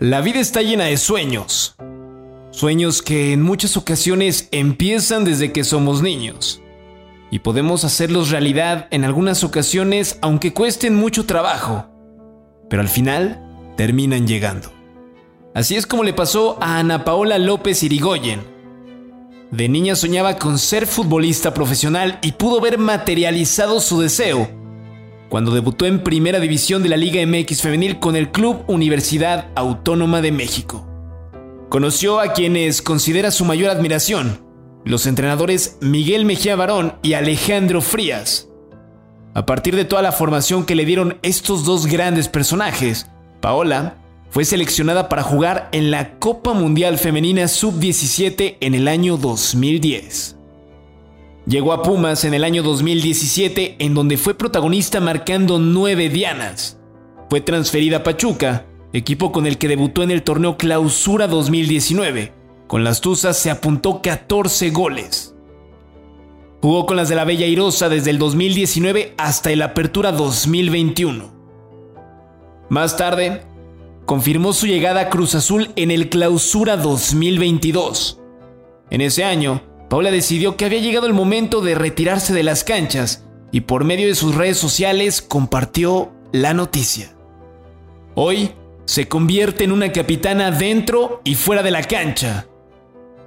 La 0.00 0.22
vida 0.22 0.40
está 0.40 0.62
llena 0.62 0.84
de 0.84 0.96
sueños. 0.96 1.74
Sueños 2.52 3.02
que 3.02 3.34
en 3.34 3.42
muchas 3.42 3.76
ocasiones 3.76 4.48
empiezan 4.50 5.26
desde 5.26 5.52
que 5.52 5.62
somos 5.62 6.00
niños. 6.00 6.62
Y 7.30 7.40
podemos 7.40 7.84
hacerlos 7.84 8.30
realidad 8.30 8.88
en 8.92 9.04
algunas 9.04 9.44
ocasiones 9.44 10.16
aunque 10.22 10.54
cuesten 10.54 10.96
mucho 10.96 11.26
trabajo. 11.26 11.84
Pero 12.70 12.80
al 12.80 12.88
final 12.88 13.44
terminan 13.76 14.26
llegando. 14.26 14.72
Así 15.54 15.76
es 15.76 15.86
como 15.86 16.02
le 16.02 16.14
pasó 16.14 16.56
a 16.62 16.78
Ana 16.78 17.04
Paola 17.04 17.36
López 17.36 17.82
Irigoyen. 17.82 18.40
De 19.50 19.68
niña 19.68 19.96
soñaba 19.96 20.38
con 20.38 20.58
ser 20.58 20.86
futbolista 20.86 21.52
profesional 21.52 22.20
y 22.22 22.32
pudo 22.32 22.62
ver 22.62 22.78
materializado 22.78 23.80
su 23.80 24.00
deseo 24.00 24.59
cuando 25.30 25.52
debutó 25.52 25.86
en 25.86 26.02
Primera 26.02 26.40
División 26.40 26.82
de 26.82 26.88
la 26.88 26.96
Liga 26.96 27.24
MX 27.24 27.62
Femenil 27.62 28.00
con 28.00 28.16
el 28.16 28.32
Club 28.32 28.64
Universidad 28.66 29.46
Autónoma 29.54 30.20
de 30.20 30.32
México. 30.32 30.86
Conoció 31.68 32.18
a 32.18 32.32
quienes 32.32 32.82
considera 32.82 33.30
su 33.30 33.44
mayor 33.44 33.70
admiración, 33.70 34.44
los 34.84 35.06
entrenadores 35.06 35.78
Miguel 35.80 36.24
Mejía 36.24 36.56
Barón 36.56 36.94
y 37.02 37.12
Alejandro 37.12 37.80
Frías. 37.80 38.48
A 39.32 39.46
partir 39.46 39.76
de 39.76 39.84
toda 39.84 40.02
la 40.02 40.10
formación 40.10 40.66
que 40.66 40.74
le 40.74 40.84
dieron 40.84 41.18
estos 41.22 41.64
dos 41.64 41.86
grandes 41.86 42.28
personajes, 42.28 43.06
Paola 43.40 43.98
fue 44.30 44.44
seleccionada 44.44 45.08
para 45.08 45.22
jugar 45.22 45.68
en 45.70 45.92
la 45.92 46.18
Copa 46.18 46.54
Mundial 46.54 46.98
Femenina 46.98 47.46
Sub-17 47.46 48.56
en 48.60 48.74
el 48.74 48.88
año 48.88 49.16
2010. 49.16 50.39
Llegó 51.50 51.72
a 51.72 51.82
Pumas 51.82 52.24
en 52.24 52.32
el 52.32 52.44
año 52.44 52.62
2017 52.62 53.74
en 53.80 53.92
donde 53.92 54.16
fue 54.16 54.34
protagonista 54.34 55.00
marcando 55.00 55.58
nueve 55.58 56.08
dianas. 56.08 56.78
Fue 57.28 57.40
transferida 57.40 57.96
a 57.96 58.02
Pachuca, 58.04 58.66
equipo 58.92 59.32
con 59.32 59.48
el 59.48 59.58
que 59.58 59.66
debutó 59.66 60.04
en 60.04 60.12
el 60.12 60.22
torneo 60.22 60.56
Clausura 60.56 61.26
2019. 61.26 62.32
Con 62.68 62.84
las 62.84 63.00
Tuzas 63.00 63.36
se 63.36 63.50
apuntó 63.50 64.00
14 64.00 64.70
goles. 64.70 65.34
Jugó 66.62 66.86
con 66.86 66.96
las 66.96 67.08
de 67.08 67.16
la 67.16 67.24
Bella 67.24 67.46
Irosa 67.46 67.88
desde 67.88 68.10
el 68.10 68.20
2019 68.20 69.14
hasta 69.18 69.50
el 69.50 69.62
Apertura 69.62 70.12
2021. 70.12 71.34
Más 72.68 72.96
tarde, 72.96 73.42
confirmó 74.06 74.52
su 74.52 74.68
llegada 74.68 75.00
a 75.00 75.10
Cruz 75.10 75.34
Azul 75.34 75.72
en 75.74 75.90
el 75.90 76.10
Clausura 76.10 76.76
2022. 76.76 78.20
En 78.90 79.00
ese 79.00 79.24
año, 79.24 79.62
Paula 79.90 80.12
decidió 80.12 80.56
que 80.56 80.66
había 80.66 80.78
llegado 80.78 81.08
el 81.08 81.12
momento 81.14 81.62
de 81.62 81.74
retirarse 81.74 82.32
de 82.32 82.44
las 82.44 82.62
canchas 82.62 83.24
y 83.50 83.62
por 83.62 83.82
medio 83.82 84.06
de 84.06 84.14
sus 84.14 84.36
redes 84.36 84.56
sociales 84.56 85.20
compartió 85.20 86.12
la 86.30 86.54
noticia. 86.54 87.12
Hoy 88.14 88.52
se 88.84 89.08
convierte 89.08 89.64
en 89.64 89.72
una 89.72 89.90
capitana 89.90 90.52
dentro 90.52 91.20
y 91.24 91.34
fuera 91.34 91.64
de 91.64 91.72
la 91.72 91.82
cancha. 91.82 92.46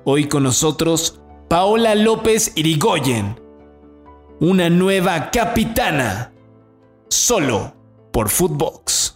Hoy 0.05 0.29
con 0.29 0.43
nosotros, 0.43 1.19
Paola 1.49 1.95
López 1.95 2.53
Irigoyen, 2.55 3.41
una 4.39 4.69
nueva 4.69 5.31
capitana, 5.31 6.31
solo 7.09 7.75
por 8.13 8.29
Footbox. 8.29 9.12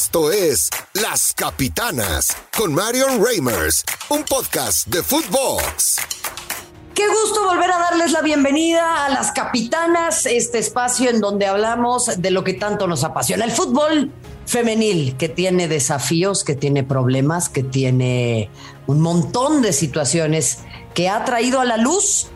Esto 0.00 0.30
es 0.30 0.70
Las 0.94 1.34
Capitanas 1.34 2.36
con 2.56 2.72
Marion 2.72 3.20
Reimers, 3.20 3.84
un 4.10 4.22
podcast 4.22 4.86
de 4.86 5.02
Footbox. 5.02 5.96
Qué 6.94 7.02
gusto 7.08 7.42
volver 7.44 7.72
a 7.72 7.78
darles 7.78 8.12
la 8.12 8.22
bienvenida 8.22 9.04
a 9.04 9.08
Las 9.08 9.32
Capitanas, 9.32 10.24
este 10.26 10.58
espacio 10.60 11.10
en 11.10 11.20
donde 11.20 11.46
hablamos 11.46 12.12
de 12.16 12.30
lo 12.30 12.44
que 12.44 12.54
tanto 12.54 12.86
nos 12.86 13.02
apasiona, 13.02 13.44
el 13.44 13.50
fútbol 13.50 14.12
femenil, 14.46 15.16
que 15.16 15.28
tiene 15.28 15.66
desafíos, 15.66 16.44
que 16.44 16.54
tiene 16.54 16.84
problemas, 16.84 17.48
que 17.48 17.64
tiene 17.64 18.50
un 18.86 19.00
montón 19.00 19.62
de 19.62 19.72
situaciones 19.72 20.60
que 20.94 21.08
ha 21.08 21.24
traído 21.24 21.60
a 21.60 21.64
la 21.64 21.76
luz 21.76 22.28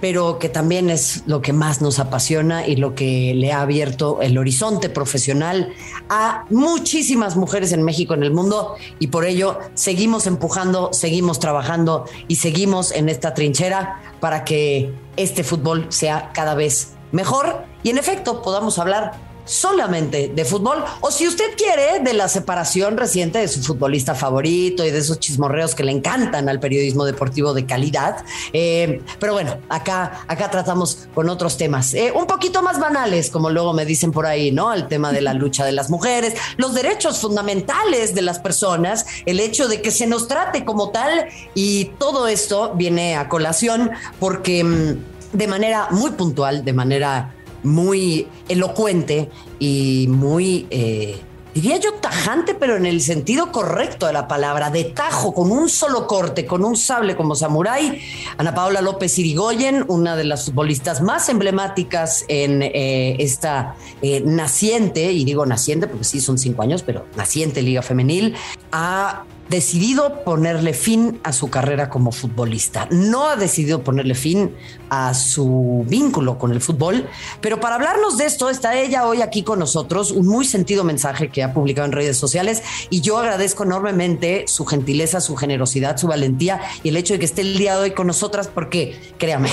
pero 0.00 0.38
que 0.38 0.48
también 0.48 0.90
es 0.90 1.22
lo 1.26 1.42
que 1.42 1.52
más 1.52 1.80
nos 1.80 1.98
apasiona 1.98 2.66
y 2.66 2.76
lo 2.76 2.94
que 2.94 3.34
le 3.34 3.52
ha 3.52 3.60
abierto 3.60 4.20
el 4.22 4.38
horizonte 4.38 4.88
profesional 4.88 5.72
a 6.08 6.44
muchísimas 6.50 7.36
mujeres 7.36 7.72
en 7.72 7.82
México, 7.82 8.14
en 8.14 8.22
el 8.22 8.32
mundo, 8.32 8.76
y 8.98 9.08
por 9.08 9.24
ello 9.24 9.58
seguimos 9.74 10.26
empujando, 10.26 10.90
seguimos 10.92 11.38
trabajando 11.38 12.06
y 12.28 12.36
seguimos 12.36 12.92
en 12.92 13.08
esta 13.08 13.34
trinchera 13.34 14.00
para 14.20 14.44
que 14.44 14.92
este 15.16 15.44
fútbol 15.44 15.86
sea 15.90 16.30
cada 16.32 16.54
vez 16.54 16.94
mejor 17.12 17.64
y 17.82 17.90
en 17.90 17.98
efecto 17.98 18.42
podamos 18.42 18.78
hablar 18.78 19.29
solamente 19.50 20.28
de 20.28 20.44
fútbol 20.44 20.84
o 21.00 21.10
si 21.10 21.26
usted 21.26 21.56
quiere 21.56 22.00
de 22.00 22.14
la 22.14 22.28
separación 22.28 22.96
reciente 22.96 23.40
de 23.40 23.48
su 23.48 23.62
futbolista 23.62 24.14
favorito 24.14 24.84
y 24.84 24.90
de 24.90 24.98
esos 24.98 25.18
chismorreos 25.18 25.74
que 25.74 25.82
le 25.82 25.92
encantan 25.92 26.48
al 26.48 26.60
periodismo 26.60 27.04
deportivo 27.04 27.52
de 27.52 27.66
calidad. 27.66 28.24
Eh, 28.52 29.02
pero 29.18 29.32
bueno, 29.32 29.58
acá, 29.68 30.24
acá 30.28 30.50
tratamos 30.50 31.08
con 31.14 31.28
otros 31.28 31.56
temas 31.56 31.94
eh, 31.94 32.12
un 32.14 32.26
poquito 32.26 32.62
más 32.62 32.78
banales, 32.78 33.30
como 33.30 33.50
luego 33.50 33.72
me 33.72 33.84
dicen 33.84 34.12
por 34.12 34.26
ahí, 34.26 34.52
¿no? 34.52 34.72
El 34.72 34.86
tema 34.86 35.12
de 35.12 35.20
la 35.20 35.34
lucha 35.34 35.64
de 35.64 35.72
las 35.72 35.90
mujeres, 35.90 36.34
los 36.56 36.74
derechos 36.74 37.18
fundamentales 37.18 38.14
de 38.14 38.22
las 38.22 38.38
personas, 38.38 39.06
el 39.26 39.40
hecho 39.40 39.66
de 39.66 39.82
que 39.82 39.90
se 39.90 40.06
nos 40.06 40.28
trate 40.28 40.64
como 40.64 40.90
tal 40.90 41.26
y 41.54 41.86
todo 41.98 42.28
esto 42.28 42.72
viene 42.74 43.16
a 43.16 43.28
colación 43.28 43.90
porque 44.20 44.62
mm, 44.62 45.36
de 45.36 45.46
manera 45.46 45.88
muy 45.90 46.10
puntual, 46.12 46.64
de 46.64 46.72
manera 46.72 47.34
muy 47.62 48.26
elocuente 48.48 49.30
y 49.58 50.06
muy, 50.08 50.66
eh, 50.70 51.20
diría 51.54 51.76
yo, 51.78 51.94
tajante, 51.94 52.54
pero 52.54 52.76
en 52.76 52.86
el 52.86 53.00
sentido 53.00 53.52
correcto 53.52 54.06
de 54.06 54.12
la 54.12 54.28
palabra, 54.28 54.70
de 54.70 54.84
tajo, 54.84 55.34
con 55.34 55.50
un 55.50 55.68
solo 55.68 56.06
corte, 56.06 56.46
con 56.46 56.64
un 56.64 56.76
sable 56.76 57.16
como 57.16 57.34
samurái. 57.34 58.00
Ana 58.38 58.54
Paula 58.54 58.80
López 58.80 59.18
Irigoyen, 59.18 59.84
una 59.88 60.16
de 60.16 60.24
las 60.24 60.46
futbolistas 60.46 61.00
más 61.00 61.28
emblemáticas 61.28 62.24
en 62.28 62.62
eh, 62.62 63.16
esta 63.18 63.74
eh, 64.02 64.22
naciente, 64.24 65.12
y 65.12 65.24
digo 65.24 65.44
naciente 65.46 65.86
porque 65.86 66.04
sí 66.04 66.20
son 66.20 66.38
cinco 66.38 66.62
años, 66.62 66.82
pero 66.82 67.06
naciente 67.16 67.62
Liga 67.62 67.82
Femenil, 67.82 68.34
ha 68.72 69.24
decidido 69.50 70.22
ponerle 70.22 70.72
fin 70.72 71.20
a 71.24 71.32
su 71.32 71.50
carrera 71.50 71.90
como 71.90 72.12
futbolista. 72.12 72.86
No 72.92 73.28
ha 73.28 73.34
decidido 73.34 73.82
ponerle 73.82 74.14
fin 74.14 74.54
a 74.90 75.12
su 75.12 75.84
vínculo 75.88 76.38
con 76.38 76.52
el 76.52 76.60
fútbol, 76.60 77.08
pero 77.40 77.58
para 77.58 77.74
hablarnos 77.74 78.16
de 78.16 78.26
esto 78.26 78.48
está 78.48 78.78
ella 78.78 79.06
hoy 79.06 79.22
aquí 79.22 79.42
con 79.42 79.58
nosotros, 79.58 80.12
un 80.12 80.28
muy 80.28 80.44
sentido 80.44 80.84
mensaje 80.84 81.30
que 81.30 81.42
ha 81.42 81.52
publicado 81.52 81.86
en 81.86 81.92
redes 81.92 82.16
sociales 82.16 82.62
y 82.90 83.00
yo 83.00 83.18
agradezco 83.18 83.64
enormemente 83.64 84.44
su 84.46 84.64
gentileza, 84.66 85.20
su 85.20 85.34
generosidad, 85.34 85.96
su 85.96 86.06
valentía 86.06 86.60
y 86.84 86.90
el 86.90 86.96
hecho 86.96 87.14
de 87.14 87.18
que 87.18 87.24
esté 87.24 87.40
el 87.42 87.58
día 87.58 87.74
de 87.74 87.82
hoy 87.82 87.90
con 87.90 88.06
nosotras 88.06 88.46
porque, 88.46 88.96
créame, 89.18 89.50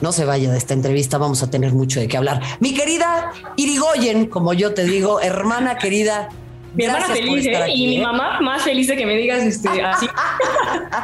no 0.00 0.12
se 0.12 0.24
vaya 0.24 0.52
de 0.52 0.58
esta 0.58 0.74
entrevista, 0.74 1.18
vamos 1.18 1.42
a 1.42 1.50
tener 1.50 1.72
mucho 1.72 1.98
de 1.98 2.06
qué 2.06 2.16
hablar. 2.16 2.40
Mi 2.60 2.72
querida 2.72 3.32
Irigoyen, 3.56 4.26
como 4.26 4.52
yo 4.52 4.74
te 4.74 4.84
digo, 4.84 5.20
hermana 5.20 5.76
querida, 5.78 6.28
mi 6.74 6.84
hermana 6.84 7.06
feliz, 7.06 7.46
¿eh? 7.46 7.66
y 7.68 7.86
mi 7.86 7.96
¿eh? 7.96 8.02
mamá 8.02 8.40
más 8.40 8.62
feliz 8.62 8.88
de 8.88 8.96
que 8.96 9.06
me 9.06 9.16
digas 9.16 9.42
este, 9.42 9.82
así. 9.82 10.06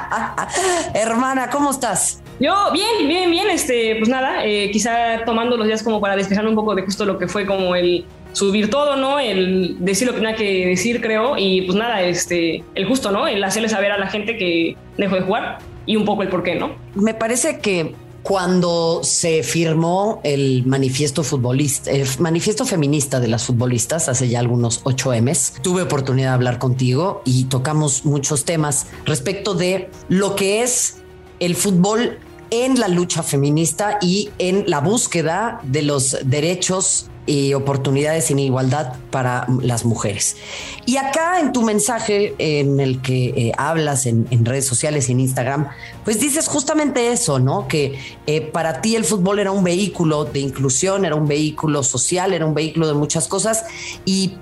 hermana, 0.95 1.49
¿cómo 1.51 1.71
estás? 1.71 2.23
Yo, 2.41 2.55
bien, 2.73 3.07
bien, 3.07 3.31
bien, 3.31 3.51
este, 3.51 3.97
pues 3.97 4.09
nada, 4.09 4.45
eh, 4.45 4.71
quizá 4.73 5.25
tomando 5.25 5.57
los 5.57 5.67
días 5.67 5.83
como 5.83 6.01
para 6.01 6.17
despejar 6.17 6.47
un 6.47 6.55
poco 6.55 6.75
de 6.75 6.83
justo 6.83 7.05
lo 7.05 7.19
que 7.19 7.29
fue 7.29 7.47
como 7.47 7.75
el 7.75 8.05
subir 8.33 8.71
todo, 8.71 8.97
¿no? 8.97 9.21
El 9.21 9.77
decir 9.79 10.07
lo 10.07 10.15
que 10.15 10.21
tenía 10.21 10.37
que 10.37 10.67
decir, 10.67 11.01
creo, 11.01 11.37
y 11.37 11.63
pues 11.63 11.77
nada, 11.77 12.03
este, 12.03 12.65
el 12.75 12.87
justo, 12.87 13.11
¿no? 13.11 13.29
El 13.29 13.43
hacerle 13.45 13.69
saber 13.69 13.93
a 13.93 13.99
la 13.99 14.09
gente 14.09 14.37
que 14.37 14.77
dejó 14.97 15.17
de 15.17 15.23
jugar 15.23 15.59
y 15.87 15.97
un 15.97 16.05
poco 16.05 16.23
el 16.23 16.29
por 16.29 16.43
qué, 16.43 16.55
¿no? 16.55 16.75
Me 16.95 17.15
parece 17.15 17.59
que 17.59 17.95
cuando 18.23 19.01
se 19.03 19.43
firmó 19.43 20.21
el 20.25 20.65
manifiesto 20.67 21.23
futbolista, 21.23 21.91
el 21.91 22.07
manifiesto 22.19 22.65
feminista 22.65 23.21
de 23.21 23.29
las 23.29 23.45
futbolistas 23.45 24.09
hace 24.09 24.29
ya 24.29 24.41
algunos 24.41 24.81
8 24.85 25.13
M's, 25.23 25.55
tuve 25.63 25.83
oportunidad 25.83 26.29
de 26.29 26.35
hablar 26.35 26.59
contigo 26.59 27.23
y 27.25 27.45
tocamos 27.45 28.05
muchos 28.05 28.45
temas 28.45 28.87
respecto 29.05 29.55
de 29.55 29.91
lo 30.09 30.37
que 30.37 30.63
es 30.63 30.97
el 31.41 31.57
fútbol 31.57 32.19
en 32.51 32.79
la 32.79 32.89
lucha 32.89 33.23
feminista 33.23 33.99
y 34.01 34.31
en 34.39 34.65
la 34.67 34.81
búsqueda 34.81 35.61
de 35.63 35.83
los 35.83 36.17
derechos 36.25 37.11
y 37.27 37.55
oportunidades 37.55 38.25
sin 38.25 38.39
igualdad 38.41 38.95
para 39.11 39.47
las 39.63 39.85
mujeres. 39.85 40.37
Y 40.85 40.97
acá 40.97 41.39
en 41.39 41.53
tu 41.53 41.63
mensaje 41.63 42.35
en 42.39 42.81
el 42.81 43.01
que 43.03 43.27
eh, 43.27 43.53
hablas 43.57 44.07
en, 44.07 44.27
redes 44.45 44.67
sociales 44.67 45.09
en 45.11 45.21
Instagram, 45.21 45.69
pues 46.05 46.19
dices 46.19 46.49
justamente 46.49 47.13
eso, 47.13 47.39
¿no? 47.39 47.69
Que 47.69 47.99
eh, 48.27 48.41
para 48.41 48.81
ti 48.81 48.97
el 48.97 49.05
fútbol 49.05 49.39
era 49.39 49.53
un 49.53 49.63
vehículo 49.63 50.25
de 50.25 50.41
inclusión, 50.41 51.05
era 51.05 51.15
un 51.15 51.29
vehículo 51.29 51.83
social, 51.83 52.33
era 52.33 52.45
un 52.47 52.55
vehículo 52.55 52.89
de 52.89 52.95
muchas 52.95 53.29
cosas 53.29 53.65
y 54.05 54.33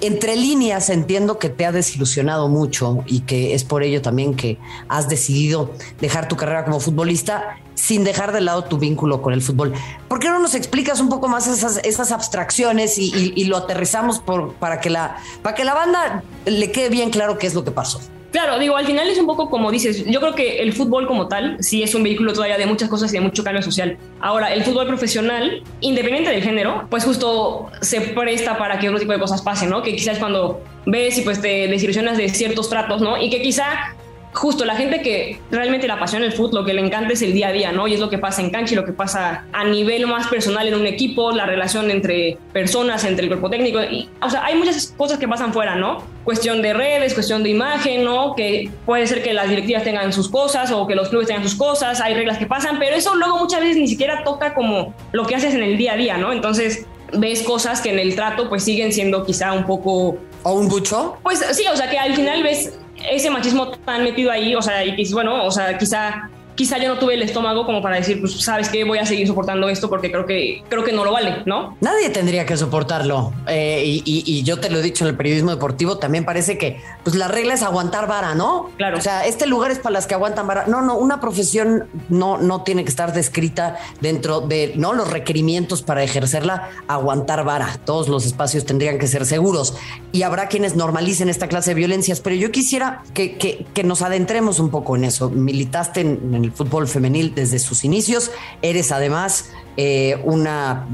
entre 0.00 0.36
líneas 0.36 0.90
entiendo 0.90 1.38
que 1.38 1.48
te 1.48 1.64
ha 1.64 1.72
desilusionado 1.72 2.48
mucho 2.48 3.04
y 3.06 3.20
que 3.20 3.54
es 3.54 3.64
por 3.64 3.82
ello 3.82 4.02
también 4.02 4.34
que 4.34 4.58
has 4.88 5.08
decidido 5.08 5.70
dejar 6.00 6.28
tu 6.28 6.36
carrera 6.36 6.64
como 6.64 6.80
futbolista 6.80 7.58
sin 7.74 8.04
dejar 8.04 8.32
de 8.32 8.40
lado 8.40 8.64
tu 8.64 8.78
vínculo 8.78 9.22
con 9.22 9.32
el 9.32 9.42
fútbol. 9.42 9.72
¿Por 10.08 10.18
qué 10.18 10.28
no 10.28 10.38
nos 10.38 10.54
explicas 10.54 11.00
un 11.00 11.08
poco 11.08 11.28
más 11.28 11.46
esas, 11.46 11.78
esas 11.84 12.10
abstracciones 12.12 12.98
y, 12.98 13.44
lo 13.44 13.58
aterrizamos 13.58 14.18
por, 14.18 14.54
para, 14.54 14.80
que 14.80 14.90
la, 14.90 15.18
para 15.42 15.54
que 15.54 15.64
la 15.64 15.74
banda 15.74 16.24
le 16.44 16.72
quede 16.72 16.88
bien 16.88 17.10
claro 17.10 17.38
qué 17.38 17.46
es 17.46 17.54
lo 17.54 17.64
que 17.64 17.70
pasó? 17.70 18.00
Claro, 18.32 18.58
digo, 18.58 18.76
al 18.76 18.86
final 18.86 19.08
es 19.08 19.18
un 19.18 19.26
poco 19.26 19.48
como 19.48 19.70
dices, 19.70 20.04
yo 20.06 20.20
creo 20.20 20.34
que 20.34 20.58
el 20.58 20.72
fútbol 20.72 21.06
como 21.06 21.28
tal 21.28 21.56
sí 21.60 21.82
es 21.82 21.94
un 21.94 22.02
vehículo 22.02 22.32
todavía 22.32 22.58
de 22.58 22.66
muchas 22.66 22.88
cosas 22.88 23.10
y 23.12 23.16
de 23.16 23.20
mucho 23.20 23.44
cambio 23.44 23.62
social. 23.62 23.96
Ahora, 24.20 24.52
el 24.52 24.62
fútbol 24.64 24.86
profesional, 24.86 25.62
independiente 25.80 26.30
del 26.30 26.42
género, 26.42 26.86
pues 26.90 27.04
justo 27.04 27.70
se 27.80 28.00
presta 28.00 28.58
para 28.58 28.78
que 28.78 28.88
otro 28.88 28.98
tipo 28.98 29.12
de 29.12 29.18
cosas 29.18 29.42
pasen, 29.42 29.70
¿no? 29.70 29.82
Que 29.82 29.94
quizás 29.94 30.18
cuando 30.18 30.60
ves 30.84 31.18
y 31.18 31.22
pues 31.22 31.40
te 31.40 31.68
desilusionas 31.68 32.18
de 32.18 32.28
ciertos 32.28 32.68
tratos, 32.68 33.00
¿no? 33.00 33.16
Y 33.20 33.30
que 33.30 33.40
quizá 33.40 33.94
justo 34.36 34.66
la 34.66 34.76
gente 34.76 35.00
que 35.00 35.40
realmente 35.50 35.86
le 35.86 35.94
apasiona 35.94 36.26
el 36.26 36.32
fútbol, 36.32 36.60
lo 36.60 36.64
que 36.66 36.74
le 36.74 36.82
encanta 36.82 37.14
es 37.14 37.22
el 37.22 37.32
día 37.32 37.48
a 37.48 37.52
día, 37.52 37.72
¿no? 37.72 37.88
Y 37.88 37.94
es 37.94 38.00
lo 38.00 38.10
que 38.10 38.18
pasa 38.18 38.42
en 38.42 38.50
cancha 38.50 38.74
y 38.74 38.76
lo 38.76 38.84
que 38.84 38.92
pasa 38.92 39.46
a 39.52 39.64
nivel 39.64 40.06
más 40.06 40.28
personal 40.28 40.68
en 40.68 40.74
un 40.74 40.86
equipo, 40.86 41.32
la 41.32 41.46
relación 41.46 41.90
entre 41.90 42.36
personas, 42.52 43.04
entre 43.04 43.24
el 43.24 43.30
cuerpo 43.30 43.48
técnico. 43.48 43.82
Y, 43.82 44.10
o 44.20 44.28
sea, 44.28 44.44
hay 44.44 44.54
muchas 44.56 44.94
cosas 44.96 45.18
que 45.18 45.26
pasan 45.26 45.54
fuera, 45.54 45.74
¿no? 45.76 46.02
Cuestión 46.24 46.60
de 46.60 46.74
redes, 46.74 47.14
cuestión 47.14 47.42
de 47.42 47.50
imagen, 47.50 48.04
¿no? 48.04 48.34
Que 48.34 48.70
puede 48.84 49.06
ser 49.06 49.22
que 49.22 49.32
las 49.32 49.48
directivas 49.48 49.84
tengan 49.84 50.12
sus 50.12 50.28
cosas 50.28 50.70
o 50.70 50.86
que 50.86 50.94
los 50.94 51.08
clubes 51.08 51.28
tengan 51.28 51.42
sus 51.42 51.54
cosas, 51.54 52.02
hay 52.02 52.14
reglas 52.14 52.36
que 52.36 52.46
pasan, 52.46 52.78
pero 52.78 52.94
eso 52.94 53.14
luego 53.14 53.38
muchas 53.38 53.60
veces 53.60 53.78
ni 53.78 53.88
siquiera 53.88 54.22
toca 54.22 54.52
como 54.52 54.94
lo 55.12 55.24
que 55.24 55.34
haces 55.34 55.54
en 55.54 55.62
el 55.62 55.78
día 55.78 55.94
a 55.94 55.96
día, 55.96 56.18
¿no? 56.18 56.32
Entonces 56.32 56.84
ves 57.12 57.42
cosas 57.42 57.80
que 57.80 57.90
en 57.90 57.98
el 57.98 58.14
trato 58.14 58.50
pues 58.50 58.64
siguen 58.64 58.92
siendo 58.92 59.24
quizá 59.24 59.54
un 59.54 59.64
poco... 59.64 60.18
¿O 60.42 60.52
un 60.52 60.68
bucho? 60.68 61.16
Pues 61.22 61.44
sí, 61.52 61.64
o 61.72 61.76
sea 61.76 61.88
que 61.88 61.98
al 61.98 62.14
final 62.14 62.42
ves 62.42 62.78
ese 63.10 63.30
machismo 63.30 63.70
tan 63.70 64.02
metido 64.02 64.30
ahí, 64.30 64.54
o 64.54 64.62
sea, 64.62 64.84
y 64.84 65.12
bueno, 65.12 65.44
o 65.44 65.50
sea, 65.50 65.76
quizá 65.78 66.30
quizá 66.56 66.78
yo 66.78 66.88
no 66.88 66.98
tuve 66.98 67.14
el 67.14 67.22
estómago 67.22 67.64
como 67.64 67.82
para 67.82 67.96
decir, 67.96 68.20
pues 68.20 68.40
sabes 68.40 68.68
que 68.68 68.82
voy 68.84 68.98
a 68.98 69.06
seguir 69.06 69.26
soportando 69.28 69.68
esto 69.68 69.88
porque 69.88 70.10
creo 70.10 70.26
que 70.26 70.64
creo 70.68 70.82
que 70.82 70.92
no 70.92 71.04
lo 71.04 71.12
vale, 71.12 71.42
¿no? 71.44 71.76
Nadie 71.80 72.10
tendría 72.10 72.44
que 72.46 72.56
soportarlo. 72.56 73.32
Eh, 73.46 74.02
y, 74.04 74.42
yo 74.42 74.60
te 74.60 74.70
lo 74.70 74.78
he 74.78 74.82
dicho 74.82 75.04
en 75.04 75.10
el 75.10 75.16
periodismo 75.16 75.50
deportivo, 75.50 75.98
también 75.98 76.24
parece 76.24 76.56
que 76.56 76.80
pues 77.04 77.16
la 77.16 77.28
regla 77.28 77.54
es 77.54 77.62
aguantar 77.62 78.06
vara, 78.06 78.34
¿no? 78.34 78.70
Claro. 78.76 78.98
O 78.98 79.00
sea, 79.00 79.26
este 79.26 79.46
lugar 79.46 79.70
es 79.70 79.78
para 79.78 79.92
las 79.92 80.06
que 80.06 80.14
aguantan 80.14 80.46
vara. 80.46 80.66
No, 80.66 80.82
no, 80.82 80.96
una 80.96 81.20
profesión 81.20 81.88
no, 82.08 82.38
no 82.38 82.62
tiene 82.62 82.84
que 82.84 82.90
estar 82.90 83.12
descrita 83.12 83.76
dentro 84.00 84.40
de 84.40 84.72
no 84.76 84.92
los 84.94 85.10
requerimientos 85.10 85.82
para 85.82 86.02
ejercerla, 86.02 86.70
aguantar 86.88 87.44
vara. 87.44 87.78
Todos 87.84 88.08
los 88.08 88.24
espacios 88.24 88.64
tendrían 88.64 88.98
que 88.98 89.06
ser 89.06 89.26
seguros. 89.26 89.76
Y 90.12 90.22
habrá 90.22 90.48
quienes 90.48 90.76
normalicen 90.76 91.28
esta 91.28 91.48
clase 91.48 91.70
de 91.70 91.74
violencias, 91.74 92.20
pero 92.20 92.36
yo 92.36 92.50
quisiera 92.50 93.02
que, 93.12 93.36
que, 93.36 93.66
que 93.74 93.84
nos 93.84 94.02
adentremos 94.02 94.58
un 94.58 94.70
poco 94.70 94.96
en 94.96 95.04
eso. 95.04 95.28
Militaste 95.28 96.00
en, 96.00 96.34
en 96.34 96.45
el 96.46 96.52
fútbol 96.52 96.88
femenil 96.88 97.34
desde 97.34 97.58
sus 97.58 97.84
inicios. 97.84 98.30
Eres 98.62 98.92
además 98.92 99.50
eh, 99.76 100.18
una 100.24 100.86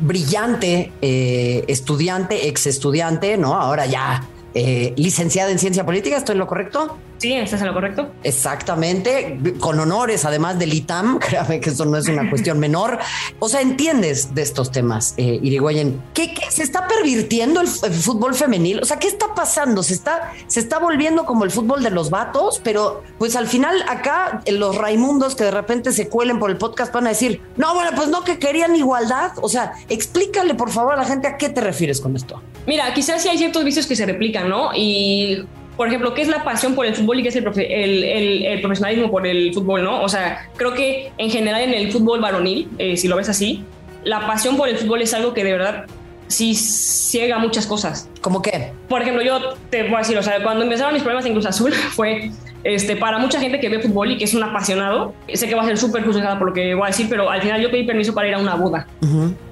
brillante 0.00 0.92
eh, 1.02 1.64
estudiante, 1.68 2.48
ex 2.48 2.66
estudiante, 2.66 3.36
¿no? 3.36 3.54
Ahora 3.54 3.86
ya 3.86 4.26
eh, 4.54 4.94
licenciada 4.96 5.50
en 5.50 5.58
ciencia 5.58 5.84
política, 5.84 6.16
¿estoy 6.16 6.34
en 6.34 6.38
lo 6.38 6.46
correcto? 6.46 6.98
Sí, 7.22 7.32
estás 7.34 7.60
en 7.60 7.68
lo 7.68 7.72
correcto. 7.72 8.10
Exactamente, 8.24 9.38
con 9.60 9.78
honores 9.78 10.24
además 10.24 10.58
del 10.58 10.74
ITAM, 10.74 11.18
créame 11.20 11.60
que 11.60 11.70
eso 11.70 11.84
no 11.84 11.96
es 11.96 12.08
una 12.08 12.28
cuestión 12.28 12.58
menor. 12.58 12.98
O 13.38 13.48
sea, 13.48 13.60
entiendes 13.60 14.34
de 14.34 14.42
estos 14.42 14.72
temas, 14.72 15.14
eh, 15.18 15.38
Irigoyen. 15.40 16.02
¿Qué, 16.14 16.34
se 16.50 16.64
está 16.64 16.88
pervirtiendo 16.88 17.60
el, 17.60 17.68
fútbol 17.68 18.34
femenil? 18.34 18.80
O 18.80 18.84
sea, 18.84 18.98
¿qué 18.98 19.06
está 19.06 19.36
pasando? 19.36 19.84
Se 19.84 19.94
está, 19.94 20.32
se 20.48 20.58
está 20.58 20.80
volviendo 20.80 21.24
como 21.24 21.44
el 21.44 21.52
fútbol 21.52 21.84
de 21.84 21.90
los 21.90 22.10
vatos, 22.10 22.60
pero 22.64 23.04
pues 23.18 23.36
al 23.36 23.46
final 23.46 23.84
acá 23.88 24.42
los 24.48 24.74
Raimundos 24.74 25.36
que 25.36 25.44
de 25.44 25.52
repente 25.52 25.92
se 25.92 26.08
cuelen 26.08 26.40
por 26.40 26.50
el 26.50 26.56
podcast 26.56 26.92
van 26.92 27.06
a 27.06 27.10
decir, 27.10 27.40
no, 27.56 27.72
bueno, 27.72 27.92
pues 27.94 28.08
no, 28.08 28.24
que 28.24 28.40
querían 28.40 28.74
igualdad. 28.74 29.30
O 29.42 29.48
sea, 29.48 29.74
explícale 29.88 30.56
por 30.56 30.70
favor 30.70 30.94
a 30.94 30.96
la 30.96 31.04
gente 31.04 31.28
a 31.28 31.36
qué 31.36 31.50
te 31.50 31.60
refieres 31.60 32.00
con 32.00 32.16
esto. 32.16 32.42
Mira, 32.66 32.92
quizás 32.94 33.22
sí 33.22 33.28
hay 33.28 33.38
ciertos 33.38 33.62
vicios 33.62 33.86
que 33.86 33.94
se 33.94 34.06
replican, 34.06 34.48
¿no? 34.48 34.70
Y 34.74 35.46
por 35.82 35.88
ejemplo, 35.88 36.14
¿qué 36.14 36.22
es 36.22 36.28
la 36.28 36.44
pasión 36.44 36.76
por 36.76 36.86
el 36.86 36.94
fútbol 36.94 37.18
y 37.18 37.22
qué 37.24 37.30
es 37.30 37.34
el, 37.34 38.60
profesionalismo 38.60 39.10
por 39.10 39.26
el 39.26 39.52
fútbol, 39.52 39.82
no? 39.82 40.00
O 40.00 40.08
sea, 40.08 40.48
creo 40.54 40.74
que 40.74 41.10
en 41.18 41.28
general 41.28 41.60
en 41.60 41.74
el 41.74 41.90
fútbol 41.90 42.20
varonil, 42.20 42.68
eh, 42.78 42.96
si 42.96 43.08
lo 43.08 43.16
ves 43.16 43.28
así, 43.28 43.64
la 44.04 44.24
pasión 44.24 44.56
por 44.56 44.68
el 44.68 44.78
fútbol 44.78 45.02
es 45.02 45.12
algo 45.12 45.34
que 45.34 45.42
de 45.42 45.50
verdad 45.50 45.86
sí 46.28 46.54
ciega 46.54 47.38
muchas 47.38 47.66
cosas. 47.66 48.08
¿Cómo 48.20 48.42
qué? 48.42 48.70
Por 48.88 49.02
ejemplo, 49.02 49.24
yo 49.24 49.54
te 49.70 49.82
voy 49.82 49.96
a 49.96 49.98
decir, 49.98 50.16
o 50.16 50.22
sea, 50.22 50.40
cuando 50.44 50.62
empezaron 50.62 50.94
mis 50.94 51.02
problemas 51.02 51.26
en 51.26 51.32
Cruz 51.32 51.46
Azul 51.46 51.72
fue 51.90 52.30
este, 52.64 52.96
para 52.96 53.18
mucha 53.18 53.40
gente 53.40 53.60
que 53.60 53.68
ve 53.68 53.80
fútbol 53.80 54.12
y 54.12 54.18
que 54.18 54.24
es 54.24 54.34
un 54.34 54.42
apasionado, 54.42 55.14
sé 55.32 55.48
que 55.48 55.54
va 55.54 55.62
a 55.62 55.66
ser 55.66 55.78
súper 55.78 56.04
juzgada 56.04 56.38
por 56.38 56.48
lo 56.48 56.54
que 56.54 56.74
voy 56.74 56.84
a 56.84 56.86
decir, 56.88 57.06
pero 57.08 57.30
al 57.30 57.42
final 57.42 57.60
yo 57.60 57.70
pedí 57.70 57.84
permiso 57.84 58.14
para 58.14 58.28
ir 58.28 58.34
a 58.34 58.38
una 58.38 58.54
boda. 58.54 58.86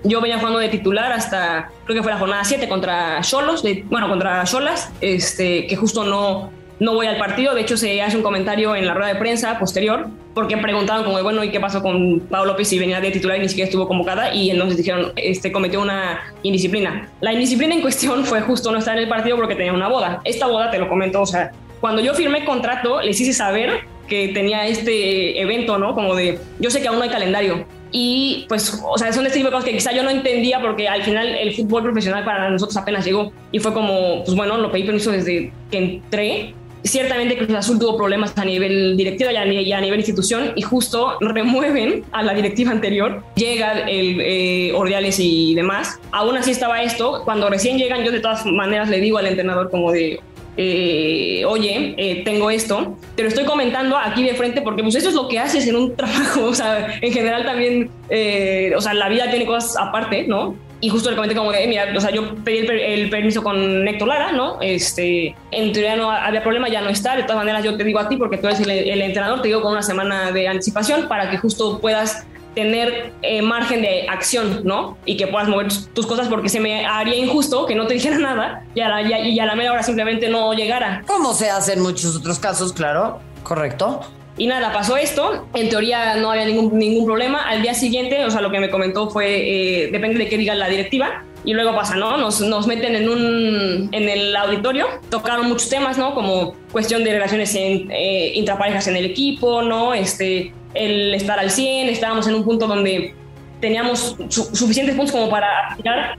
Yo 0.04 0.20
venía 0.20 0.38
jugando 0.38 0.58
de 0.58 0.68
titular 0.68 1.12
hasta, 1.12 1.70
creo 1.84 1.96
que 1.96 2.02
fue 2.02 2.12
la 2.12 2.18
jornada 2.18 2.44
7 2.44 2.68
contra 2.68 3.20
Cholos, 3.22 3.64
bueno, 3.86 4.08
contra 4.08 4.44
Cholas, 4.44 4.90
este, 5.00 5.66
que 5.66 5.76
justo 5.76 6.04
no, 6.04 6.50
no 6.80 6.94
voy 6.94 7.06
al 7.06 7.18
partido. 7.18 7.54
De 7.54 7.60
hecho, 7.60 7.76
se 7.76 8.02
hace 8.02 8.16
un 8.16 8.22
comentario 8.22 8.74
en 8.74 8.86
la 8.86 8.94
rueda 8.94 9.12
de 9.12 9.20
prensa 9.20 9.58
posterior, 9.58 10.08
porque 10.34 10.56
preguntaban 10.56 11.04
como, 11.04 11.22
bueno, 11.22 11.44
¿y 11.44 11.50
qué 11.50 11.60
pasó 11.60 11.82
con 11.82 12.20
Pablo 12.20 12.52
López 12.52 12.68
si 12.68 12.78
venía 12.78 13.00
de 13.00 13.10
titular 13.10 13.36
y 13.36 13.40
ni 13.40 13.48
siquiera 13.48 13.66
estuvo 13.66 13.86
convocada? 13.86 14.34
Y 14.34 14.50
entonces 14.50 14.78
dijeron, 14.78 15.12
este, 15.16 15.52
cometió 15.52 15.80
una 15.82 16.20
indisciplina. 16.42 17.08
La 17.20 17.32
indisciplina 17.32 17.74
en 17.74 17.82
cuestión 17.82 18.24
fue 18.24 18.40
justo 18.40 18.72
no 18.72 18.78
estar 18.78 18.96
en 18.96 19.04
el 19.04 19.08
partido 19.08 19.36
porque 19.36 19.54
tenía 19.54 19.72
una 19.72 19.88
boda. 19.88 20.20
Esta 20.24 20.46
boda, 20.46 20.70
te 20.70 20.78
lo 20.78 20.88
comento, 20.88 21.20
o 21.20 21.26
sea, 21.26 21.52
cuando 21.80 22.02
yo 22.02 22.14
firmé 22.14 22.44
contrato, 22.44 23.00
les 23.00 23.20
hice 23.20 23.32
saber 23.32 23.80
que 24.08 24.28
tenía 24.28 24.66
este 24.66 25.40
evento, 25.40 25.78
¿no? 25.78 25.94
Como 25.94 26.14
de, 26.14 26.38
yo 26.58 26.70
sé 26.70 26.82
que 26.82 26.88
aún 26.88 26.98
no 26.98 27.04
hay 27.04 27.10
calendario. 27.10 27.64
Y 27.92 28.44
pues, 28.48 28.80
o 28.84 28.98
sea, 28.98 29.12
son 29.12 29.26
este 29.26 29.38
tipo 29.38 29.48
de 29.48 29.52
cosas 29.52 29.68
que 29.68 29.74
quizá 29.74 29.92
yo 29.92 30.02
no 30.02 30.10
entendía 30.10 30.60
porque 30.60 30.88
al 30.88 31.02
final 31.02 31.26
el 31.26 31.54
fútbol 31.54 31.82
profesional 31.82 32.24
para 32.24 32.50
nosotros 32.50 32.76
apenas 32.76 33.04
llegó. 33.04 33.32
Y 33.50 33.58
fue 33.58 33.72
como, 33.72 34.22
pues 34.24 34.36
bueno, 34.36 34.58
lo 34.58 34.70
pedí 34.70 34.84
permiso 34.84 35.10
desde 35.10 35.52
que 35.70 35.78
entré. 35.78 36.54
Ciertamente 36.82 37.36
Cruz 37.36 37.50
Azul 37.54 37.78
tuvo 37.78 37.96
problemas 37.96 38.32
a 38.38 38.44
nivel 38.44 38.96
directivo 38.96 39.30
y 39.30 39.36
a, 39.36 39.44
nivel 39.44 39.98
institución 39.98 40.52
y 40.56 40.62
justo 40.62 41.18
remueven 41.20 42.04
a 42.12 42.22
la 42.22 42.32
directiva 42.32 42.70
anterior. 42.70 43.22
Llega 43.34 43.80
el 43.80 44.18
eh, 44.20 44.72
Ordiales 44.74 45.18
y 45.20 45.54
demás. 45.54 46.00
Aún 46.10 46.36
así 46.38 46.52
estaba 46.52 46.82
esto. 46.82 47.22
Cuando 47.24 47.50
recién 47.50 47.76
llegan, 47.76 48.02
yo 48.02 48.12
de 48.12 48.20
todas 48.20 48.46
maneras 48.46 48.88
le 48.88 49.00
digo 49.00 49.18
al 49.18 49.26
entrenador 49.26 49.70
como 49.70 49.92
de, 49.92 50.20
eh, 50.62 51.42
oye, 51.46 51.94
eh, 51.96 52.20
tengo 52.22 52.50
esto, 52.50 52.98
te 53.14 53.22
lo 53.22 53.30
estoy 53.30 53.46
comentando 53.46 53.96
aquí 53.96 54.22
de 54.22 54.34
frente 54.34 54.60
porque 54.60 54.82
pues 54.82 54.94
eso 54.94 55.08
es 55.08 55.14
lo 55.14 55.26
que 55.26 55.38
haces 55.38 55.66
en 55.66 55.74
un 55.74 55.96
trabajo, 55.96 56.44
o 56.44 56.54
sea, 56.54 56.98
en 57.00 57.12
general 57.14 57.46
también, 57.46 57.90
eh, 58.10 58.70
o 58.76 58.80
sea, 58.82 58.92
la 58.92 59.08
vida 59.08 59.30
tiene 59.30 59.46
cosas 59.46 59.78
aparte, 59.78 60.26
¿no? 60.28 60.54
Y 60.82 60.90
justo 60.90 61.08
le 61.08 61.16
comenté 61.16 61.34
como 61.34 61.50
mira, 61.50 61.86
o 61.96 62.00
sea, 62.00 62.10
yo 62.10 62.34
pedí 62.44 62.58
el, 62.58 63.08
permiso 63.08 63.42
con 63.42 63.88
Héctor 63.88 64.08
Lara, 64.08 64.32
¿no? 64.32 64.60
Este, 64.60 65.34
en 65.50 65.72
teoría 65.72 65.96
no 65.96 66.10
había 66.10 66.42
problema, 66.42 66.68
ya 66.68 66.82
no 66.82 66.88
está. 66.88 67.16
De 67.16 67.22
todas 67.22 67.36
maneras, 67.36 67.62
yo 67.62 67.76
te 67.76 67.84
digo 67.84 67.98
a 67.98 68.08
ti, 68.08 68.16
porque 68.16 68.38
tú 68.38 68.46
eres 68.46 68.60
el 68.60 69.02
entrenador, 69.02 69.42
te 69.42 69.48
digo 69.48 69.60
con 69.60 69.72
una 69.72 69.82
semana 69.82 70.32
de 70.32 70.48
anticipación 70.48 71.06
para 71.06 71.30
que 71.30 71.36
justo 71.36 71.80
puedas 71.80 72.26
tener 72.54 73.12
eh, 73.22 73.42
margen 73.42 73.82
de 73.82 74.06
acción, 74.08 74.62
¿no? 74.64 74.96
Y 75.04 75.16
que 75.16 75.26
puedas 75.26 75.48
mover 75.48 75.68
tus 75.94 76.06
cosas 76.06 76.28
porque 76.28 76.48
se 76.48 76.60
me 76.60 76.84
haría 76.86 77.16
injusto 77.16 77.66
que 77.66 77.74
no 77.74 77.86
te 77.86 77.94
dijera 77.94 78.18
nada 78.20 78.64
y 78.74 78.80
a 78.80 78.88
la, 78.88 79.02
y 79.02 79.38
a 79.38 79.46
la 79.46 79.54
media 79.54 79.72
hora 79.72 79.82
simplemente 79.82 80.28
no 80.28 80.52
llegara. 80.54 81.02
Como 81.06 81.32
se 81.34 81.50
hace 81.50 81.74
en 81.74 81.80
muchos 81.80 82.16
otros 82.16 82.38
casos, 82.38 82.72
claro, 82.72 83.20
correcto. 83.42 84.00
Y 84.40 84.46
nada, 84.46 84.72
pasó 84.72 84.96
esto. 84.96 85.46
En 85.52 85.68
teoría 85.68 86.16
no 86.16 86.30
había 86.30 86.46
ningún, 86.46 86.78
ningún 86.78 87.04
problema. 87.04 87.42
Al 87.42 87.60
día 87.60 87.74
siguiente, 87.74 88.24
o 88.24 88.30
sea, 88.30 88.40
lo 88.40 88.50
que 88.50 88.58
me 88.58 88.70
comentó 88.70 89.10
fue, 89.10 89.84
eh, 89.84 89.90
depende 89.92 90.18
de 90.18 90.28
qué 90.30 90.38
diga 90.38 90.54
la 90.54 90.68
directiva. 90.68 91.24
Y 91.44 91.52
luego 91.52 91.74
pasa, 91.74 91.96
¿no? 91.96 92.16
Nos, 92.16 92.40
nos 92.40 92.66
meten 92.66 92.94
en, 92.94 93.08
un, 93.08 93.88
en 93.92 94.08
el 94.08 94.34
auditorio. 94.36 94.86
Tocaron 95.10 95.46
muchos 95.46 95.68
temas, 95.68 95.98
¿no? 95.98 96.14
Como 96.14 96.54
cuestión 96.72 97.04
de 97.04 97.12
relaciones 97.12 97.54
en, 97.54 97.90
eh, 97.90 98.32
intraparejas 98.34 98.88
en 98.88 98.96
el 98.96 99.04
equipo, 99.04 99.60
¿no? 99.60 99.92
Este, 99.92 100.54
el 100.74 101.14
estar 101.14 101.38
al 101.38 101.50
100, 101.50 101.88
estábamos 101.88 102.26
en 102.26 102.34
un 102.34 102.44
punto 102.44 102.66
donde 102.66 103.14
teníamos 103.60 104.16
suficientes 104.28 104.94
puntos 104.96 105.12
como 105.12 105.28
para 105.28 105.76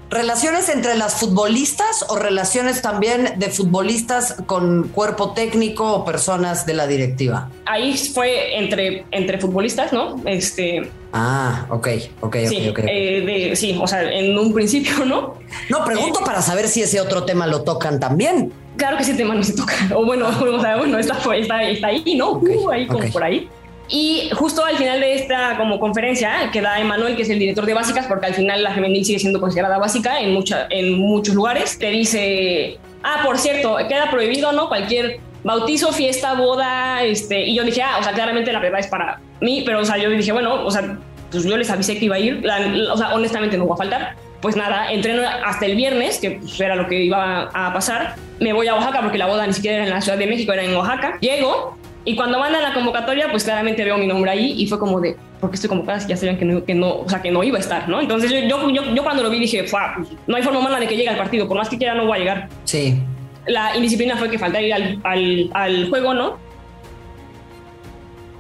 ¿Relaciones 0.10 0.70
entre 0.70 0.96
las 0.96 1.16
futbolistas 1.16 2.06
o 2.10 2.16
relaciones 2.18 2.82
también 2.82 3.34
de 3.38 3.50
futbolistas 3.50 4.36
con 4.46 4.90
cuerpo 4.90 5.32
técnico 5.32 5.92
o 5.92 6.06
personas 6.06 6.66
de 6.66 6.76
la 6.76 6.88
directiva? 6.88 7.50
Ahí 7.66 7.98
fue 7.98 8.58
entre, 8.58 9.06
entre 9.12 9.40
futbolistas, 9.40 9.92
¿no? 9.92 10.22
Este, 10.26 10.92
Ah, 11.14 11.66
ok, 11.70 11.88
ok, 12.22 12.38
sí, 12.48 12.70
ok. 12.70 12.80
Eh, 12.88 13.52
sí, 13.56 13.78
o 13.82 13.86
sea, 13.86 14.10
en 14.10 14.38
un 14.38 14.54
principio, 14.54 15.04
¿no? 15.06 15.36
No, 15.70 15.84
pregunto 15.84 16.22
eh, 16.22 16.24
para 16.26 16.42
saber 16.42 16.70
si 16.70 16.82
ese 16.82 17.02
otro 17.02 17.26
tema 17.26 17.48
lo 17.48 17.64
tocan 17.64 18.00
también. 18.00 18.54
Claro 18.78 18.96
que 18.96 19.04
ese 19.04 19.16
tema 19.16 19.36
no 19.36 19.44
se 19.44 19.54
toca. 19.54 19.76
O 19.94 20.06
bueno, 20.06 20.28
o 20.56 20.62
sea, 20.62 20.78
bueno, 20.78 20.98
está, 20.98 21.18
está, 21.36 21.88
ahí, 21.88 22.16
¿no? 22.16 22.34
Uh, 22.34 22.70
ahí 22.70 22.88
como 22.88 23.10
por 23.10 23.24
ahí. 23.24 23.50
Y 23.92 24.30
justo 24.34 24.64
al 24.66 24.78
final 24.78 25.02
de 25.02 25.16
esta 25.16 25.58
como 25.58 25.78
conferencia 25.78 26.50
que 26.54 26.62
da 26.62 26.80
Emanuel, 26.80 27.18
que 27.18 27.24
es 27.24 27.30
el 27.30 27.40
director 27.40 27.66
de 27.66 27.74
básicas, 27.74 28.08
porque 28.08 28.28
al 28.28 28.34
final 28.34 28.64
la 28.64 28.74
femenil 28.74 29.04
sigue 29.04 29.20
siendo 29.20 29.42
considerada 29.42 29.78
básica 29.78 30.22
en, 30.22 30.34
mucha, 30.34 30.68
en 30.70 30.98
muchos 30.98 31.36
lugares, 31.36 31.78
te 31.78 31.90
dice, 31.90 32.80
ah, 33.04 33.22
por 33.26 33.38
cierto, 33.38 33.76
queda 33.90 34.10
prohibido, 34.10 34.54
¿no? 34.54 34.70
Cualquier 34.70 35.20
bautizo, 35.44 35.92
fiesta, 35.92 36.36
boda, 36.36 37.04
este, 37.04 37.46
y 37.46 37.56
yo 37.56 37.66
dije, 37.66 37.82
ah, 37.82 37.98
o 38.00 38.04
sea, 38.04 38.14
claramente 38.14 38.54
la 38.54 38.60
verdad 38.60 38.80
es 38.80 38.88
para 38.88 39.20
mí, 39.42 39.64
pero, 39.66 39.82
o 39.82 39.86
sea, 39.86 39.98
yo 39.98 40.10
dije, 40.10 40.32
bueno, 40.32 40.66
o 40.66 40.72
sea, 40.72 40.98
pues 41.30 41.44
yo 41.44 41.58
les 41.58 41.70
avisé 41.70 41.98
que 41.98 42.06
iba 42.06 42.16
a 42.16 42.20
ir, 42.20 42.46
o 42.92 42.98
sea, 42.98 43.14
honestamente 43.14 43.58
no 43.58 43.68
va 43.68 43.76
a 43.76 43.78
faltar. 43.78 44.16
Pues 44.42 44.56
nada, 44.56 44.92
entreno 44.92 45.22
hasta 45.46 45.68
el 45.68 45.76
viernes, 45.76 46.18
que 46.18 46.32
pues, 46.32 46.60
era 46.60 46.76
lo 46.76 46.88
que 46.88 47.04
iba 47.04 47.44
a 47.54 47.74
pasar. 47.74 48.16
Me 48.40 48.54
voy 48.54 48.68
a 48.68 48.74
Oaxaca 48.74 49.02
porque 49.02 49.20
la 49.20 49.28
boda 49.28 49.46
ni 49.46 49.54
siquiera 49.54 49.78
era 49.78 49.86
en 49.86 49.92
la 49.92 50.02
Ciudad 50.02 50.18
de 50.18 50.26
México, 50.26 50.52
era 50.52 50.64
en 50.64 50.76
Oaxaca. 50.76 51.20
Llego 51.22 51.78
y 52.04 52.16
cuando 52.16 52.40
mandan 52.40 52.64
la 52.64 52.74
convocatoria, 52.74 53.30
pues 53.30 53.44
claramente 53.44 53.84
veo 53.84 53.98
mi 53.98 54.08
nombre 54.08 54.32
ahí 54.32 54.54
y 54.58 54.68
fue 54.68 54.80
como 54.80 55.00
de, 55.00 55.16
¿por 55.40 55.52
qué 55.52 55.56
estoy 55.56 55.70
convocada? 55.70 56.00
Si 56.00 56.08
ya 56.08 56.18
sabían 56.18 56.38
que 56.38 56.46
no, 56.46 56.64
que 56.64 56.74
no, 56.74 57.02
o 57.02 57.10
sea, 57.10 57.22
que 57.22 57.30
no 57.30 57.44
iba 57.44 57.58
a 57.58 57.62
estar, 57.62 57.88
¿no? 57.88 58.02
Entonces 58.02 58.32
yo, 58.32 58.40
yo, 58.40 58.94
yo, 58.94 59.04
cuando 59.04 59.22
lo 59.22 59.30
vi 59.30 59.40
dije, 59.40 59.66
no 60.26 60.36
hay 60.36 60.42
forma 60.42 60.60
humana 60.60 60.80
de 60.80 60.88
que 60.88 60.96
llegue 60.96 61.10
al 61.10 61.18
partido, 61.18 61.48
por 61.48 61.58
más 61.58 61.70
que 61.70 61.78
quiera 61.78 61.94
no 61.94 62.06
voy 62.06 62.18
a 62.18 62.20
llegar. 62.20 62.50
Sí. 62.64 63.00
La 63.46 63.76
indisciplina 63.76 64.18
fue 64.18 64.30
que 64.30 64.40
faltara 64.40 64.66
ir 64.66 64.74
al, 64.74 65.00
al, 65.04 65.50
al 65.54 65.90
juego, 65.90 66.14
¿no? 66.14 66.38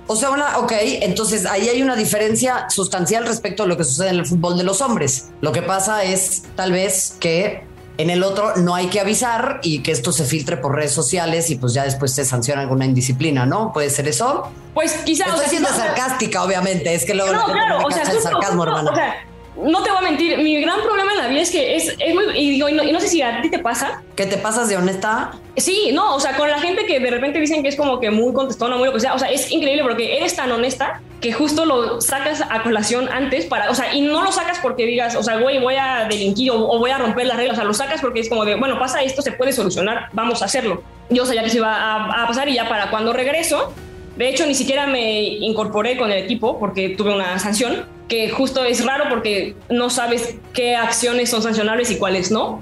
O 0.07 0.15
sea, 0.15 0.31
una, 0.31 0.57
ok, 0.57 0.73
entonces 1.01 1.45
ahí 1.45 1.69
hay 1.69 1.81
una 1.81 1.95
diferencia 1.95 2.69
sustancial 2.69 3.25
respecto 3.25 3.63
a 3.63 3.67
lo 3.67 3.77
que 3.77 3.83
sucede 3.83 4.09
en 4.09 4.15
el 4.15 4.25
fútbol 4.25 4.57
de 4.57 4.63
los 4.63 4.81
hombres. 4.81 5.31
Lo 5.39 5.51
que 5.51 5.61
pasa 5.61 6.03
es 6.03 6.43
tal 6.55 6.71
vez 6.71 7.15
que 7.19 7.63
en 8.01 8.09
el 8.09 8.23
otro 8.23 8.55
no 8.57 8.75
hay 8.75 8.87
que 8.87 8.99
avisar 8.99 9.59
y 9.63 9.79
que 9.79 9.91
esto 9.91 10.11
se 10.11 10.25
filtre 10.25 10.57
por 10.57 10.75
redes 10.75 10.91
sociales 10.91 11.49
y 11.49 11.55
pues 11.55 11.73
ya 11.73 11.83
después 11.83 12.13
se 12.13 12.25
sanciona 12.25 12.61
alguna 12.61 12.85
indisciplima, 12.85 13.45
¿no? 13.45 13.71
¿Puede 13.73 13.89
ser 13.89 14.07
eso? 14.07 14.51
Pues 14.73 14.93
quizás. 15.05 15.27
Estoy 15.27 15.49
siendo 15.49 15.69
sarcástica, 15.69 16.43
obviamente. 16.43 16.93
Es 16.93 17.05
que 17.05 17.13
luego 17.13 17.33
no, 17.33 17.45
claro, 17.45 17.85
o 17.85 17.91
sea, 17.91 18.03
el 18.03 18.19
sarcasmo. 18.19 18.63
O 18.63 18.95
sea, 18.95 19.15
no 19.55 19.83
te 19.83 19.89
voy 19.89 19.99
a 19.99 20.01
mentir, 20.01 20.37
mi 20.37 20.61
gran 20.61 20.81
problema 20.81 21.11
en 21.11 21.17
la 21.17 21.27
vida 21.27 21.41
es 21.41 21.51
que 21.51 21.75
es, 21.75 21.95
es 21.99 22.13
muy. 22.13 22.23
Y 22.35 22.51
digo, 22.51 22.69
y 22.69 22.73
no, 22.73 22.99
sé 22.99 23.07
si 23.07 23.21
a 23.21 23.41
ti 23.41 23.49
te 23.49 23.59
pasa. 23.59 24.01
¿Que 24.15 24.25
te 24.25 24.37
pasas 24.37 24.69
de 24.69 24.77
honesta? 24.77 25.31
Sí, 25.57 25.91
no, 25.93 26.15
o 26.15 26.19
sea, 26.19 26.37
con 26.37 26.49
la 26.49 26.59
gente 26.59 26.85
que 26.85 26.99
de 26.99 27.11
repente 27.11 27.39
dicen 27.39 27.61
que 27.61 27.69
es 27.69 27.75
como 27.75 27.99
que 27.99 28.11
muy 28.11 28.33
contestona, 28.33 28.77
muy 28.77 28.87
lo 28.87 28.93
que 28.93 29.01
sea. 29.01 29.13
O 29.13 29.19
sea, 29.19 29.29
es 29.29 29.51
increíble 29.51 29.83
porque 29.83 30.17
eres 30.17 30.35
tan 30.35 30.51
honesta 30.51 31.01
que 31.19 31.33
justo 31.33 31.65
lo 31.65 31.99
sacas 31.99 32.41
a 32.49 32.63
colación 32.63 33.09
antes 33.09 33.45
para. 33.45 33.69
O 33.69 33.75
sea, 33.75 33.93
y 33.93 34.01
no 34.01 34.23
lo 34.23 34.31
sacas 34.31 34.59
porque 34.59 34.85
digas, 34.85 35.15
o 35.15 35.23
sea, 35.23 35.37
güey, 35.37 35.59
voy 35.59 35.75
a 35.75 36.07
delinquir 36.09 36.51
o, 36.51 36.79
voy 36.79 36.91
a 36.91 36.97
romper 36.97 37.27
las 37.27 37.35
reglas. 37.35 37.57
O 37.57 37.59
sea, 37.59 37.65
lo 37.65 37.73
sacas 37.73 37.99
porque 37.99 38.21
es 38.21 38.29
como 38.29 38.45
de, 38.45 38.55
bueno, 38.55 38.79
pasa 38.79 39.03
esto, 39.03 39.21
se 39.21 39.33
puede 39.33 39.51
solucionar, 39.51 40.09
vamos 40.13 40.41
a 40.41 40.45
hacerlo. 40.45 40.81
Yo 41.09 41.25
sabía 41.25 41.43
que 41.43 41.49
se 41.49 41.57
iba 41.57 41.75
a, 41.75 42.23
a 42.23 42.27
pasar 42.27 42.47
y 42.47 42.55
ya 42.55 42.69
para 42.69 42.89
cuando 42.89 43.11
regreso. 43.11 43.73
De 44.15 44.29
hecho, 44.29 44.45
ni 44.45 44.55
siquiera 44.55 44.87
me 44.87 45.21
incorporé 45.21 45.97
con 45.97 46.11
el 46.11 46.23
equipo 46.23 46.59
porque 46.59 46.89
tuve 46.89 47.13
una 47.13 47.37
sanción 47.39 47.85
que 48.11 48.29
justo 48.29 48.65
es 48.65 48.85
raro 48.85 49.05
porque 49.09 49.55
no 49.69 49.89
sabes 49.89 50.35
qué 50.51 50.75
acciones 50.75 51.29
son 51.29 51.41
sancionables 51.41 51.89
y 51.91 51.95
cuáles 51.95 52.29
no. 52.29 52.61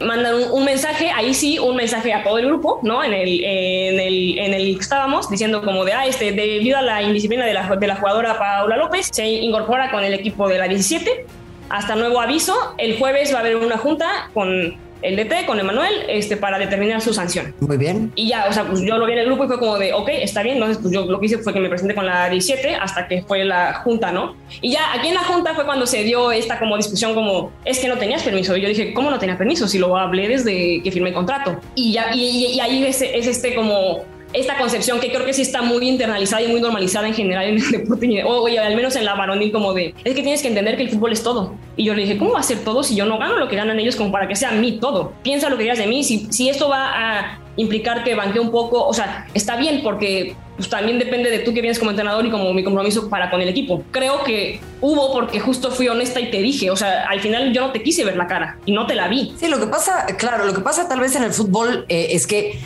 Mandan 0.00 0.36
un, 0.50 0.64
mensaje, 0.64 1.10
ahí 1.10 1.34
sí, 1.34 1.58
un 1.58 1.76
mensaje 1.76 2.14
a 2.14 2.24
todo 2.24 2.38
el 2.38 2.46
grupo, 2.46 2.80
¿no? 2.82 3.04
En 3.04 3.12
el, 3.12 3.44
en 3.44 4.00
el, 4.00 4.38
en 4.38 4.54
el 4.54 4.74
que 4.74 4.80
estábamos, 4.80 5.28
diciendo 5.28 5.62
como 5.62 5.84
de, 5.84 5.92
ah, 5.92 6.06
este, 6.06 6.32
debido 6.32 6.78
a 6.78 6.82
la 6.82 7.02
indisciplina 7.02 7.44
de 7.44 7.52
la, 7.52 7.76
de 7.76 7.86
la 7.86 7.96
jugadora 7.96 8.38
Paula 8.38 8.78
López, 8.78 9.10
se 9.12 9.26
incorpora 9.26 9.90
con 9.90 10.02
el 10.02 10.14
equipo 10.14 10.48
de 10.48 10.56
la 10.56 10.66
17. 10.66 11.26
Hasta 11.68 11.94
nuevo 11.94 12.18
aviso, 12.18 12.56
el 12.78 12.98
jueves 12.98 13.34
va 13.34 13.38
a 13.38 13.40
haber 13.40 13.56
una 13.56 13.76
junta 13.76 14.30
con 14.32 14.78
el 15.02 15.16
DT 15.16 15.46
con 15.46 15.60
Emanuel 15.60 15.92
este, 16.08 16.36
para 16.36 16.58
determinar 16.58 17.00
su 17.00 17.12
sanción. 17.12 17.54
Muy 17.60 17.76
bien. 17.76 18.12
Y 18.14 18.28
ya, 18.28 18.46
o 18.48 18.52
sea, 18.52 18.64
pues 18.64 18.80
yo 18.80 18.98
lo 18.98 19.06
vi 19.06 19.12
en 19.12 19.18
el 19.18 19.26
grupo 19.26 19.44
y 19.44 19.46
fue 19.46 19.58
como 19.58 19.78
de, 19.78 19.92
ok, 19.92 20.08
está 20.08 20.42
bien. 20.42 20.56
Entonces, 20.56 20.78
pues 20.78 20.92
yo 20.92 21.06
lo 21.06 21.20
que 21.20 21.26
hice 21.26 21.38
fue 21.38 21.52
que 21.52 21.60
me 21.60 21.68
presenté 21.68 21.94
con 21.94 22.06
la 22.06 22.28
17 22.28 22.74
hasta 22.74 23.06
que 23.08 23.22
fue 23.22 23.44
la 23.44 23.74
junta, 23.84 24.12
¿no? 24.12 24.36
Y 24.60 24.72
ya 24.72 24.92
aquí 24.92 25.08
en 25.08 25.14
la 25.14 25.24
junta 25.24 25.54
fue 25.54 25.64
cuando 25.64 25.86
se 25.86 26.02
dio 26.02 26.32
esta 26.32 26.58
como 26.58 26.76
discusión 26.76 27.14
como, 27.14 27.52
es 27.64 27.78
que 27.78 27.88
no 27.88 27.96
tenías 27.96 28.22
permiso. 28.22 28.56
Y 28.56 28.62
yo 28.62 28.68
dije, 28.68 28.92
¿cómo 28.94 29.10
no 29.10 29.18
tenía 29.18 29.36
permiso? 29.36 29.68
Si 29.68 29.78
lo 29.78 29.96
hablé 29.96 30.28
desde 30.28 30.82
que 30.82 30.90
firmé 30.90 31.10
el 31.10 31.14
contrato. 31.14 31.58
Y 31.74 31.92
ya, 31.92 32.14
y, 32.14 32.58
ahí 32.60 32.84
es, 32.84 33.02
es 33.02 33.26
este 33.26 33.54
como 33.54 34.04
esta 34.32 34.58
concepción 34.58 35.00
que 35.00 35.10
creo 35.10 35.24
que 35.24 35.32
sí 35.32 35.42
está 35.42 35.62
muy 35.62 35.88
internalizada 35.88 36.42
y 36.42 36.48
muy 36.48 36.60
normalizada 36.60 37.08
en 37.08 37.14
general 37.14 37.44
en 37.48 37.56
el 37.56 37.70
deporte, 37.70 38.24
o 38.24 38.46
al 38.46 38.76
menos 38.76 38.96
en 38.96 39.04
la 39.04 39.14
varonil, 39.14 39.52
como 39.52 39.72
de, 39.72 39.94
es 40.04 40.14
que 40.14 40.22
tienes 40.22 40.42
que 40.42 40.48
entender 40.48 40.76
que 40.76 40.82
el 40.82 40.90
fútbol 40.90 41.12
es 41.12 41.22
todo. 41.22 41.54
Y 41.76 41.84
yo 41.84 41.94
le 41.94 42.02
dije, 42.02 42.16
¿cómo 42.16 42.32
va 42.32 42.40
a 42.40 42.42
ser 42.42 42.64
todo 42.64 42.82
si 42.82 42.94
yo 42.94 43.04
no 43.04 43.18
gano 43.18 43.36
lo 43.36 43.48
que 43.48 43.56
ganan 43.56 43.78
ellos 43.78 43.96
como 43.96 44.10
para 44.10 44.26
que 44.26 44.34
sea 44.34 44.50
mí 44.52 44.78
todo? 44.80 45.12
Piensa 45.22 45.50
lo 45.50 45.56
que 45.56 45.64
digas 45.64 45.78
de 45.78 45.86
mí, 45.86 46.02
si, 46.02 46.26
si 46.30 46.48
esto 46.48 46.68
va 46.68 46.90
a 46.94 47.38
implicar 47.56 48.04
que 48.04 48.14
banquee 48.14 48.40
un 48.40 48.50
poco, 48.50 48.86
o 48.86 48.94
sea, 48.94 49.26
está 49.34 49.56
bien 49.56 49.82
porque 49.82 50.36
pues 50.56 50.70
también 50.70 50.98
depende 50.98 51.30
de 51.30 51.40
tú 51.40 51.52
que 51.52 51.60
vienes 51.60 51.78
como 51.78 51.90
entrenador 51.90 52.24
y 52.24 52.30
como 52.30 52.52
mi 52.54 52.64
compromiso 52.64 53.10
para 53.10 53.30
con 53.30 53.42
el 53.42 53.48
equipo. 53.48 53.82
Creo 53.90 54.24
que 54.24 54.60
hubo 54.80 55.12
porque 55.12 55.38
justo 55.38 55.70
fui 55.70 55.88
honesta 55.88 56.18
y 56.18 56.30
te 56.30 56.40
dije, 56.40 56.70
o 56.70 56.76
sea, 56.76 57.04
al 57.08 57.20
final 57.20 57.52
yo 57.52 57.60
no 57.60 57.72
te 57.72 57.82
quise 57.82 58.04
ver 58.04 58.16
la 58.16 58.26
cara 58.26 58.58
y 58.64 58.72
no 58.72 58.86
te 58.86 58.94
la 58.94 59.08
vi. 59.08 59.34
Sí, 59.38 59.48
lo 59.48 59.58
que 59.58 59.66
pasa, 59.66 60.06
claro, 60.18 60.46
lo 60.46 60.54
que 60.54 60.60
pasa 60.60 60.88
tal 60.88 61.00
vez 61.00 61.14
en 61.14 61.24
el 61.24 61.32
fútbol 61.32 61.84
eh, 61.88 62.08
es 62.12 62.26
que 62.26 62.58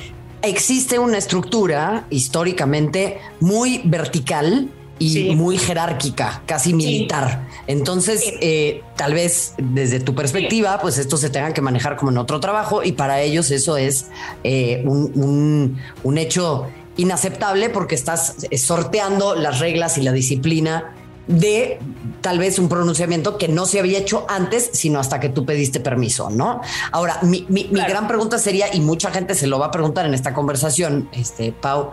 existe 0.43 0.99
una 0.99 1.19
estructura 1.19 2.05
históricamente 2.11 3.19
muy 3.41 3.81
vertical 3.85 4.69
y 5.01 5.35
muy 5.35 5.57
jerárquica, 5.57 6.43
casi 6.45 6.75
militar. 6.75 7.49
Entonces, 7.67 8.23
eh, 8.41 8.83
tal 8.97 9.15
vez 9.15 9.55
desde 9.59 9.99
tu 9.99 10.15
perspectiva, 10.15 10.79
pues 10.81 10.99
esto 10.99 11.17
se 11.17 11.31
tenga 11.31 11.55
que 11.55 11.63
manejar 11.63 11.97
como 11.97 12.13
en 12.13 12.19
otro 12.19 12.39
trabajo 12.39 12.85
y 12.85 12.93
para 12.93 13.23
ellos 13.23 13.51
eso 13.51 13.79
es 13.79 14.09
eh, 14.45 14.83
un, 14.85 15.81
un 16.05 16.19
hecho 16.19 16.67
inaceptable 16.99 17.71
porque 17.71 17.95
estás 17.95 18.37
sorteando 18.59 19.35
las 19.35 19.59
reglas 19.59 19.97
y 19.97 20.03
la 20.03 20.13
disciplina 20.13 20.95
de 21.27 21.79
tal 22.21 22.39
vez 22.39 22.59
un 22.59 22.69
pronunciamiento 22.69 23.39
que 23.39 23.49
no 23.49 23.67
se 23.67 23.79
había 23.79 23.99
hecho 23.99 24.27
antes, 24.29 24.71
sino 24.73 24.99
hasta 24.99 25.21
que 25.21 25.29
tú 25.29 25.45
pediste 25.45 25.81
permiso, 25.81 26.31
¿no? 26.31 26.61
Ahora, 26.93 27.19
mi, 27.23 27.47
gran 27.71 28.09
pregunta 28.09 28.39
sería, 28.39 28.75
y 28.75 28.81
mucha 28.81 29.11
gente 29.11 29.35
se 29.35 29.47
lo 29.47 29.59
va 29.59 29.67
a 29.67 29.71
preguntar 29.71 30.07
en 30.07 30.15
esta 30.15 30.35
conversación, 30.35 31.09
este, 31.13 31.53
Pau, 31.53 31.93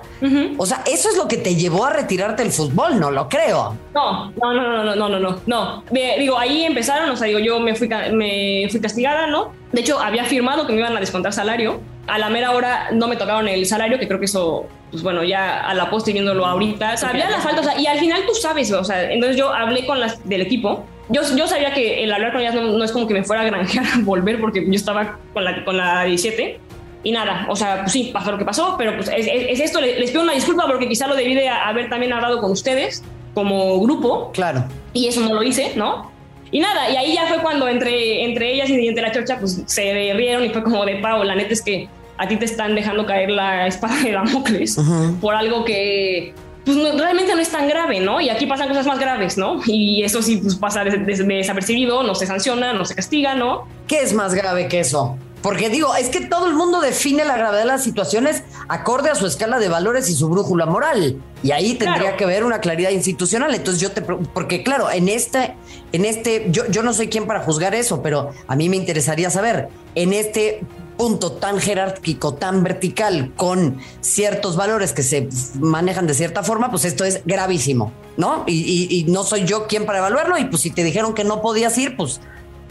o 0.57 0.65
sea, 0.65 0.83
¿eso 0.85 1.09
es 1.09 1.17
lo 1.17 1.27
que 1.27 1.37
te 1.37 1.55
llevó 1.55 1.85
a 1.85 1.91
retirarte 1.91 2.43
del 2.43 2.51
fútbol? 2.51 2.99
No 2.99 3.11
lo 3.11 3.29
creo. 3.29 3.75
No, 3.93 4.31
no, 4.31 4.53
no, 4.53 4.83
no, 4.83 4.95
no, 4.95 5.09
no, 5.09 5.19
no, 5.19 5.39
no. 5.45 5.83
Digo, 5.91 6.37
ahí 6.37 6.63
empezaron, 6.63 7.09
o 7.09 7.15
sea, 7.15 7.27
digo, 7.27 7.39
yo 7.39 7.59
me 7.59 7.75
fui, 7.75 7.87
me 7.87 8.67
fui 8.69 8.79
castigada, 8.79 9.27
¿no? 9.27 9.51
De 9.71 9.81
hecho, 9.81 9.99
había 9.99 10.25
firmado 10.25 10.65
que 10.65 10.73
me 10.73 10.79
iban 10.79 10.95
a 10.95 10.99
descontar 10.99 11.33
salario. 11.33 11.79
A 12.07 12.17
la 12.17 12.29
mera 12.29 12.51
hora 12.51 12.89
no 12.91 13.07
me 13.07 13.15
tocaron 13.15 13.47
el 13.47 13.65
salario, 13.65 13.99
que 13.99 14.07
creo 14.07 14.19
que 14.19 14.25
eso 14.25 14.67
pues 14.91 15.03
bueno, 15.03 15.23
ya 15.23 15.59
a 15.59 15.73
la 15.73 15.89
poste 15.89 16.13
viéndolo 16.13 16.45
ahorita, 16.45 16.95
sabía 16.95 17.29
la 17.29 17.39
falta, 17.39 17.61
o 17.61 17.63
sea, 17.63 17.79
y 17.79 17.87
al 17.87 17.99
final 17.99 18.21
tú 18.25 18.33
sabes, 18.33 18.71
o 18.71 18.83
sea, 18.83 19.11
entonces 19.11 19.37
yo 19.37 19.53
hablé 19.53 19.85
con 19.85 19.99
las 19.99 20.27
del 20.27 20.41
equipo. 20.41 20.85
Yo, 21.09 21.21
yo 21.35 21.47
sabía 21.47 21.73
que 21.73 22.03
el 22.03 22.11
hablar 22.11 22.33
con 22.33 22.41
ellas 22.41 22.55
no, 22.55 22.83
es 22.83 22.91
como 22.91 23.07
que 23.07 23.13
me 23.13 23.23
fuera 23.23 23.41
a 23.41 23.45
granjear 23.45 23.85
a 23.95 23.99
volver 23.99 24.39
porque 24.39 24.65
yo 24.65 24.73
estaba 24.73 25.19
con 25.33 25.43
la, 25.43 25.63
con 25.63 25.77
la 25.77 26.03
17 26.03 26.59
y 27.03 27.11
nada, 27.11 27.45
o 27.49 27.55
sea, 27.55 27.81
pues 27.81 27.91
sí, 27.91 28.11
pasó 28.13 28.31
lo 28.31 28.37
que 28.37 28.45
pasó, 28.45 28.75
pero 28.77 28.95
pues 28.95 29.09
es, 29.09 29.27
es, 29.27 29.59
esto, 29.59 29.79
les, 29.79 30.09
pido 30.09 30.23
una 30.23 30.33
disculpa 30.33 30.65
porque 30.67 30.87
quizá 30.87 31.07
lo 31.07 31.15
debí 31.15 31.35
de 31.35 31.47
haber 31.47 31.89
también 31.89 32.11
hablado 32.11 32.41
con 32.41 32.51
ustedes 32.51 33.03
como 33.33 33.79
grupo. 33.79 34.31
Claro. 34.33 34.65
Y 34.93 35.07
eso 35.07 35.21
no 35.21 35.33
lo 35.33 35.43
hice, 35.43 35.73
¿no? 35.75 36.11
Y 36.49 36.59
nada, 36.59 36.89
y 36.89 36.95
ahí 36.95 37.13
ya 37.13 37.27
fue 37.27 37.39
cuando 37.39 37.67
entre, 37.67 38.23
entre 38.23 38.53
ellas 38.53 38.69
y 38.69 38.87
entre 38.87 39.03
la 39.03 39.11
chocha, 39.11 39.37
pues 39.37 39.61
se 39.65 40.13
rieron 40.13 40.45
y 40.45 40.49
fue 40.49 40.63
como 40.63 40.85
de 40.85 40.95
Pau, 40.95 41.23
la 41.23 41.35
neta 41.35 41.53
es 41.53 41.61
que 41.61 41.87
a 42.17 42.27
ti 42.27 42.37
te 42.37 42.45
están 42.45 42.75
dejando 42.75 43.05
caer 43.05 43.29
la 43.29 43.67
espada 43.67 43.95
de 44.03 44.11
Damocles 44.11 44.77
por 45.21 45.35
algo 45.35 45.63
que 45.65 46.33
pues 46.65 46.77
realmente 46.99 47.33
no 47.33 47.39
es 47.39 47.49
tan 47.49 47.69
grave, 47.69 48.01
¿no? 48.01 48.19
Y 48.19 48.29
aquí 48.29 48.45
pasan 48.45 48.67
cosas 48.67 48.85
más 48.85 48.99
graves, 48.99 49.37
¿no? 49.37 49.61
Y 49.65 50.03
eso 50.03 50.21
sí 50.21 50.37
pues, 50.37 50.55
pasa 50.55 50.83
desapercibido, 50.83 52.03
no 52.03 52.13
se 52.13 52.27
sanciona, 52.27 52.73
no 52.73 52.83
se 52.83 52.93
castiga, 52.93 53.35
¿no? 53.35 53.65
¿Qué 53.87 54.01
es 54.01 54.13
más 54.13 54.33
grave 54.33 54.67
que 54.67 54.81
eso? 54.81 55.17
Porque 55.41 55.69
digo, 55.69 55.95
es 55.95 56.09
que 56.09 56.19
todo 56.21 56.47
el 56.47 56.55
mundo 56.55 56.81
define 56.81 57.23
la 57.23 57.37
gravedad 57.37 57.61
de 57.61 57.67
las 57.67 57.83
situaciones 57.83 58.43
acorde 58.67 59.09
a 59.09 59.15
su 59.15 59.25
escala 59.25 59.59
de 59.59 59.69
valores 59.69 60.09
y 60.09 60.13
su 60.13 60.27
brújula 60.27 60.65
moral. 60.65 61.21
Y 61.41 61.51
ahí 61.51 61.75
tendría 61.75 62.17
que 62.17 62.25
haber 62.25 62.43
una 62.43 62.59
claridad 62.59 62.89
institucional. 62.89 63.55
Entonces 63.55 63.81
yo 63.81 63.91
te 63.91 64.01
porque 64.01 64.61
claro, 64.61 64.91
en 64.91 65.07
este, 65.07 65.55
en 65.93 66.03
este, 66.03 66.47
yo, 66.49 66.67
yo 66.69 66.83
no 66.83 66.93
soy 66.93 67.07
quien 67.07 67.27
para 67.27 67.43
juzgar 67.43 67.75
eso, 67.75 68.01
pero 68.01 68.31
a 68.45 68.55
mí 68.57 68.67
me 68.67 68.75
interesaría 68.75 69.29
saber, 69.29 69.69
en 69.95 70.11
este 70.11 70.63
punto 70.97 71.31
tan 71.33 71.59
jerárquico, 71.59 72.33
tan 72.33 72.63
vertical, 72.63 73.31
con 73.35 73.79
ciertos 74.01 74.55
valores 74.55 74.93
que 74.93 75.03
se 75.03 75.29
manejan 75.59 76.07
de 76.07 76.13
cierta 76.13 76.43
forma, 76.43 76.71
pues 76.71 76.85
esto 76.85 77.05
es 77.05 77.21
gravísimo, 77.25 77.93
¿no? 78.17 78.43
Y, 78.47 79.05
no 79.07 79.23
soy 79.23 79.45
yo 79.45 79.67
quien 79.67 79.85
para 79.85 79.99
evaluarlo, 79.99 80.37
y 80.37 80.45
pues 80.45 80.63
si 80.63 80.71
te 80.71 80.83
dijeron 80.83 81.13
que 81.13 81.23
no 81.23 81.41
podías 81.41 81.77
ir, 81.77 81.95
pues, 81.95 82.19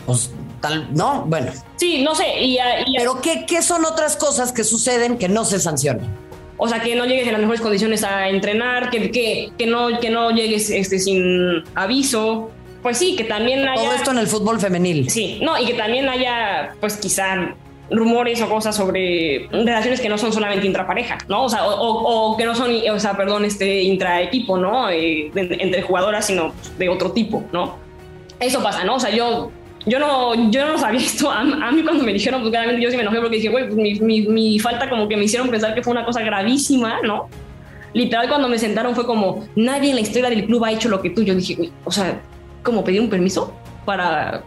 pues 0.05 0.31
tal, 0.61 0.89
¿no? 0.95 1.25
Bueno. 1.27 1.53
Sí, 1.77 2.03
no 2.03 2.15
sé. 2.15 2.25
Pero 2.97 3.21
¿qué, 3.21 3.47
¿qué 3.47 3.63
son 3.63 3.85
otras 3.85 4.17
cosas 4.17 4.53
que 4.53 4.65
suceden 4.65 5.19
que 5.19 5.29
no 5.29 5.45
se 5.45 5.61
sancionan? 5.61 6.27
O 6.59 6.69
sea, 6.69 6.81
que 6.81 6.95
no 6.97 7.05
llegues 7.05 7.27
en 7.27 7.33
las 7.33 7.41
mejores 7.41 7.61
condiciones 7.61 8.03
a 8.03 8.29
entrenar, 8.29 8.91
que, 8.91 9.11
que, 9.11 9.51
que, 9.59 9.67
no, 9.67 10.01
que 10.01 10.11
no 10.11 10.31
llegues 10.31 10.71
este, 10.71 10.99
sin 10.99 11.65
aviso. 11.75 12.51
Pues 12.83 12.99
sí, 12.99 13.17
que 13.17 13.25
también 13.25 13.67
haya... 13.69 13.83
Todo 13.83 13.95
esto 13.95 14.11
en 14.13 14.19
el 14.19 14.27
fútbol 14.27 14.61
femenil. 14.61 15.11
Sí, 15.11 15.39
no, 15.43 15.59
y 15.59 15.67
que 15.67 15.75
también 15.75 16.09
haya, 16.09 16.75
pues 16.81 16.97
quizá 16.97 17.55
rumores 17.91 18.43
o 18.43 18.49
cosas 18.49 18.75
sobre 18.75 19.49
relaciones 19.53 20.01
que 20.01 20.09
no 20.09 20.19
son 20.19 20.33
solamente 20.33 20.67
intrapareja, 20.67 21.19
¿no? 21.29 21.45
O 21.45 21.49
sea, 21.49 21.61
o, 21.67 22.37
que 22.37 22.45
no 22.45 22.55
son, 22.55 22.73
o 22.93 22.99
sea, 22.99 23.17
perdón, 23.17 23.45
este 23.45 23.83
intraequipo, 23.83 24.59
¿no? 24.59 24.91
Eh, 24.91 25.31
entre 25.35 25.83
jugadoras, 25.83 26.27
sino 26.27 26.53
de 26.79 26.89
otro 26.89 27.13
tipo, 27.13 27.45
¿no? 27.53 27.77
Eso 28.41 28.63
pasa, 28.63 28.85
¿no? 28.85 28.97
O 28.97 29.01
sea, 29.01 29.11
yo 29.11 29.51
yo 29.87 30.01
no, 30.01 30.51
yo 30.51 30.67
no 30.67 30.73
los 30.73 30.83
había 30.83 31.01
visto. 31.01 31.31
A, 31.31 31.45
mí 31.45 31.83
cuando 31.83 32.05
me 32.05 32.13
dijeron, 32.13 32.41
pues 32.41 32.51
claramente 32.51 32.83
yo 32.83 32.91
sí 32.91 32.97
me 32.97 33.03
enojé 33.03 33.21
porque 33.21 33.37
dije, 33.37 33.49
güey, 33.49 33.65
pues 33.67 33.77
mi, 33.77 33.95
mi, 34.01 34.23
mi, 34.23 34.59
falta 34.59 34.91
como 34.91 35.09
que 35.09 35.17
me 35.17 35.25
hicieron 35.25 35.49
pensar 35.49 35.75
que 35.75 35.83
fue 35.83 35.93
una 35.93 36.05
cosa 36.05 36.21
gravísima, 36.23 37.01
¿no? 37.03 37.29
Literal, 37.95 38.29
cuando 38.29 38.49
me 38.49 38.59
sentaron 38.59 38.95
fue 38.95 39.07
como, 39.07 39.47
nadie 39.55 39.91
en 39.91 39.97
la 39.97 40.03
historia 40.03 40.29
del 40.29 40.45
club 40.45 40.65
ha 40.65 40.73
hecho 40.73 40.89
lo 40.89 41.01
que 41.01 41.11
tú. 41.11 41.23
Yo 41.23 41.35
dije, 41.35 41.55
güey, 41.55 41.73
o 41.85 41.91
sea, 41.91 42.21
como 42.63 42.85
pedir 42.85 43.01
un 43.01 43.09
permiso 43.09 43.55
para, 43.85 44.43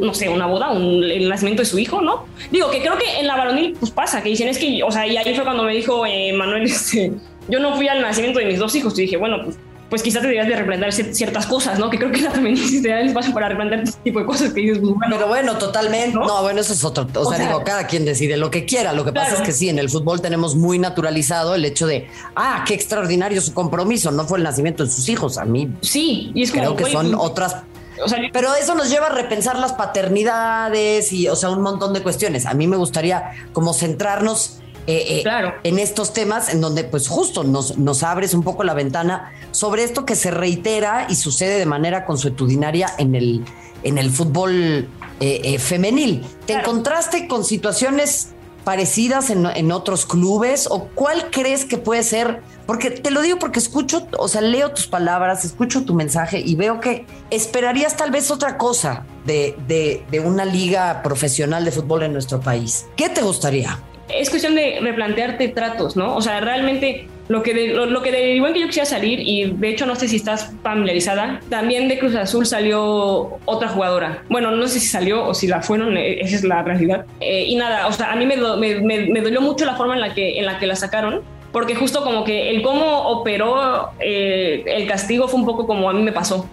no 0.00 0.14
sé, 0.14 0.28
una 0.28 0.46
boda, 0.46 0.70
un, 0.70 1.02
el 1.04 1.28
nacimiento 1.28 1.62
de 1.62 1.66
su 1.66 1.78
hijo, 1.78 2.00
¿no? 2.00 2.26
Digo, 2.50 2.70
que 2.70 2.80
creo 2.80 2.96
que 2.98 3.20
en 3.20 3.26
la 3.26 3.36
varonil, 3.36 3.76
pues 3.78 3.90
pasa, 3.90 4.22
que 4.22 4.28
dicen, 4.30 4.48
es 4.48 4.58
que, 4.58 4.82
o 4.82 4.90
sea, 4.90 5.06
y 5.06 5.16
ahí 5.16 5.34
fue 5.34 5.44
cuando 5.44 5.64
me 5.64 5.74
dijo 5.74 6.04
eh, 6.06 6.32
Manuel, 6.32 6.62
este, 6.66 7.12
yo 7.48 7.60
no 7.60 7.74
fui 7.76 7.88
al 7.88 8.00
nacimiento 8.00 8.38
de 8.38 8.46
mis 8.46 8.58
dos 8.58 8.74
hijos. 8.74 8.98
Y 8.98 9.02
dije, 9.02 9.16
bueno, 9.16 9.42
pues 9.44 9.56
pues 9.92 10.02
quizás 10.02 10.22
te 10.22 10.28
deberías 10.28 10.48
de 10.48 10.56
replantear 10.56 10.90
ciertas 10.90 11.44
cosas, 11.44 11.78
¿no? 11.78 11.90
Que 11.90 11.98
creo 11.98 12.10
que 12.10 12.22
la 12.22 12.30
feminista 12.30 12.80
te 12.80 12.88
da 12.88 13.00
el 13.00 13.08
espacio 13.08 13.34
para 13.34 13.50
replantear 13.50 13.82
este 13.82 14.00
tipo 14.02 14.20
de 14.20 14.24
cosas 14.24 14.50
que 14.54 14.62
dices, 14.62 14.78
pues, 14.78 14.94
bueno. 14.94 15.16
Pero 15.16 15.28
bueno, 15.28 15.58
totalmente. 15.58 16.16
¿no? 16.16 16.42
bueno, 16.42 16.62
eso 16.62 16.72
es 16.72 16.82
otro. 16.82 17.06
O, 17.14 17.28
sea, 17.30 17.38
digo, 17.38 17.62
cada 17.62 17.86
quien 17.86 18.06
decide 18.06 18.38
lo 18.38 18.50
que 18.50 18.64
quiera. 18.64 18.94
Lo 18.94 19.04
que 19.04 19.12
pasa 19.12 19.34
es 19.34 19.40
que 19.42 19.52
sí, 19.52 19.68
en 19.68 19.78
el 19.78 19.90
fútbol 19.90 20.22
tenemos 20.22 20.56
muy 20.56 20.78
naturalizado 20.78 21.54
el 21.54 21.66
hecho 21.66 21.86
de, 21.86 22.08
ah, 22.34 22.64
qué 22.66 22.72
extraordinario 22.72 23.42
su 23.42 23.52
compromiso. 23.52 24.10
No 24.10 24.24
fue 24.24 24.38
el 24.38 24.44
nacimiento 24.44 24.82
de 24.82 24.90
sus 24.90 25.10
hijos. 25.10 25.36
A 25.36 25.44
mí. 25.44 25.70
Sí, 25.82 26.32
y 26.34 26.42
es 26.42 26.52
como. 26.52 26.74
Creo 26.74 26.76
que 26.76 26.90
son 26.90 27.10
pues, 27.10 27.22
otras 27.22 27.56
o 28.04 28.08
sea, 28.08 28.18
pero 28.32 28.54
eso 28.54 28.74
nos 28.74 28.90
lleva 28.90 29.06
a 29.06 29.10
repensar 29.10 29.58
las 29.58 29.72
paternidades 29.72 31.12
y, 31.12 31.28
o 31.28 31.36
sea, 31.36 31.50
un 31.50 31.62
montón 31.62 31.92
de 31.92 32.02
cuestiones. 32.02 32.46
A 32.46 32.54
mí 32.54 32.66
me 32.66 32.76
gustaría 32.76 33.32
como 33.52 33.72
centrarnos 33.74 34.58
eh, 34.86 35.18
eh, 35.18 35.22
claro. 35.22 35.54
en 35.62 35.78
estos 35.78 36.12
temas 36.12 36.52
en 36.52 36.60
donde 36.60 36.82
pues 36.82 37.06
justo 37.06 37.44
nos, 37.44 37.78
nos 37.78 38.02
abres 38.02 38.34
un 38.34 38.42
poco 38.42 38.64
la 38.64 38.74
ventana 38.74 39.32
sobre 39.52 39.84
esto 39.84 40.04
que 40.04 40.16
se 40.16 40.32
reitera 40.32 41.06
y 41.08 41.14
sucede 41.14 41.58
de 41.58 41.66
manera 41.66 42.04
consuetudinaria 42.04 42.88
en 42.98 43.14
el, 43.14 43.44
en 43.84 43.98
el 43.98 44.10
fútbol 44.10 44.88
eh, 45.20 45.58
femenil. 45.60 46.24
¿Te 46.46 46.54
encontraste 46.54 47.28
con 47.28 47.44
situaciones 47.44 48.30
parecidas 48.64 49.30
en, 49.30 49.46
en, 49.46 49.70
otros 49.70 50.04
clubes 50.04 50.66
o 50.68 50.88
cuál 50.94 51.30
crees 51.30 51.64
que 51.64 51.78
puede 51.78 52.02
ser? 52.02 52.42
Porque 52.66 52.90
te 52.90 53.10
lo 53.10 53.22
digo 53.22 53.38
porque 53.38 53.58
escucho, 53.58 54.06
o 54.18 54.28
sea, 54.28 54.40
leo 54.40 54.70
tus 54.70 54.86
palabras, 54.86 55.44
escucho 55.44 55.84
tu 55.84 55.94
mensaje 55.94 56.40
y 56.40 56.54
veo 56.54 56.80
que 56.80 57.06
esperarías 57.30 57.96
tal 57.96 58.10
vez 58.10 58.30
otra 58.30 58.58
cosa 58.58 59.04
de, 59.24 59.56
de, 59.66 60.04
de 60.10 60.20
una 60.20 60.44
liga 60.44 61.02
profesional 61.02 61.64
de 61.64 61.72
fútbol 61.72 62.02
en 62.04 62.12
nuestro 62.12 62.40
país. 62.40 62.86
¿Qué 62.96 63.08
te 63.08 63.22
gustaría? 63.22 63.78
es 64.14 64.30
cuestión 64.30 64.54
de 64.54 64.78
replantearte 64.80 65.48
tratos, 65.48 65.96
¿no? 65.96 66.16
O 66.16 66.20
sea, 66.20 66.40
realmente 66.40 67.08
lo 67.28 67.42
que, 67.42 67.54
de, 67.54 67.68
lo, 67.68 68.02
que 68.02 68.10
derivó 68.10 68.48
en 68.48 68.54
que 68.54 68.60
yo 68.60 68.66
quisiera 68.66 68.86
salir, 68.86 69.20
y 69.20 69.50
de 69.50 69.68
hecho 69.68 69.86
no 69.86 69.94
sé 69.94 70.08
si 70.08 70.16
estás 70.16 70.52
familiarizada, 70.62 71.40
también 71.48 71.88
de 71.88 71.98
Cruz 71.98 72.14
Azul 72.14 72.46
salió 72.46 73.38
otra 73.44 73.68
jugadora. 73.68 74.22
Bueno, 74.28 74.50
no 74.50 74.66
sé 74.66 74.80
si 74.80 74.86
salió 74.86 75.26
o 75.26 75.34
si 75.34 75.46
la 75.46 75.62
fueron, 75.62 75.96
eh, 75.96 76.20
esa 76.20 76.36
es 76.36 76.44
la 76.44 76.62
realidad. 76.62 77.06
Eh, 77.20 77.44
y 77.46 77.56
nada, 77.56 77.86
o 77.86 77.92
sea, 77.92 78.12
a 78.12 78.16
mí 78.16 78.26
me, 78.26 78.36
me, 78.36 79.06
me, 79.06 79.20
dolió 79.20 79.40
mucho 79.40 79.64
la 79.64 79.76
forma 79.76 79.94
en 79.94 80.00
la, 80.00 80.14
que, 80.14 80.38
en 80.38 80.46
la 80.46 80.58
que 80.58 80.66
la 80.66 80.76
sacaron, 80.76 81.22
porque 81.52 81.74
justo 81.74 82.02
como 82.02 82.24
que 82.24 82.50
el 82.50 82.62
cómo 82.62 83.08
operó 83.08 83.90
eh, 84.00 84.64
el 84.66 84.88
castigo 84.88 85.28
fue 85.28 85.40
un 85.40 85.46
poco 85.46 85.66
como 85.66 85.88
a 85.88 85.92
mí 85.92 86.02
me 86.02 86.12
pasó. 86.12 86.48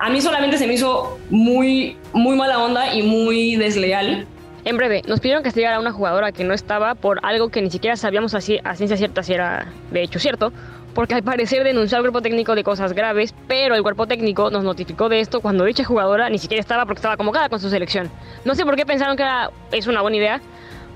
A 0.00 0.10
mí 0.10 0.20
solamente 0.20 0.58
se 0.58 0.66
me 0.66 0.74
hizo 0.74 1.18
muy, 1.30 1.96
muy 2.12 2.36
mala 2.36 2.62
onda 2.62 2.94
y 2.94 3.02
muy 3.02 3.56
desleal 3.56 4.26
en 4.64 4.76
breve, 4.76 5.02
nos 5.06 5.20
pidieron 5.20 5.42
castigar 5.42 5.72
a 5.72 5.80
una 5.80 5.92
jugadora 5.92 6.30
que 6.30 6.44
no 6.44 6.52
estaba 6.52 6.94
por 6.94 7.20
algo 7.22 7.48
que 7.48 7.62
ni 7.62 7.70
siquiera 7.70 7.96
sabíamos 7.96 8.34
así, 8.34 8.58
a 8.64 8.74
ciencia 8.74 8.98
cierta 8.98 9.22
si 9.22 9.32
era 9.32 9.66
de 9.90 10.02
hecho 10.02 10.18
cierto, 10.18 10.52
porque 10.94 11.14
al 11.14 11.22
parecer 11.22 11.64
denunció 11.64 11.96
al 11.96 12.02
cuerpo 12.02 12.20
técnico 12.20 12.54
de 12.54 12.64
cosas 12.64 12.92
graves, 12.92 13.34
pero 13.46 13.76
el 13.76 13.82
cuerpo 13.82 14.06
técnico 14.06 14.50
nos 14.50 14.64
notificó 14.64 15.08
de 15.08 15.20
esto 15.20 15.40
cuando 15.40 15.64
dicha 15.64 15.84
jugadora 15.84 16.28
ni 16.28 16.38
siquiera 16.38 16.60
estaba 16.60 16.84
porque 16.84 16.98
estaba 16.98 17.16
convocada 17.16 17.48
con 17.48 17.60
su 17.60 17.70
selección. 17.70 18.10
No 18.44 18.54
sé 18.54 18.64
por 18.64 18.76
qué 18.76 18.84
pensaron 18.84 19.16
que 19.16 19.22
era, 19.22 19.50
es 19.72 19.86
una 19.86 20.02
buena 20.02 20.16
idea, 20.16 20.40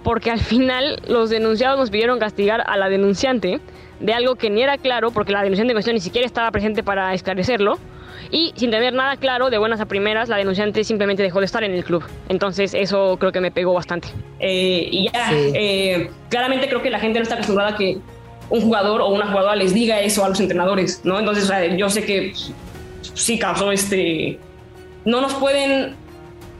porque 0.03 0.31
al 0.31 0.41
final 0.41 1.01
los 1.07 1.31
denunciados 1.31 1.79
nos 1.79 1.91
pidieron 1.91 2.19
castigar 2.19 2.63
a 2.67 2.77
la 2.77 2.89
denunciante 2.89 3.61
de 4.01 4.15
algo 4.15 4.35
que 4.35 4.51
ni 4.51 4.63
era 4.63 4.79
claro, 4.79 5.11
porque 5.11 5.33
la 5.33 5.43
denunciante 5.43 5.73
en 5.73 5.77
cuestión 5.77 5.95
ni 5.95 6.01
siquiera 6.01 6.27
estaba 6.27 6.51
presente 6.51 6.83
para 6.83 7.15
esclarecerlo, 7.15 7.79
y 8.31 8.53
sin 8.57 8.71
tener 8.71 8.95
nada 8.95 9.17
claro, 9.17 9.51
de 9.51 9.59
buenas 9.59 9.81
a 9.81 9.87
primeras, 9.87 10.29
la 10.29 10.37
denunciante 10.37 10.85
simplemente 10.85 11.23
dejó 11.23 11.41
de 11.41 11.47
estar 11.47 11.63
en 11.65 11.73
el 11.73 11.85
club. 11.85 12.03
Entonces 12.29 12.73
eso 12.73 13.17
creo 13.19 13.31
que 13.31 13.41
me 13.41 13.51
pegó 13.51 13.75
bastante. 13.75 14.09
Eh, 14.41 14.89
y 14.91 15.11
ya, 15.13 15.31
eh, 15.33 16.11
claramente 16.31 16.67
creo 16.69 16.83
que 16.83 16.91
la 16.91 16.99
gente 16.99 17.19
no 17.19 17.25
está 17.25 17.35
acostumbrada 17.35 17.71
a 17.73 17.77
que 17.77 17.99
un 18.49 18.61
jugador 18.63 19.03
o 19.03 19.09
una 19.09 19.27
jugadora 19.27 19.55
les 19.55 19.75
diga 19.75 20.01
eso 20.01 20.25
a 20.25 20.31
los 20.31 20.41
entrenadores, 20.41 21.03
¿no? 21.05 21.19
Entonces 21.19 21.51
yo 21.77 21.91
sé 21.91 22.05
que 22.05 22.33
sí 23.15 23.39
causó 23.39 23.71
este... 23.71 24.39
No 25.05 25.21
nos 25.21 25.35
pueden 25.35 25.97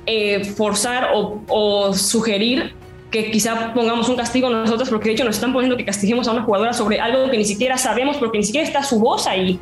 eh, 0.07 0.45
forzar 0.45 1.11
o, 1.15 1.43
o 1.49 1.95
sugerir 1.95 2.75
que 3.13 3.31
quizá 3.31 3.73
pongamos 3.75 4.09
un 4.09 4.17
castigo 4.17 4.49
nosotros, 4.49 4.89
porque 4.89 5.11
de 5.11 5.15
hecho 5.15 5.25
nos 5.25 5.37
están 5.37 5.53
poniendo 5.53 5.77
que 5.77 5.85
castiguemos 5.85 6.27
a 6.27 6.33
una 6.33 6.43
jugadora 6.43 6.73
sobre 6.73 6.99
algo 6.99 7.31
que 7.31 7.37
ni 7.37 7.45
siquiera 7.45 7.77
sabemos, 7.77 8.17
porque 8.17 8.39
ni 8.39 8.45
siquiera 8.45 8.67
está 8.67 8.83
su 8.83 8.99
voz 8.99 9.27
ahí. 9.27 9.61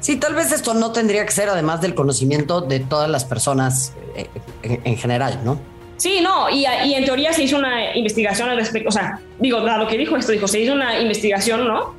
Sí, 0.00 0.16
tal 0.16 0.36
vez 0.36 0.52
esto 0.52 0.74
no 0.74 0.92
tendría 0.92 1.26
que 1.26 1.32
ser 1.32 1.48
además 1.48 1.80
del 1.80 1.94
conocimiento 1.94 2.60
de 2.60 2.78
todas 2.78 3.10
las 3.10 3.24
personas 3.24 3.92
eh, 4.14 4.28
en, 4.62 4.96
general, 4.96 5.40
¿no? 5.44 5.60
Sí, 5.96 6.20
no, 6.22 6.48
y, 6.48 6.64
en 6.64 7.04
teoría 7.04 7.32
se 7.32 7.42
hizo 7.42 7.58
una 7.58 7.96
investigación 7.96 8.48
al 8.48 8.56
respecto, 8.56 8.90
o 8.90 8.92
sea, 8.92 9.20
digo, 9.40 9.58
lo 9.58 9.88
que 9.88 9.98
dijo 9.98 10.16
esto, 10.16 10.30
dijo, 10.30 10.46
se 10.46 10.60
hizo 10.60 10.72
una 10.72 11.00
investigación, 11.00 11.66
¿no? 11.66 11.94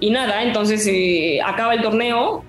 Y 0.00 0.10
nada, 0.10 0.42
entonces 0.42 0.86
eh, 0.86 1.40
acaba 1.44 1.74
el 1.74 1.82
torneo, 1.82 2.42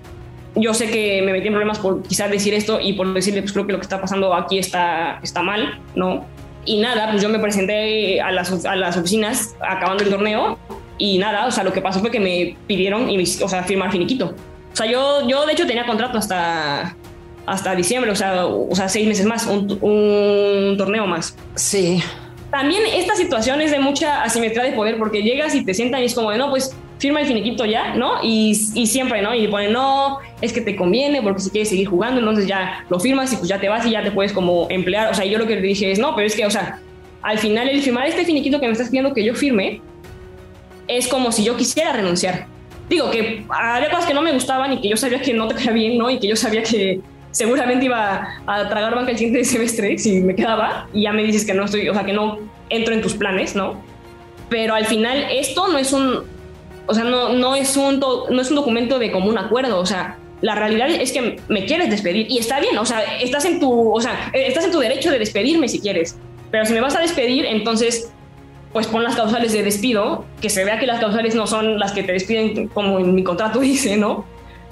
yo 0.54 0.72
sé 0.72 0.90
que 0.90 1.20
me 1.20 1.32
metí 1.32 1.48
en 1.48 1.52
problemas 1.52 1.78
por 1.78 2.02
quizás 2.02 2.30
decir 2.30 2.54
esto 2.54 2.80
y 2.80 2.94
por 2.94 3.12
decirle, 3.12 3.42
pues 3.42 3.52
creo 3.52 3.66
que 3.66 3.72
lo 3.72 3.78
que 3.78 3.84
está 3.84 4.00
pasando 4.00 4.32
aquí 4.32 4.58
está, 4.58 5.20
está 5.22 5.42
mal, 5.42 5.78
¿no? 5.94 6.24
Y 6.68 6.76
nada, 6.76 7.10
pues 7.10 7.22
yo 7.22 7.30
me 7.30 7.38
presenté 7.38 8.20
a 8.20 8.30
las, 8.30 8.66
a 8.66 8.76
las 8.76 8.94
oficinas 8.94 9.56
acabando 9.58 10.04
el 10.04 10.10
torneo 10.10 10.58
y 10.98 11.16
nada, 11.16 11.46
o 11.46 11.50
sea, 11.50 11.64
lo 11.64 11.72
que 11.72 11.80
pasó 11.80 12.00
fue 12.00 12.10
que 12.10 12.20
me 12.20 12.58
pidieron, 12.66 13.08
o 13.08 13.48
sea, 13.48 13.62
firmar 13.62 13.90
finiquito. 13.90 14.34
O 14.70 14.76
sea, 14.76 14.84
yo, 14.84 15.26
yo 15.26 15.46
de 15.46 15.54
hecho 15.54 15.66
tenía 15.66 15.86
contrato 15.86 16.18
hasta, 16.18 16.94
hasta 17.46 17.74
diciembre, 17.74 18.10
o 18.10 18.14
sea, 18.14 18.44
o 18.44 18.74
sea 18.74 18.86
seis 18.90 19.08
meses 19.08 19.24
más, 19.24 19.46
un, 19.46 19.78
un 19.80 20.76
torneo 20.76 21.06
más. 21.06 21.34
Sí. 21.54 22.02
También 22.50 22.82
esta 22.92 23.14
situación 23.14 23.62
es 23.62 23.70
de 23.70 23.78
mucha 23.78 24.22
asimetría 24.22 24.62
de 24.62 24.72
poder 24.72 24.98
porque 24.98 25.22
llegas 25.22 25.54
y 25.54 25.64
te 25.64 25.72
sientan 25.72 26.02
y 26.02 26.04
es 26.04 26.14
como 26.14 26.32
de, 26.32 26.36
no, 26.36 26.50
pues 26.50 26.76
firma 26.98 27.20
el 27.20 27.26
finiquito 27.26 27.64
ya, 27.64 27.94
¿no? 27.94 28.22
Y, 28.22 28.54
siempre, 28.54 29.22
¿no? 29.22 29.34
Y 29.34 29.48
ponen, 29.48 29.72
no, 29.72 30.18
es 30.40 30.52
que 30.52 30.60
te 30.60 30.76
conviene 30.76 31.22
porque 31.22 31.40
si 31.40 31.50
quieres 31.50 31.68
seguir 31.68 31.88
jugando, 31.88 32.20
entonces 32.20 32.46
ya 32.46 32.84
lo 32.88 32.98
firmas 32.98 33.32
y 33.32 33.36
pues 33.36 33.48
ya 33.48 33.60
te 33.60 33.68
vas 33.68 33.86
y 33.86 33.90
ya 33.90 34.02
te 34.02 34.10
puedes 34.10 34.32
como 34.32 34.66
emplear. 34.70 35.10
O 35.10 35.14
sea, 35.14 35.24
yo 35.24 35.38
lo 35.38 35.46
que 35.46 35.56
le 35.56 35.62
dije 35.62 35.90
es, 35.90 35.98
no, 35.98 36.14
pero 36.14 36.26
es 36.26 36.34
que, 36.34 36.46
o 36.46 36.50
sea, 36.50 36.80
al 37.22 37.38
final 37.38 37.68
el 37.68 37.82
firmar 37.82 38.06
este 38.06 38.24
finiquito 38.24 38.60
que 38.60 38.66
me 38.66 38.72
estás 38.72 38.88
pidiendo 38.88 39.14
que 39.14 39.24
yo 39.24 39.34
firme 39.34 39.80
es 40.86 41.08
como 41.08 41.32
si 41.32 41.44
yo 41.44 41.56
quisiera 41.56 41.92
renunciar 41.92 42.46
digo 42.88 43.10
que 43.10 43.44
había 43.48 43.90
cosas 43.90 44.06
que 44.06 44.14
no 44.14 44.22
me 44.22 44.32
gustaban 44.32 44.72
y 44.72 44.80
que 44.80 44.88
yo 44.88 44.96
sabía 44.96 45.20
que 45.20 45.34
no 45.34 45.48
te 45.48 45.54
quedaba 45.54 45.72
bien, 45.72 45.98
¿no? 45.98 46.10
Y 46.10 46.18
que 46.18 46.28
yo 46.28 46.36
sabía 46.36 46.62
que 46.62 47.00
seguramente 47.30 47.84
iba 47.84 48.40
a 48.46 48.68
tragar 48.68 48.94
banca 48.94 49.10
el 49.10 49.18
siguiente 49.18 49.44
semestre 49.44 49.98
si 49.98 50.20
me 50.20 50.34
quedaba 50.34 50.88
y 50.92 51.02
ya 51.02 51.12
me 51.12 51.22
dices 51.22 51.44
que 51.44 51.54
no 51.54 51.64
estoy, 51.64 51.88
o 51.88 51.94
sea, 51.94 52.04
que 52.04 52.12
no 52.12 52.38
entro 52.70 52.94
en 52.94 53.02
tus 53.02 53.14
planes, 53.14 53.54
¿no? 53.54 53.80
Pero 54.48 54.74
al 54.74 54.86
final 54.86 55.26
esto 55.30 55.68
no 55.68 55.78
es 55.78 55.92
un, 55.92 56.22
o 56.88 56.94
sea, 56.94 57.04
no, 57.04 57.28
no, 57.34 57.54
es, 57.54 57.76
un, 57.76 58.00
no 58.00 58.40
es 58.40 58.50
un 58.50 58.56
documento 58.56 58.98
de 58.98 59.12
común 59.12 59.38
acuerdo, 59.38 59.78
o 59.78 59.86
sea, 59.86 60.18
la 60.40 60.54
realidad 60.54 60.88
es 60.90 61.12
que 61.12 61.40
me 61.48 61.66
quieres 61.66 61.90
despedir 61.90 62.26
y 62.30 62.38
está 62.38 62.60
bien, 62.60 62.76
o 62.78 62.86
sea, 62.86 63.02
estás 63.20 63.44
en 63.44 63.60
tu, 63.60 63.92
o 63.92 64.00
sea, 64.00 64.30
estás 64.32 64.64
en 64.64 64.72
tu 64.72 64.78
derecho 64.80 65.10
de 65.10 65.18
despedirme 65.18 65.68
si 65.68 65.80
quieres, 65.80 66.16
pero 66.50 66.64
si 66.64 66.72
me 66.72 66.80
vas 66.80 66.96
a 66.96 67.00
despedir, 67.00 67.44
entonces 67.44 68.10
pues 68.72 68.86
pon 68.86 69.02
las 69.02 69.16
causales 69.16 69.52
de 69.52 69.62
despido, 69.62 70.24
que 70.40 70.50
se 70.50 70.64
vea 70.64 70.78
que 70.78 70.86
las 70.86 71.00
causales 71.00 71.34
no 71.34 71.46
son 71.46 71.78
las 71.78 71.92
que 71.92 72.02
te 72.02 72.12
despiden 72.12 72.68
como 72.68 72.98
en 72.98 73.14
mi 73.14 73.24
contrato 73.24 73.60
dice, 73.60 73.96
¿no? 73.96 74.24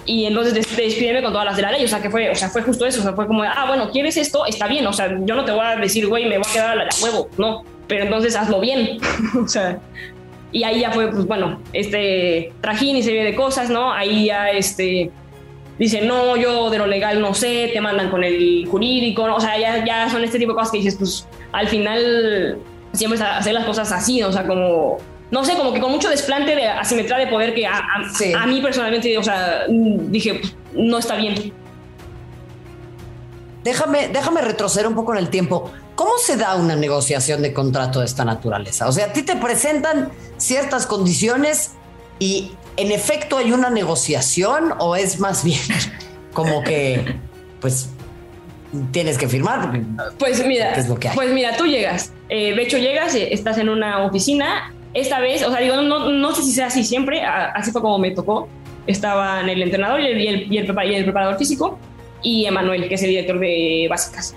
Y 0.04 0.24
entonces 0.24 0.54
despídeme 0.54 1.20
con 1.20 1.32
todas 1.32 1.46
las 1.46 1.56
de 1.56 1.62
la 1.62 1.72
ley, 1.72 1.84
o 1.84 1.88
sea, 1.88 2.00
que 2.00 2.10
fue, 2.10 2.30
o 2.30 2.34
sea, 2.34 2.48
fue 2.48 2.62
justo 2.62 2.86
eso, 2.86 3.00
o 3.00 3.02
sea, 3.02 3.12
fue 3.14 3.26
como, 3.26 3.42
ah, 3.42 3.64
bueno, 3.66 3.90
¿quieres 3.90 4.16
esto? 4.16 4.46
Está 4.46 4.68
bien, 4.68 4.86
o 4.86 4.92
sea, 4.92 5.08
yo 5.08 5.34
no 5.34 5.44
te 5.44 5.50
voy 5.50 5.66
a 5.66 5.74
decir, 5.76 6.06
güey, 6.06 6.28
me 6.28 6.38
voy 6.38 6.46
a 6.48 6.52
quedar 6.52 6.70
a 6.70 6.74
la, 6.76 6.88
huevo, 7.02 7.28
no, 7.38 7.64
pero 7.88 8.04
entonces 8.04 8.36
hazlo 8.36 8.60
bien, 8.60 8.98
o 9.44 9.48
sea, 9.48 9.80
y 10.52 10.64
ahí 10.64 10.80
ya 10.80 10.90
fue, 10.90 11.10
pues 11.10 11.26
bueno, 11.26 11.60
este 11.72 12.52
trajín 12.60 12.96
y 12.96 13.02
serie 13.02 13.24
de 13.24 13.34
cosas, 13.34 13.68
¿no? 13.68 13.92
Ahí 13.92 14.26
ya, 14.26 14.50
este, 14.50 15.10
dice, 15.78 16.02
no, 16.02 16.36
yo 16.36 16.70
de 16.70 16.78
lo 16.78 16.86
legal 16.86 17.20
no 17.20 17.34
sé, 17.34 17.70
te 17.72 17.80
mandan 17.80 18.10
con 18.10 18.24
el 18.24 18.66
jurídico, 18.70 19.24
o 19.24 19.40
sea, 19.40 19.58
ya, 19.58 19.84
ya 19.84 20.08
son 20.08 20.24
este 20.24 20.38
tipo 20.38 20.52
de 20.52 20.56
cosas 20.56 20.72
que 20.72 20.78
dices, 20.78 20.96
pues 20.96 21.28
al 21.52 21.68
final 21.68 22.58
siempre 22.92 23.22
hacer 23.22 23.52
las 23.52 23.64
cosas 23.64 23.92
así, 23.92 24.22
o 24.22 24.32
sea, 24.32 24.46
como, 24.46 24.98
no 25.30 25.44
sé, 25.44 25.56
como 25.56 25.72
que 25.72 25.80
con 25.80 25.90
mucho 25.90 26.08
desplante 26.08 26.54
de 26.54 26.66
asimetría 26.68 27.18
de 27.18 27.26
poder 27.26 27.54
que 27.54 27.66
a, 27.66 27.82
a, 28.38 28.46
mí 28.46 28.60
personalmente, 28.60 29.16
o 29.18 29.22
sea, 29.22 29.64
dije, 29.68 30.40
no 30.72 30.98
está 30.98 31.16
bien. 31.16 31.52
Déjame, 33.64 34.08
déjame 34.08 34.42
retroceder 34.42 34.86
un 34.86 34.94
poco 34.94 35.12
en 35.12 35.18
el 35.18 35.28
tiempo. 35.28 35.72
¿Cómo 35.96 36.18
se 36.18 36.36
da 36.36 36.56
una 36.56 36.76
negociación 36.76 37.40
de 37.40 37.54
contrato 37.54 38.00
de 38.00 38.06
esta 38.06 38.24
naturaleza? 38.24 38.86
O 38.86 38.92
sea, 38.92 39.06
a 39.06 39.12
ti 39.12 39.22
te 39.22 39.34
presentan 39.34 40.10
ciertas 40.36 40.86
condiciones 40.86 41.72
y 42.18 42.52
en 42.76 42.92
efecto 42.92 43.38
hay 43.38 43.50
una 43.50 43.70
negociación 43.70 44.74
o 44.78 44.94
es 44.94 45.18
más 45.18 45.42
bien 45.42 45.60
como 46.34 46.62
que, 46.62 47.16
pues, 47.60 47.88
tienes 48.92 49.16
que 49.16 49.26
firmar. 49.26 49.72
pues 50.18 50.46
mira, 50.46 50.74
pues 51.14 51.32
mira, 51.32 51.56
tú 51.56 51.64
llegas, 51.64 52.12
eh, 52.28 52.54
de 52.54 52.62
hecho 52.62 52.76
llegas, 52.76 53.14
eh, 53.14 53.32
estás 53.32 53.56
en 53.56 53.70
una 53.70 54.04
oficina. 54.04 54.74
Esta 54.92 55.18
vez, 55.18 55.42
o 55.42 55.50
sea, 55.50 55.60
digo, 55.60 55.80
no, 55.80 56.10
no 56.10 56.34
sé 56.34 56.42
si 56.42 56.52
sea 56.52 56.66
así 56.66 56.84
siempre, 56.84 57.22
así 57.22 57.70
fue 57.70 57.80
como 57.80 57.98
me 57.98 58.10
tocó. 58.10 58.48
Estaban 58.86 59.48
el 59.48 59.62
entrenador 59.62 60.00
y 60.00 60.06
el, 60.06 60.20
y 60.20 60.28
el, 60.28 60.52
y 60.52 60.58
el 60.94 61.04
preparador 61.04 61.38
físico 61.38 61.78
y 62.22 62.44
Emanuel, 62.44 62.86
que 62.88 62.94
es 62.94 63.02
el 63.02 63.10
director 63.10 63.38
de 63.38 63.86
básicas. 63.88 64.34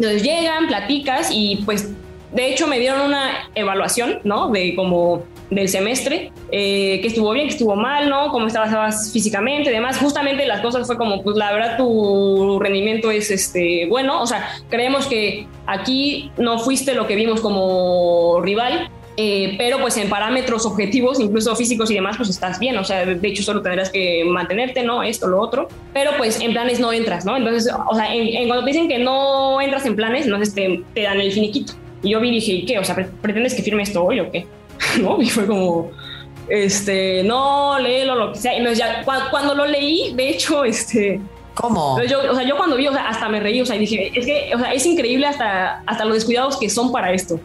Entonces 0.00 0.22
llegan, 0.22 0.66
platicas 0.66 1.28
y 1.30 1.56
pues 1.66 1.90
de 2.32 2.48
hecho 2.48 2.66
me 2.66 2.78
dieron 2.78 3.02
una 3.02 3.50
evaluación, 3.54 4.20
¿no? 4.24 4.48
De 4.48 4.74
como 4.74 5.24
del 5.50 5.68
semestre, 5.68 6.32
eh, 6.50 7.00
que 7.02 7.08
estuvo 7.08 7.32
bien, 7.32 7.48
que 7.48 7.52
estuvo 7.52 7.76
mal, 7.76 8.08
¿no? 8.08 8.30
Cómo 8.30 8.46
estabas 8.46 9.12
físicamente, 9.12 9.68
además, 9.68 9.98
justamente 9.98 10.46
las 10.46 10.62
cosas 10.62 10.86
fue 10.86 10.96
como, 10.96 11.22
pues 11.22 11.36
la 11.36 11.52
verdad 11.52 11.76
tu 11.76 12.58
rendimiento 12.60 13.10
es 13.10 13.30
este 13.30 13.88
bueno, 13.88 14.22
o 14.22 14.26
sea, 14.26 14.48
creemos 14.70 15.06
que 15.06 15.46
aquí 15.66 16.30
no 16.38 16.58
fuiste 16.60 16.94
lo 16.94 17.06
que 17.06 17.14
vimos 17.14 17.42
como 17.42 18.40
rival, 18.40 18.88
eh, 19.22 19.54
pero 19.58 19.78
pues 19.78 19.98
en 19.98 20.08
parámetros 20.08 20.64
objetivos, 20.64 21.20
incluso 21.20 21.54
físicos 21.54 21.90
y 21.90 21.94
demás, 21.94 22.16
pues 22.16 22.30
estás 22.30 22.58
bien, 22.58 22.78
o 22.78 22.84
sea, 22.84 23.04
de 23.04 23.28
hecho 23.28 23.42
solo 23.42 23.60
tendrás 23.60 23.90
que 23.90 24.24
mantenerte, 24.24 24.82
¿no? 24.82 25.02
Esto, 25.02 25.26
lo 25.26 25.42
otro, 25.42 25.68
pero 25.92 26.12
pues 26.16 26.40
en 26.40 26.52
planes 26.52 26.80
no 26.80 26.90
entras, 26.90 27.26
¿no? 27.26 27.36
Entonces, 27.36 27.70
o 27.90 27.94
sea, 27.94 28.14
en, 28.14 28.48
cuando 28.48 28.64
te 28.64 28.70
dicen 28.70 28.88
que 28.88 28.98
no 28.98 29.60
entras 29.60 29.84
en 29.84 29.94
planes, 29.94 30.24
entonces 30.24 30.54
te, 30.54 30.82
te 30.94 31.02
dan 31.02 31.20
el 31.20 31.30
finiquito. 31.32 31.74
Y 32.02 32.12
yo 32.12 32.20
vi 32.20 32.30
y 32.30 32.32
dije, 32.36 32.64
¿qué? 32.64 32.78
O 32.78 32.84
sea, 32.84 32.96
¿pretendes 33.20 33.52
que 33.54 33.62
firme 33.62 33.82
esto 33.82 34.02
hoy 34.02 34.20
o 34.20 34.30
qué? 34.30 34.46
¿No? 35.02 35.20
Y 35.20 35.28
fue 35.28 35.46
como, 35.46 35.90
este, 36.48 37.22
no, 37.22 37.78
léelo, 37.78 38.14
lo 38.14 38.32
que 38.32 38.38
sea. 38.38 38.54
Y 38.54 38.56
entonces 38.56 38.78
ya, 38.78 39.04
cuando, 39.04 39.54
lo 39.54 39.66
leí, 39.66 40.14
de 40.14 40.30
hecho, 40.30 40.64
este... 40.64 41.20
¿Cómo? 41.52 42.02
Yo, 42.04 42.20
o 42.30 42.34
sea, 42.34 42.44
yo 42.44 42.56
cuando 42.56 42.76
vi, 42.76 42.88
o 42.88 42.92
sea, 42.92 43.06
hasta 43.08 43.28
me 43.28 43.38
reí, 43.38 43.60
o 43.60 43.66
sea, 43.66 43.76
y 43.76 43.80
dije, 43.80 44.12
es 44.14 44.24
que, 44.24 44.54
o 44.54 44.58
sea, 44.58 44.72
es 44.72 44.86
increíble 44.86 45.26
hasta, 45.26 45.82
hasta 45.84 46.06
los 46.06 46.14
descuidados 46.14 46.56
que 46.56 46.70
son 46.70 46.90
para 46.90 47.12
esto. 47.12 47.38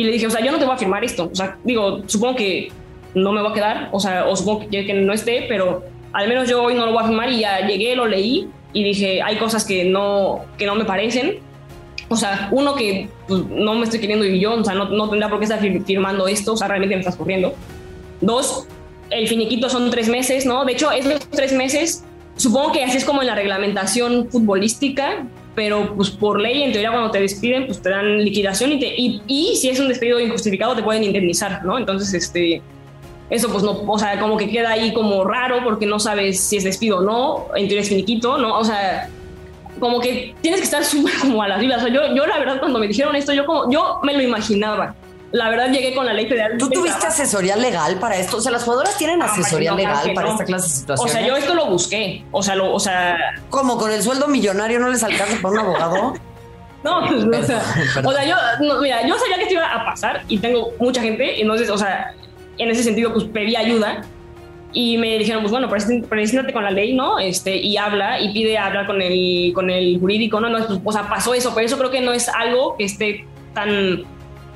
Y 0.00 0.04
le 0.04 0.12
dije, 0.12 0.26
o 0.26 0.30
sea, 0.30 0.42
yo 0.42 0.50
no 0.50 0.58
te 0.58 0.64
voy 0.64 0.74
a 0.74 0.78
firmar 0.78 1.04
esto. 1.04 1.28
O 1.30 1.34
sea, 1.34 1.58
digo, 1.62 2.00
supongo 2.06 2.36
que 2.36 2.72
no 3.14 3.32
me 3.32 3.42
va 3.42 3.50
a 3.50 3.52
quedar, 3.52 3.90
o 3.92 4.00
sea, 4.00 4.26
o 4.26 4.34
supongo 4.34 4.60
que, 4.70 4.86
que 4.86 4.94
no 4.94 5.12
esté, 5.12 5.44
pero 5.46 5.84
al 6.14 6.26
menos 6.26 6.48
yo 6.48 6.62
hoy 6.62 6.72
no 6.74 6.86
lo 6.86 6.92
voy 6.92 7.04
a 7.04 7.06
firmar 7.06 7.30
y 7.30 7.40
ya 7.40 7.66
llegué, 7.66 7.94
lo 7.94 8.06
leí 8.06 8.48
y 8.72 8.82
dije, 8.82 9.20
hay 9.20 9.36
cosas 9.36 9.62
que 9.66 9.84
no, 9.84 10.40
que 10.56 10.64
no 10.64 10.74
me 10.74 10.86
parecen. 10.86 11.40
O 12.08 12.16
sea, 12.16 12.48
uno 12.50 12.76
que 12.76 13.10
pues, 13.28 13.44
no 13.50 13.74
me 13.74 13.84
estoy 13.84 14.00
queriendo 14.00 14.24
vivir 14.24 14.40
yo, 14.40 14.54
o 14.54 14.64
sea, 14.64 14.72
no, 14.72 14.86
no 14.88 15.10
tendrá 15.10 15.28
por 15.28 15.38
qué 15.38 15.44
estar 15.44 15.60
firmando 15.60 16.26
esto, 16.28 16.54
o 16.54 16.56
sea, 16.56 16.68
realmente 16.68 16.94
me 16.94 17.00
estás 17.00 17.16
corriendo. 17.16 17.52
Dos, 18.22 18.66
el 19.10 19.28
finiquito 19.28 19.68
son 19.68 19.90
tres 19.90 20.08
meses, 20.08 20.46
¿no? 20.46 20.64
De 20.64 20.72
hecho, 20.72 20.90
esos 20.92 21.28
tres 21.28 21.52
meses, 21.52 22.04
supongo 22.36 22.72
que 22.72 22.84
así 22.84 22.96
es 22.96 23.04
como 23.04 23.20
en 23.20 23.26
la 23.26 23.34
reglamentación 23.34 24.30
futbolística, 24.30 25.26
pero 25.54 25.94
pues 25.94 26.10
por 26.10 26.40
ley, 26.40 26.62
en 26.62 26.72
teoría, 26.72 26.90
cuando 26.90 27.10
te 27.10 27.20
despiden, 27.20 27.66
pues 27.66 27.82
te 27.82 27.90
dan 27.90 28.22
liquidación 28.22 28.72
y, 28.72 28.80
te, 28.80 28.94
y, 28.96 29.56
si 29.56 29.68
es 29.68 29.80
un 29.80 29.88
despido 29.88 30.20
injustificado, 30.20 30.76
te 30.76 30.82
pueden 30.82 31.04
indemnizar, 31.04 31.64
¿no? 31.64 31.78
Entonces, 31.78 32.14
este, 32.14 32.62
eso 33.28 33.48
pues 33.50 33.62
no, 33.62 33.82
o 33.86 33.98
sea, 33.98 34.18
como 34.20 34.36
que 34.36 34.48
queda 34.48 34.70
ahí 34.70 34.92
como 34.92 35.24
raro 35.24 35.62
porque 35.64 35.86
no 35.86 35.98
sabes 35.98 36.40
si 36.40 36.56
es 36.56 36.64
despido 36.64 36.98
o 36.98 37.02
no, 37.02 37.46
en 37.56 37.66
teoría 37.66 37.82
es 37.82 37.88
finiquito, 37.88 38.38
¿no? 38.38 38.58
O 38.58 38.64
sea, 38.64 39.08
como 39.78 40.00
que 40.00 40.34
tienes 40.40 40.60
que 40.60 40.64
estar 40.64 40.84
súper 40.84 41.14
como 41.20 41.42
a 41.42 41.48
las 41.48 41.60
vivas. 41.60 41.78
O 41.78 41.86
sea, 41.86 41.94
yo, 41.94 42.14
yo 42.14 42.26
la 42.26 42.38
verdad 42.38 42.60
cuando 42.60 42.78
me 42.78 42.86
dijeron 42.86 43.16
esto, 43.16 43.32
yo 43.32 43.44
como, 43.44 43.70
yo 43.70 44.00
me 44.02 44.14
lo 44.14 44.22
imaginaba 44.22 44.94
la 45.32 45.48
verdad 45.48 45.70
llegué 45.70 45.94
con 45.94 46.06
la 46.06 46.12
ley 46.12 46.26
federal. 46.26 46.58
¿Tú 46.58 46.68
tuviste 46.68 47.06
asesoría 47.06 47.56
legal 47.56 47.98
para 47.98 48.16
esto? 48.16 48.38
O 48.38 48.40
sea, 48.40 48.50
las 48.50 48.64
jugadoras 48.64 48.96
tienen 48.98 49.22
asesoría 49.22 49.72
legal 49.74 50.12
para 50.14 50.30
esta 50.30 50.44
clase 50.44 50.68
de 50.68 50.74
situaciones. 50.74 51.14
O 51.14 51.16
sea, 51.16 51.26
yo 51.26 51.36
esto 51.36 51.54
lo 51.54 51.66
busqué. 51.66 52.24
O 52.32 52.42
sea, 52.42 52.56
lo, 52.56 52.72
o 52.72 52.80
sea. 52.80 53.16
¿Cómo? 53.48 53.78
¿Con 53.78 53.92
el 53.92 54.02
sueldo 54.02 54.26
millonario 54.26 54.80
no 54.80 54.88
les 54.88 55.02
alcanza 55.02 55.36
para 55.40 55.54
un 55.54 55.58
abogado? 55.60 56.14
No, 56.82 57.06
pues, 57.06 57.24
o, 57.24 57.42
sea, 57.44 57.62
o 58.02 58.10
sea, 58.10 58.24
yo, 58.24 58.36
mira, 58.80 59.06
yo 59.06 59.14
sabía 59.18 59.36
que 59.36 59.42
esto 59.42 59.52
iba 59.52 59.70
a 59.70 59.84
pasar 59.84 60.22
y 60.28 60.38
tengo 60.38 60.70
mucha 60.78 61.02
gente, 61.02 61.38
entonces, 61.38 61.68
o 61.68 61.76
sea, 61.76 62.14
en 62.56 62.70
ese 62.70 62.82
sentido, 62.82 63.12
pues 63.12 63.24
pedí 63.24 63.54
ayuda 63.54 64.00
y 64.72 64.96
me 64.96 65.18
dijeron, 65.18 65.42
pues 65.42 65.50
bueno, 65.50 65.68
preséntate 65.68 66.54
con 66.54 66.62
la 66.62 66.70
ley, 66.70 66.94
¿no? 66.94 67.18
Este, 67.18 67.54
y 67.54 67.76
habla 67.76 68.18
y 68.18 68.32
pide 68.32 68.56
hablar 68.56 68.86
con 68.86 69.02
el, 69.02 69.52
con 69.54 69.68
el 69.68 70.00
jurídico, 70.00 70.40
¿no? 70.40 70.48
no 70.48 70.66
pues, 70.66 70.80
o 70.82 70.92
sea, 70.92 71.06
pasó 71.06 71.34
eso, 71.34 71.52
pero 71.54 71.66
eso 71.66 71.76
creo 71.76 71.90
que 71.90 72.00
no 72.00 72.14
es 72.14 72.30
algo 72.30 72.76
que 72.78 72.84
esté 72.84 73.26
tan 73.52 74.06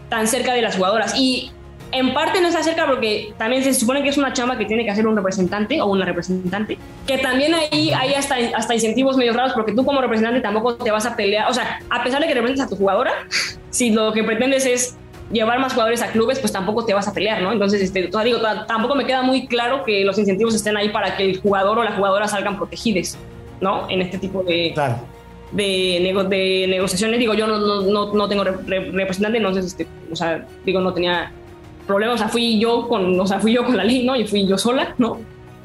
tan 0.09 0.27
cerca 0.27 0.53
de 0.53 0.63
las 0.63 0.77
jugadoras. 0.77 1.15
Y 1.17 1.51
en 1.95 2.13
parte 2.13 2.41
no 2.41 2.49
está 2.49 2.63
cerca 2.63 2.87
porque 2.87 3.33
también 3.39 3.63
se 3.63 3.73
supone 3.73 4.03
que 4.03 4.09
es 4.09 4.19
una 4.19 4.33
chamba 4.33 4.59
que 4.59 4.65
tiene 4.65 4.85
que 4.85 4.91
hacer 4.91 5.07
un 5.07 5.15
representante 5.15 5.81
o 5.81 5.87
una 5.87 6.05
representante, 6.05 6.77
que 7.07 7.19
también 7.19 7.55
ahí 7.55 7.93
hay 7.93 8.15
hasta, 8.15 8.35
hasta 8.57 8.75
incentivos 8.75 9.17
medio 9.17 9.33
raros 9.33 9.53
porque 9.53 9.73
tú 9.73 9.85
como 9.85 10.01
representante 10.01 10.41
tampoco 10.41 10.75
te 10.75 10.91
vas 10.91 11.07
a 11.07 11.15
pelear, 11.15 11.49
o 11.49 11.55
sea, 11.55 11.79
a 11.91 12.03
pesar 12.03 12.21
de 12.21 12.27
que 12.27 12.35
representas 12.35 12.67
a 12.67 12.69
tu 12.69 12.77
jugadora, 12.77 13.13
si 13.71 13.91
lo 13.91 14.13
que 14.13 14.25
pretendes 14.25 14.67
es 14.67 14.97
llevar 15.31 15.61
más 15.61 15.73
jugadores 15.73 16.03
a 16.03 16.09
clubes, 16.09 16.41
pues 16.41 16.53
tampoco 16.53 16.85
te 16.85 16.95
vas 16.95 17.07
a 17.07 17.13
pelear, 17.13 17.41
¿no? 17.43 17.53
Entonces, 17.53 17.81
este, 17.81 18.11
digo, 18.25 18.41
tampoco 18.67 18.97
me 18.97 19.07
queda 19.07 19.23
muy 19.23 19.47
claro 19.47 19.85
que 19.85 20.05
los 20.05 20.19
incentivos 20.19 20.55
estén 20.55 20.77
ahí 20.77 20.89
para 20.89 21.17
que 21.17 21.31
el 21.31 21.41
jugador 21.41 21.79
o 21.79 21.85
la 21.85 21.93
jugadora 21.93 22.27
salgan 22.27 22.57
protegidos, 22.57 23.17
¿no? 23.61 23.89
En 23.89 24.03
este 24.03 24.19
tipo 24.19 24.43
de, 24.43 24.73
claro 24.75 25.14
de, 25.55 26.27
de 26.29 26.67
negociaciones. 26.69 27.19
Digo, 27.19 27.35
yo 27.35 27.47
no, 27.47 27.59
no, 27.59 28.13
no 28.13 28.29
tengo 28.29 28.45
representante, 28.45 29.39
entonces, 29.39 29.67
este, 29.67 29.87
o 30.11 30.17
sea, 30.17 30.47
digo, 30.65 30.81
no 30.81 30.93
tenía 30.93 31.33
problemas. 31.87 32.17
O 32.17 32.19
sea, 32.19 32.29
fui 32.29 32.59
yo 32.59 32.89
con, 32.89 33.19
o 33.19 33.27
sea, 33.27 33.41
fui 33.41 33.53
yo 33.53 33.65
con 33.65 33.77
la 33.77 33.85
ley, 33.85 34.05
¿no? 34.05 34.17
Y 34.17 34.27
fui 34.27 34.47
yo 34.47 34.59
sola, 34.59 34.95
¿no? 34.99 35.19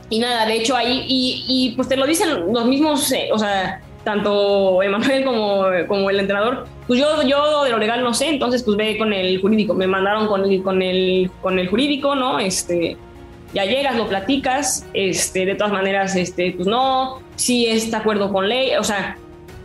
Y 0.09 0.19
nada, 0.19 0.45
de 0.45 0.55
hecho 0.55 0.75
ahí, 0.75 1.05
y, 1.07 1.45
y 1.47 1.75
pues 1.75 1.87
te 1.87 1.95
lo 1.95 2.07
dicen 2.07 2.51
los 2.51 2.65
mismos, 2.65 3.11
eh, 3.11 3.29
o 3.31 3.37
sea, 3.37 3.81
tanto 4.03 4.81
Emanuel 4.81 5.23
como, 5.23 5.65
como 5.87 6.09
el 6.09 6.19
entrenador, 6.19 6.65
pues 6.87 6.99
yo, 6.99 7.21
yo 7.23 7.63
de 7.63 7.69
lo 7.69 7.77
legal 7.77 8.03
no 8.03 8.13
sé, 8.15 8.29
entonces 8.29 8.63
pues 8.63 8.75
ve 8.75 8.97
con 8.97 9.13
el 9.13 9.39
jurídico, 9.39 9.75
me 9.75 9.85
mandaron 9.85 10.25
con 10.25 10.45
el, 10.45 10.63
con 10.63 10.81
el, 10.81 11.29
con 11.43 11.59
el 11.59 11.67
jurídico, 11.67 12.15
¿no? 12.15 12.39
Este, 12.39 12.97
ya 13.53 13.65
llegas, 13.65 13.97
lo 13.97 14.07
platicas, 14.07 14.83
este, 14.93 15.45
de 15.45 15.53
todas 15.53 15.73
maneras, 15.73 16.15
este, 16.15 16.53
pues 16.53 16.67
no, 16.67 17.19
si 17.35 17.67
está 17.67 17.97
de 17.97 18.01
acuerdo 18.01 18.33
con 18.33 18.49
ley, 18.49 18.71
o 18.79 18.83
sea, 18.83 19.15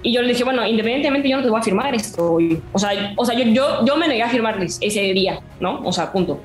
y 0.04 0.12
yo 0.12 0.20
le 0.20 0.28
dije, 0.28 0.44
bueno, 0.44 0.64
independientemente 0.66 1.28
yo 1.28 1.38
no 1.38 1.42
te 1.42 1.48
voy 1.48 1.58
a 1.58 1.62
firmar 1.62 1.94
esto. 1.94 2.38
O 2.72 2.78
sea, 2.78 3.14
o 3.16 3.24
sea 3.24 3.34
yo, 3.34 3.44
yo, 3.46 3.84
yo 3.86 3.96
me 3.96 4.06
negué 4.06 4.22
a 4.22 4.28
firmarles 4.28 4.78
ese 4.82 5.00
día, 5.14 5.40
¿no? 5.60 5.80
O 5.82 5.92
sea, 5.92 6.12
punto. 6.12 6.38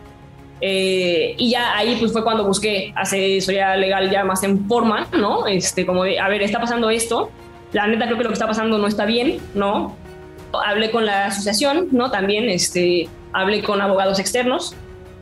Eh, 0.61 1.35
y 1.37 1.51
ya 1.51 1.77
ahí 1.77 1.97
pues 1.99 2.13
fue 2.13 2.23
cuando 2.23 2.45
busqué 2.45 2.93
asesoría 2.95 3.75
legal 3.75 4.09
ya 4.09 4.23
más 4.23 4.43
en 4.43 4.65
forma, 4.67 5.07
¿no? 5.11 5.45
Este, 5.45 5.85
como 5.85 6.05
de, 6.05 6.19
a 6.19 6.29
ver, 6.29 6.41
está 6.41 6.59
pasando 6.61 6.89
esto, 6.89 7.29
la 7.73 7.85
neta 7.85 8.05
creo 8.05 8.17
que 8.17 8.23
lo 8.23 8.29
que 8.29 8.33
está 8.33 8.47
pasando 8.47 8.77
no 8.77 8.87
está 8.87 9.05
bien, 9.05 9.39
¿no? 9.53 9.95
Hablé 10.65 10.89
con 10.89 11.05
la 11.05 11.25
asociación, 11.25 11.89
¿no? 11.91 12.11
También, 12.11 12.49
este, 12.49 13.09
hablé 13.33 13.61
con 13.61 13.81
abogados 13.81 14.19
externos 14.19 14.73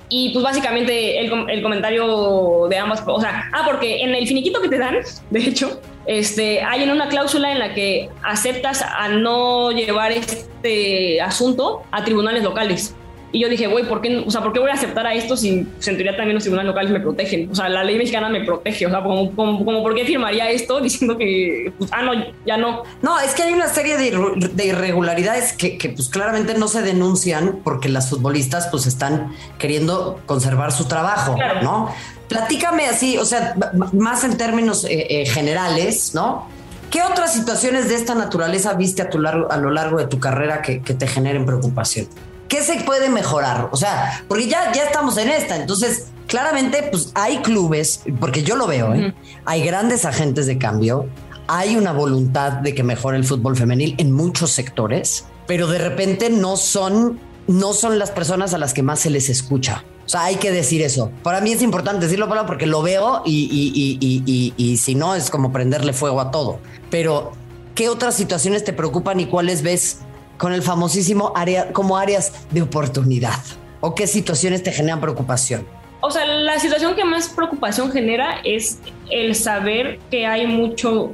y 0.09 0.29
pues 0.29 0.43
básicamente 0.43 1.19
el, 1.19 1.31
el 1.49 1.63
comentario 1.63 2.67
de 2.69 2.77
ambas, 2.77 3.03
o 3.05 3.19
sea, 3.19 3.49
ah, 3.51 3.63
porque 3.65 4.01
en 4.01 4.13
el 4.13 4.27
finiquito 4.27 4.61
que 4.61 4.69
te 4.69 4.77
dan, 4.77 4.97
de 5.31 5.39
hecho, 5.39 5.81
este, 6.07 6.61
hay 6.61 6.83
en 6.83 6.89
una 6.89 7.09
cláusula 7.09 7.51
en 7.51 7.59
la 7.59 7.73
que 7.73 8.09
aceptas 8.23 8.81
a 8.81 9.09
no 9.09 9.71
llevar 9.71 10.13
este 10.13 11.21
asunto 11.21 11.83
a 11.91 12.03
tribunales 12.03 12.43
locales. 12.43 12.95
Y 13.33 13.41
yo 13.41 13.49
dije, 13.49 13.67
güey, 13.67 13.85
¿por 13.85 14.01
qué, 14.01 14.23
o 14.25 14.31
sea, 14.31 14.41
¿por 14.41 14.53
qué 14.53 14.59
voy 14.59 14.69
a 14.69 14.75
aceptar 14.75 15.05
a 15.05 15.13
esto 15.13 15.35
si 15.35 15.49
en 15.49 15.67
teoría 15.81 16.15
también 16.15 16.35
los 16.35 16.43
tribunales 16.43 16.69
locales 16.69 16.91
me 16.91 17.01
protegen? 17.01 17.51
O 17.51 17.55
sea, 17.55 17.67
la 17.67 17.83
ley 17.83 17.97
mexicana 17.97 18.29
me 18.29 18.45
protege. 18.45 18.87
O 18.87 18.89
sea, 18.89 19.03
como, 19.03 19.35
como, 19.35 19.83
¿por 19.83 19.95
qué 19.95 20.05
firmaría 20.05 20.49
esto 20.49 20.79
diciendo 20.81 21.17
que, 21.17 21.73
pues, 21.77 21.89
ah, 21.93 22.03
no, 22.03 22.13
ya 22.45 22.55
no? 22.55 22.83
No, 23.01 23.19
es 23.19 23.33
que 23.33 23.43
hay 23.43 23.53
una 23.53 23.67
serie 23.67 23.97
de, 23.97 24.65
irregularidades 24.65 25.51
que, 25.51 25.77
que, 25.77 25.89
pues, 25.89 26.07
claramente 26.07 26.53
no 26.53 26.69
se 26.69 26.81
denuncian 26.81 27.59
porque 27.65 27.89
las 27.89 28.09
futbolistas, 28.09 28.69
pues, 28.71 28.87
están 28.87 29.33
queriendo 29.57 30.21
conservar 30.25 30.71
su 30.71 30.85
trabajo, 30.85 31.35
¿no? 31.61 31.93
Platícame 32.27 32.87
así, 32.87 33.17
o 33.17 33.25
sea, 33.25 33.55
más 33.93 34.23
en 34.23 34.37
términos 34.37 34.83
eh, 34.83 35.07
eh, 35.09 35.25
generales, 35.25 36.13
¿no? 36.13 36.47
¿Qué 36.89 37.01
otras 37.01 37.33
situaciones 37.33 37.89
de 37.89 37.95
esta 37.95 38.15
naturaleza 38.15 38.73
viste 38.73 39.01
a, 39.01 39.09
tu 39.09 39.19
largo, 39.19 39.51
a 39.51 39.57
lo 39.57 39.71
largo 39.71 39.97
de 39.97 40.07
tu 40.07 40.19
carrera 40.19 40.61
que, 40.61 40.79
te 40.79 41.07
generen 41.07 41.45
preocupación? 41.45 42.07
¿Qué 42.47 42.63
se 42.63 42.81
puede 42.81 43.09
mejorar? 43.09 43.69
O 43.71 43.77
sea, 43.77 44.23
porque 44.27 44.47
ya, 44.47 44.71
ya 44.71 44.83
estamos 44.85 45.17
en 45.17 45.29
esta, 45.29 45.57
entonces 45.57 46.07
claramente 46.27 46.83
pues 46.89 47.11
hay 47.13 47.37
clubes, 47.39 48.01
porque 48.19 48.43
yo 48.43 48.55
lo 48.55 48.67
veo, 48.67 48.93
¿eh? 48.93 49.13
hay 49.45 49.63
grandes 49.65 50.05
agentes 50.05 50.45
de 50.47 50.57
cambio, 50.57 51.07
hay 51.47 51.75
una 51.75 51.91
voluntad 51.91 52.53
de 52.53 52.73
que 52.73 52.83
mejore 52.83 53.17
el 53.17 53.25
fútbol 53.25 53.55
femenil 53.55 53.95
en 53.97 54.11
muchos 54.11 54.51
sectores, 54.51 55.25
pero 55.45 55.67
de 55.67 55.79
repente 55.79 56.29
no 56.29 56.57
son, 56.57 57.19
no 57.47 57.73
son 57.73 57.99
las 57.99 58.11
personas 58.11 58.53
a 58.53 58.57
las 58.57 58.73
que 58.73 58.83
más 58.83 58.99
se 58.99 59.09
les 59.09 59.29
escucha. 59.29 59.83
O 60.07 60.09
sea, 60.09 60.23
hay 60.23 60.37
que 60.37 60.53
decir 60.53 60.81
eso. 60.81 61.11
Para 61.21 61.41
mí 61.41 61.51
es 61.51 61.61
importante 61.61 62.05
decirlo 62.05 62.29
porque 62.47 62.65
lo 62.65 62.81
veo 62.81 63.23
y, 63.25 64.53
y, 64.57 64.77
si 64.77 64.95
no 64.95 65.15
es 65.15 65.29
como 65.29 65.51
prenderle 65.51 65.91
fuego 65.91 66.21
a 66.21 66.31
todo. 66.31 66.59
Pero, 66.89 67.33
¿qué 67.75 67.89
otras 67.89 68.15
situaciones 68.15 68.63
te 68.63 68.71
preocupan 68.71 69.19
y 69.19 69.25
cuáles 69.25 69.63
ves 69.63 69.99
con 70.37 70.53
el 70.53 70.61
famosísimo 70.61 71.33
área, 71.35 71.73
como 71.73 71.97
áreas 71.97 72.31
de 72.51 72.61
oportunidad? 72.61 73.37
¿O 73.81 73.95
qué 73.95 74.07
situaciones 74.07 74.63
te 74.63 74.71
generan 74.71 75.01
preocupación? 75.01 75.67
O 75.99 76.09
sea, 76.09 76.25
la 76.25 76.57
situación 76.57 76.95
que 76.95 77.03
más 77.03 77.27
preocupación 77.27 77.91
genera 77.91 78.39
es 78.45 78.79
el 79.11 79.35
saber 79.35 79.99
que 80.09 80.25
hay 80.25 80.47
mucho 80.47 81.11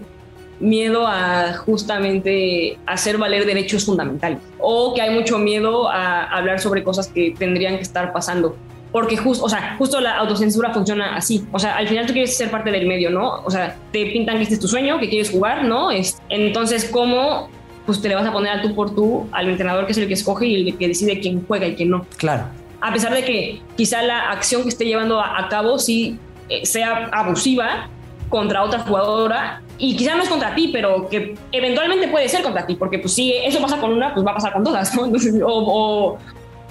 miedo 0.60 1.08
a 1.08 1.54
justamente 1.54 2.78
hacer 2.86 3.18
valer 3.18 3.48
derechos 3.48 3.86
fundamentales 3.86 4.38
o 4.60 4.94
que 4.94 5.02
hay 5.02 5.10
mucho 5.10 5.40
miedo 5.40 5.90
a 5.90 6.26
hablar 6.26 6.60
sobre 6.60 6.84
cosas 6.84 7.08
que 7.08 7.34
tendrían 7.36 7.78
que 7.78 7.82
estar 7.82 8.14
pasando. 8.14 8.56
Porque 8.94 9.18
justo, 9.18 9.44
o 9.44 9.50
sea, 9.50 9.76
justo 9.78 10.00
la 10.00 10.18
autocensura 10.18 10.72
funciona 10.72 11.16
así. 11.16 11.46
O 11.52 11.58
sea, 11.58 11.76
al 11.76 11.88
final 11.88 12.06
tú 12.06 12.14
quieres 12.14 12.38
ser 12.38 12.52
parte 12.52 12.72
del 12.72 12.88
medio, 12.88 13.10
¿no? 13.10 13.42
O 13.44 13.50
sea, 13.50 13.76
te 13.92 14.06
pintan 14.06 14.38
que 14.38 14.44
este 14.44 14.54
es 14.54 14.62
tu 14.62 14.68
sueño, 14.68 15.00
que 15.00 15.10
quieres 15.10 15.32
jugar, 15.32 15.66
¿no? 15.66 15.90
Entonces, 16.30 16.86
¿cómo 16.86 17.50
pues 17.86 18.02
te 18.02 18.08
le 18.08 18.16
vas 18.16 18.26
a 18.26 18.32
poner 18.32 18.52
a 18.54 18.62
tú 18.62 18.74
por 18.76 18.96
tú 18.96 19.28
al 19.32 19.50
entrenador 19.50 19.86
que 19.86 19.92
es 19.92 19.98
el 19.98 20.08
que 20.08 20.14
escoge 20.14 20.46
y 20.46 20.70
el 20.70 20.78
que 20.78 20.88
decide 20.88 21.20
quién 21.20 21.44
juega 21.46 21.68
y 21.68 21.76
quién 21.76 21.90
no? 21.90 22.06
Claro. 22.18 22.46
A 22.82 22.94
pesar 22.94 23.14
de 23.14 23.26
que 23.26 23.62
quizá 23.76 24.04
la 24.04 24.30
acción 24.30 24.64
que 24.64 24.70
esté 24.70 24.86
llevando 24.86 25.20
a, 25.20 25.48
cabo 25.50 25.80
sí 25.80 26.20
eh, 26.50 26.66
sea 26.66 27.10
abusiva 27.12 27.90
contra 28.30 28.64
otra 28.64 28.80
jugadora 28.80 29.62
y 29.78 29.96
quizá 29.96 30.16
no 30.16 30.24
es 30.24 30.30
contra 30.30 30.54
ti, 30.54 30.70
pero 30.72 31.10
que 31.10 31.36
eventualmente 31.52 32.08
puede 32.08 32.30
ser 32.30 32.44
contra 32.44 32.66
ti, 32.66 32.76
porque 32.76 33.00
pues 33.00 33.14
si 33.14 33.34
eso 33.34 33.62
pasa 33.62 33.78
con 33.78 33.92
una, 33.92 34.14
pues 34.14 34.26
va 34.26 34.32
a 34.32 34.36
pasar 34.36 34.54
con 34.54 34.64
todas, 34.64 34.94
¿no? 34.96 35.04
o, 35.48 36.18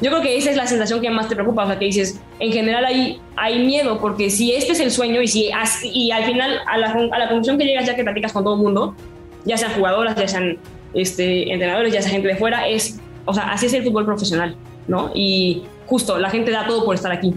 yo 0.03 0.11
creo 0.11 0.21
que 0.21 0.37
esa 0.37 0.51
es 0.51 0.57
la 0.57 0.67
sensación 0.67 1.01
que 1.01 1.09
más 1.11 1.29
te 1.29 1.37
preocupa, 1.37 1.63
o 1.63 1.67
sea, 1.69 1.79
que 1.79 1.85
dices, 1.85 2.21
en 2.41 2.53
general 2.53 2.85
hay, 2.85 3.21
hay 3.37 3.65
miedo, 3.65 4.01
porque 4.01 4.31
si 4.31 4.53
este 4.53 4.73
es 4.73 4.81
el 4.81 4.91
sueño 4.91 5.23
y 5.23 5.29
si 5.29 5.51
y 5.85 6.11
al 6.11 6.25
final 6.25 6.59
a 6.67 6.77
la, 6.77 6.89
a 6.91 7.19
la 7.19 7.29
conclusión 7.29 7.57
que 7.57 7.65
llegas 7.65 7.87
ya 7.87 7.95
que 7.95 8.03
platicas 8.03 8.33
con 8.33 8.43
todo 8.43 8.55
el 8.55 8.61
mundo, 8.61 8.97
ya 9.45 9.57
sean 9.57 9.73
jugadoras, 9.75 10.17
ya 10.17 10.27
sean 10.27 10.59
este, 10.93 11.53
entrenadores, 11.53 11.93
ya 11.93 12.03
sea 12.03 12.11
gente 12.11 12.27
de 12.27 12.37
fuera, 12.37 12.67
es, 12.69 12.99
o 13.27 13.33
sea, 13.33 13.53
así 13.53 13.67
es 13.67 13.75
el 13.75 13.85
fútbol 13.85 14.05
profesional, 14.05 14.57
¿no? 14.89 15.13
Y 15.15 15.63
justo, 15.87 16.19
la 16.19 16.31
gente 16.31 16.51
da 16.51 16.67
todo 16.67 16.85
por 16.85 16.97
estar 16.97 17.13
aquí. 17.13 17.33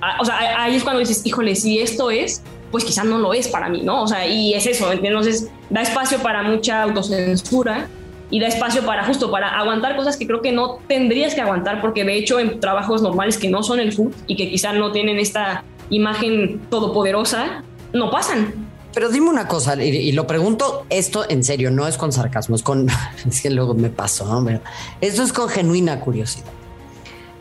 Ah, 0.00 0.16
o 0.18 0.24
sea, 0.24 0.62
ahí 0.62 0.76
es 0.76 0.82
cuando 0.82 1.00
dices, 1.00 1.24
híjole, 1.26 1.54
si 1.54 1.80
esto 1.80 2.10
es, 2.10 2.42
pues 2.70 2.84
quizás 2.84 3.04
no 3.04 3.18
lo 3.18 3.34
es 3.34 3.48
para 3.48 3.68
mí, 3.68 3.82
¿no? 3.82 4.02
O 4.02 4.06
sea, 4.06 4.26
y 4.26 4.54
es 4.54 4.66
eso, 4.66 4.90
entonces 4.90 5.50
da 5.68 5.82
espacio 5.82 6.18
para 6.20 6.42
mucha 6.42 6.82
autocensura 6.82 7.88
y 8.30 8.40
da 8.40 8.48
espacio 8.48 8.84
para 8.84 9.04
justo 9.04 9.30
para 9.30 9.48
aguantar 9.48 9.96
cosas 9.96 10.16
que 10.16 10.26
creo 10.26 10.42
que 10.42 10.52
no 10.52 10.78
tendrías 10.88 11.34
que 11.34 11.40
aguantar 11.40 11.80
porque 11.80 12.04
de 12.04 12.16
hecho 12.16 12.40
en 12.40 12.60
trabajos 12.60 13.02
normales 13.02 13.38
que 13.38 13.48
no 13.48 13.62
son 13.62 13.80
el 13.80 13.92
food 13.92 14.12
y 14.26 14.36
que 14.36 14.50
quizás 14.50 14.74
no 14.74 14.92
tienen 14.92 15.18
esta 15.18 15.64
imagen 15.90 16.60
todopoderosa, 16.70 17.62
no 17.92 18.10
pasan. 18.10 18.66
Pero 18.94 19.10
dime 19.10 19.28
una 19.28 19.46
cosa, 19.46 19.80
y, 19.82 20.10
lo 20.12 20.26
pregunto 20.26 20.86
esto 20.88 21.26
en 21.28 21.44
serio, 21.44 21.70
no 21.70 21.86
es 21.86 21.98
con 21.98 22.12
sarcasmo, 22.12 22.56
es 22.56 22.62
con, 22.62 22.88
es 23.28 23.42
que 23.42 23.50
luego 23.50 23.74
me 23.74 23.90
paso, 23.90 24.24
¿no? 24.24 24.60
esto 25.00 25.22
es 25.22 25.32
con 25.32 25.48
genuina 25.48 26.00
curiosidad. 26.00 26.46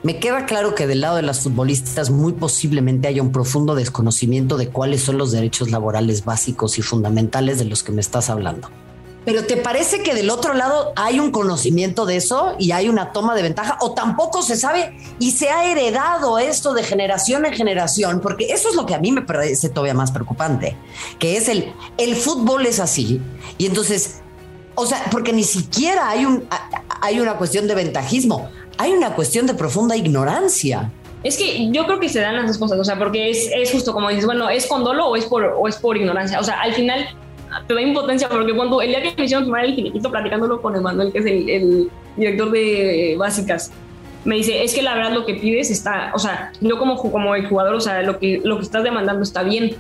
Me 0.04 0.20
queda 0.20 0.46
claro 0.46 0.76
que 0.76 0.86
del 0.86 1.02
lado 1.02 1.16
de 1.16 1.24
las 1.24 1.40
futbolistas 1.40 2.12
muy 2.12 2.34
posiblemente 2.34 3.08
haya 3.08 3.24
un 3.24 3.32
profundo 3.32 3.74
desconocimiento 3.74 4.56
de 4.58 4.68
cuáles 4.68 5.02
son 5.02 5.18
los 5.18 5.32
derechos 5.32 5.72
laborales 5.72 6.26
básicos 6.26 6.78
y 6.78 6.84
fundamentales 6.84 7.58
de 7.58 7.66
los 7.66 7.82
que 7.82 7.92
me 7.92 8.02
estás 8.02 8.30
hablando. 8.30 8.70
Pero 9.26 9.46
¿te 9.46 9.58
parece 9.58 10.04
que 10.04 10.14
del 10.14 10.30
otro 10.30 10.54
lado 10.54 10.94
hay 10.96 11.20
un 11.20 11.32
conocimiento 11.32 12.06
de 12.06 12.18
eso 12.18 12.56
y 12.60 12.72
hay 12.72 12.88
una 12.88 13.12
toma 13.12 13.36
de 13.36 13.42
ventaja? 13.42 13.78
¿O 13.82 13.94
tampoco 13.94 14.44
se 14.44 14.56
sabe 14.56 14.96
y 15.20 15.32
se 15.32 15.50
ha 15.50 15.66
heredado 15.72 16.38
esto 16.38 16.74
de 16.74 16.84
generación 16.84 17.46
en 17.46 17.54
generación? 17.54 18.22
Porque 18.22 18.54
eso 18.54 18.70
es 18.70 18.76
lo 18.76 18.86
que 18.86 18.94
a 18.94 19.00
mí 19.00 19.12
me 19.12 19.24
parece 19.24 19.70
todavía 19.70 19.96
más 19.96 20.12
preocupante, 20.12 20.78
que 21.20 21.38
es 21.38 21.50
el, 21.50 21.74
el 21.98 22.16
fútbol 22.16 22.66
es 22.68 22.80
así. 22.80 23.20
Y 23.58 23.66
entonces, 23.66 24.22
o 24.76 24.86
sea, 24.86 25.04
porque 25.10 25.34
ni 25.34 25.44
siquiera 25.44 26.10
hay, 26.10 26.26
un, 26.26 26.48
hay 27.02 27.20
una 27.20 27.38
cuestión 27.38 27.68
de 27.68 27.76
ventajismo 27.76 28.50
hay 28.78 28.92
una 28.92 29.14
cuestión 29.16 29.48
de 29.48 29.54
profunda 29.54 29.96
ignorancia. 29.96 30.92
Es 31.24 31.38
que 31.38 31.72
yo 31.72 31.86
creo 31.86 32.00
que 32.00 32.10
se 32.10 32.20
dan 32.20 32.36
las 32.36 32.48
dos 32.48 32.58
cosas, 32.58 32.80
o 32.80 32.84
sea, 32.84 33.00
porque 33.00 33.32
es, 33.32 33.50
es 33.56 33.72
justo 33.72 33.94
como 33.94 34.10
dices, 34.10 34.26
bueno, 34.26 34.50
¿es 34.50 34.68
con 34.68 34.84
dolo 34.84 35.08
o 35.08 35.16
es 35.16 35.26
por, 35.26 35.44
o 35.44 35.68
es 35.68 35.76
por 35.78 35.98
ignorancia? 35.98 36.40
O 36.40 36.44
sea, 36.44 36.62
al 36.62 36.74
final 36.74 37.08
te 37.68 37.74
da 37.74 37.82
impotencia 37.82 38.30
porque 38.30 38.54
cuando 38.54 38.82
el 38.82 38.90
día 38.90 39.02
que 39.02 39.14
me 39.18 39.26
hicieron 39.26 39.46
tomar 39.46 39.66
el 39.66 39.76
finiquito 39.76 40.12
platicándolo 40.12 40.62
con 40.62 40.76
Emanuel, 40.76 41.12
que 41.12 41.20
es 41.20 41.26
el, 41.26 41.50
el, 41.50 41.92
director 42.16 42.52
de 42.52 43.16
básicas, 43.18 43.72
me 44.24 44.36
dice, 44.36 44.64
es 44.64 44.74
que 44.74 44.82
la 44.82 44.96
verdad 44.96 45.14
lo 45.14 45.26
que 45.26 45.36
pides 45.36 45.70
está, 45.70 46.12
o 46.16 46.20
sea, 46.20 46.52
yo 46.62 46.80
como, 46.80 46.96
como 46.98 47.36
el 47.36 47.48
jugador, 47.48 47.76
o 47.76 47.82
sea, 47.82 48.02
lo 48.02 48.20
que, 48.20 48.42
lo 48.44 48.58
que 48.58 48.64
estás 48.64 48.84
demandando 48.84 49.24
está 49.24 49.44
bien. 49.44 49.76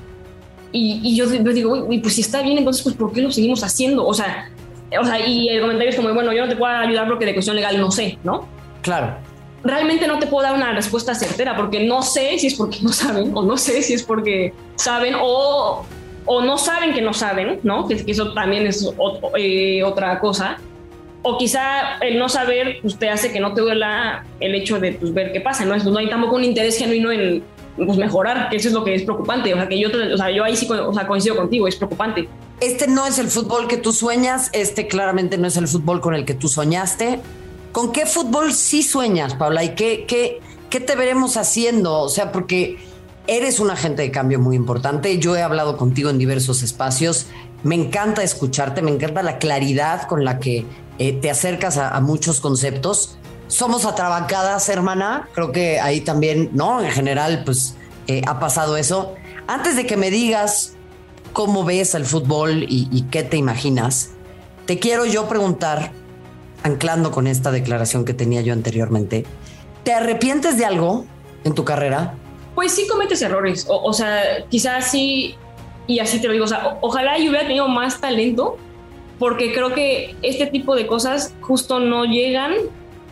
Y, 0.71 0.99
y 1.01 1.15
yo, 1.15 1.25
yo, 1.33 1.53
digo, 1.53 1.71
uy, 1.71 1.99
pues 1.99 2.15
si 2.15 2.21
está 2.21 2.41
bien, 2.41 2.57
entonces, 2.57 2.83
pues 2.83 2.95
¿por 2.95 3.13
qué 3.13 3.21
lo 3.21 3.31
seguimos 3.31 3.63
haciendo? 3.63 4.05
O 4.05 4.13
sea, 4.13 4.51
o 4.99 5.05
sea, 5.05 5.25
y 5.25 5.49
el 5.49 5.61
comentario 5.61 5.89
es 5.89 5.95
como, 5.95 6.13
bueno, 6.13 6.31
yo 6.33 6.43
no 6.43 6.49
te 6.49 6.55
puedo 6.55 6.71
ayudar 6.71 7.07
porque 7.07 7.25
de 7.25 7.33
cuestión 7.33 7.55
legal 7.55 7.79
no 7.79 7.91
sé, 7.91 8.17
¿no? 8.23 8.47
Claro. 8.81 9.15
Realmente 9.63 10.07
no 10.07 10.19
te 10.19 10.27
puedo 10.27 10.45
dar 10.45 10.55
una 10.55 10.73
respuesta 10.73 11.15
certera 11.15 11.55
porque 11.55 11.85
no 11.85 12.03
sé 12.03 12.37
si 12.37 12.47
es 12.47 12.53
porque 12.53 12.79
no 12.81 12.89
saben 12.89 13.31
o 13.33 13.41
no 13.41 13.57
sé 13.57 13.81
si 13.81 13.93
es 13.93 14.03
porque 14.03 14.53
saben 14.75 15.15
o, 15.19 15.85
o 16.25 16.41
no 16.41 16.57
saben 16.57 16.93
que 16.93 17.01
no 17.01 17.13
saben, 17.13 17.59
¿no? 17.63 17.87
Que, 17.87 18.03
eso 18.07 18.33
también 18.33 18.65
es 18.67 18.87
eh, 19.37 19.83
otra 19.83 20.19
cosa. 20.19 20.57
O 21.21 21.37
quizá 21.37 21.97
el 22.01 22.19
no 22.19 22.29
saber 22.29 22.77
pues, 22.81 22.97
te 22.97 23.09
hace 23.09 23.31
que 23.31 23.39
no 23.39 23.53
te 23.53 23.61
duela 23.61 24.25
el 24.39 24.53
hecho 24.53 24.79
de 24.79 24.93
pues, 24.93 25.13
ver 25.13 25.31
qué 25.31 25.41
pasa, 25.41 25.65
¿no? 25.65 25.75
no 25.75 25.97
hay 25.97 26.09
tampoco 26.09 26.35
un 26.35 26.43
interés 26.43 26.77
genuino 26.77 27.11
en 27.11 27.43
pues, 27.75 27.97
mejorar, 27.97 28.49
que 28.49 28.57
eso 28.57 28.67
es 28.67 28.73
lo 28.73 28.83
que 28.83 28.95
es 28.95 29.03
preocupante. 29.03 29.53
O 29.53 29.57
sea, 29.57 29.67
que 29.67 29.79
yo, 29.79 29.89
o 29.89 30.17
sea, 30.17 30.31
yo 30.31 30.43
ahí 30.43 30.55
sí 30.55 30.67
o 30.69 30.93
sea, 30.93 31.07
coincido 31.07 31.35
contigo, 31.35 31.67
es 31.67 31.75
preocupante. 31.75 32.27
Este 32.59 32.87
no 32.87 33.05
es 33.05 33.19
el 33.19 33.27
fútbol 33.27 33.67
que 33.67 33.77
tú 33.77 33.91
sueñas, 33.91 34.49
este 34.53 34.87
claramente 34.87 35.37
no 35.37 35.47
es 35.47 35.57
el 35.57 35.67
fútbol 35.67 35.99
con 35.99 36.15
el 36.15 36.25
que 36.25 36.33
tú 36.33 36.47
soñaste. 36.47 37.19
¿Con 37.71 37.91
qué 37.91 38.05
fútbol 38.05 38.53
sí 38.53 38.83
sueñas, 38.83 39.35
Paula? 39.35 39.63
¿Y 39.63 39.75
qué, 39.75 40.05
qué, 40.07 40.39
qué 40.69 40.79
te 40.79 40.95
veremos 40.95 41.35
haciendo? 41.35 41.99
O 41.99 42.09
sea, 42.09 42.31
porque 42.31 42.77
eres 43.27 43.59
un 43.59 43.71
agente 43.71 44.01
de 44.01 44.11
cambio 44.11 44.39
muy 44.39 44.55
importante. 44.55 45.17
Yo 45.19 45.35
he 45.35 45.41
hablado 45.41 45.77
contigo 45.77 46.09
en 46.09 46.17
diversos 46.17 46.63
espacios. 46.63 47.27
Me 47.63 47.75
encanta 47.75 48.23
escucharte, 48.23 48.81
me 48.81 48.91
encanta 48.91 49.23
la 49.23 49.37
claridad 49.39 50.07
con 50.07 50.23
la 50.23 50.39
que 50.39 50.65
eh, 50.99 51.13
te 51.13 51.29
acercas 51.29 51.77
a, 51.77 51.99
muchos 52.01 52.39
conceptos. 52.39 53.17
Somos 53.47 53.85
atrabancadas, 53.85 54.69
hermana. 54.69 55.29
Creo 55.33 55.51
que 55.51 55.79
ahí 55.79 56.01
también, 56.01 56.51
¿no? 56.53 56.81
En 56.81 56.91
general, 56.91 57.43
pues 57.45 57.75
eh, 58.07 58.21
ha 58.27 58.39
pasado 58.39 58.77
eso. 58.77 59.15
Antes 59.47 59.75
de 59.75 59.85
que 59.85 59.97
me 59.97 60.11
digas 60.11 60.73
cómo 61.33 61.63
ves 61.63 61.95
el 61.95 62.05
fútbol 62.05 62.63
y, 62.63 62.87
y 62.91 63.03
qué 63.03 63.23
te 63.23 63.37
imaginas, 63.37 64.11
te 64.65 64.79
quiero 64.79 65.05
yo 65.05 65.27
preguntar 65.27 65.91
anclando 66.63 67.11
con 67.11 67.27
esta 67.27 67.51
declaración 67.51 68.05
que 68.05 68.15
tenía 68.15 68.41
yo 68.41 68.53
anteriormente, 68.53 69.25
¿te 69.83 69.93
arrepientes 69.93 70.57
de 70.57 70.65
algo 70.65 71.05
en 71.43 71.53
tu 71.53 71.63
carrera? 71.63 72.15
Pues 72.55 72.73
sí 72.73 72.87
cometes 72.87 73.21
errores, 73.21 73.67
o, 73.69 73.93
sea, 73.93 74.45
quizás 74.49 74.89
sí, 74.89 75.35
y 75.87 75.99
así 75.99 76.21
te 76.21 76.27
lo 76.27 76.33
digo, 76.33 76.45
o 76.45 76.47
sea, 76.47 76.77
ojalá 76.81 77.17
yo 77.17 77.29
hubiera 77.29 77.45
tenido 77.45 77.67
más 77.67 77.99
talento, 77.99 78.57
porque 79.19 79.53
creo 79.53 79.73
que 79.73 80.15
este 80.21 80.47
tipo 80.47 80.75
de 80.75 80.87
cosas 80.87 81.35
justo 81.41 81.79
no 81.79 82.05
llegan, 82.05 82.53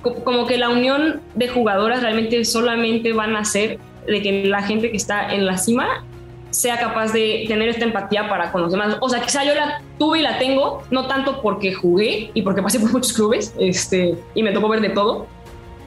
como 0.02 0.46
que 0.48 0.58
la 0.58 0.70
unión 0.70 1.22
de 1.36 1.48
jugadoras 1.50 2.02
realmente 2.02 2.44
solamente 2.46 3.14
van 3.14 3.36
a 3.36 3.40
hacer 3.40 3.80
de 4.08 4.22
que 4.22 4.46
la 4.46 4.64
gente 4.64 4.92
que 4.92 4.98
está 4.98 5.34
en 5.34 5.46
la 5.46 5.58
cima 5.58 6.06
sea 6.54 6.78
capaz 6.78 7.12
de 7.12 7.46
tener 7.48 7.70
esta 7.70 7.84
empatía 7.84 8.30
para 8.30 8.52
con 8.52 8.62
los 8.62 8.72
demás. 8.72 8.98
O 9.02 9.10
sea, 9.10 9.22
quizá 9.22 9.44
yo 9.44 9.56
la 9.56 9.82
tuve 9.98 10.20
y 10.20 10.22
la 10.22 10.38
tengo, 10.38 10.84
no 10.92 11.08
tanto 11.08 11.42
porque 11.42 11.74
jugué 11.74 12.32
y 12.34 12.42
porque 12.44 12.62
pasé 12.62 12.80
por 12.80 12.92
muchos 12.92 13.14
clubes 13.14 13.54
este, 13.58 14.16
y 14.36 14.44
me 14.44 14.52
tocó 14.52 14.70
ver 14.70 14.82
de 14.82 14.90
todo, 14.90 15.26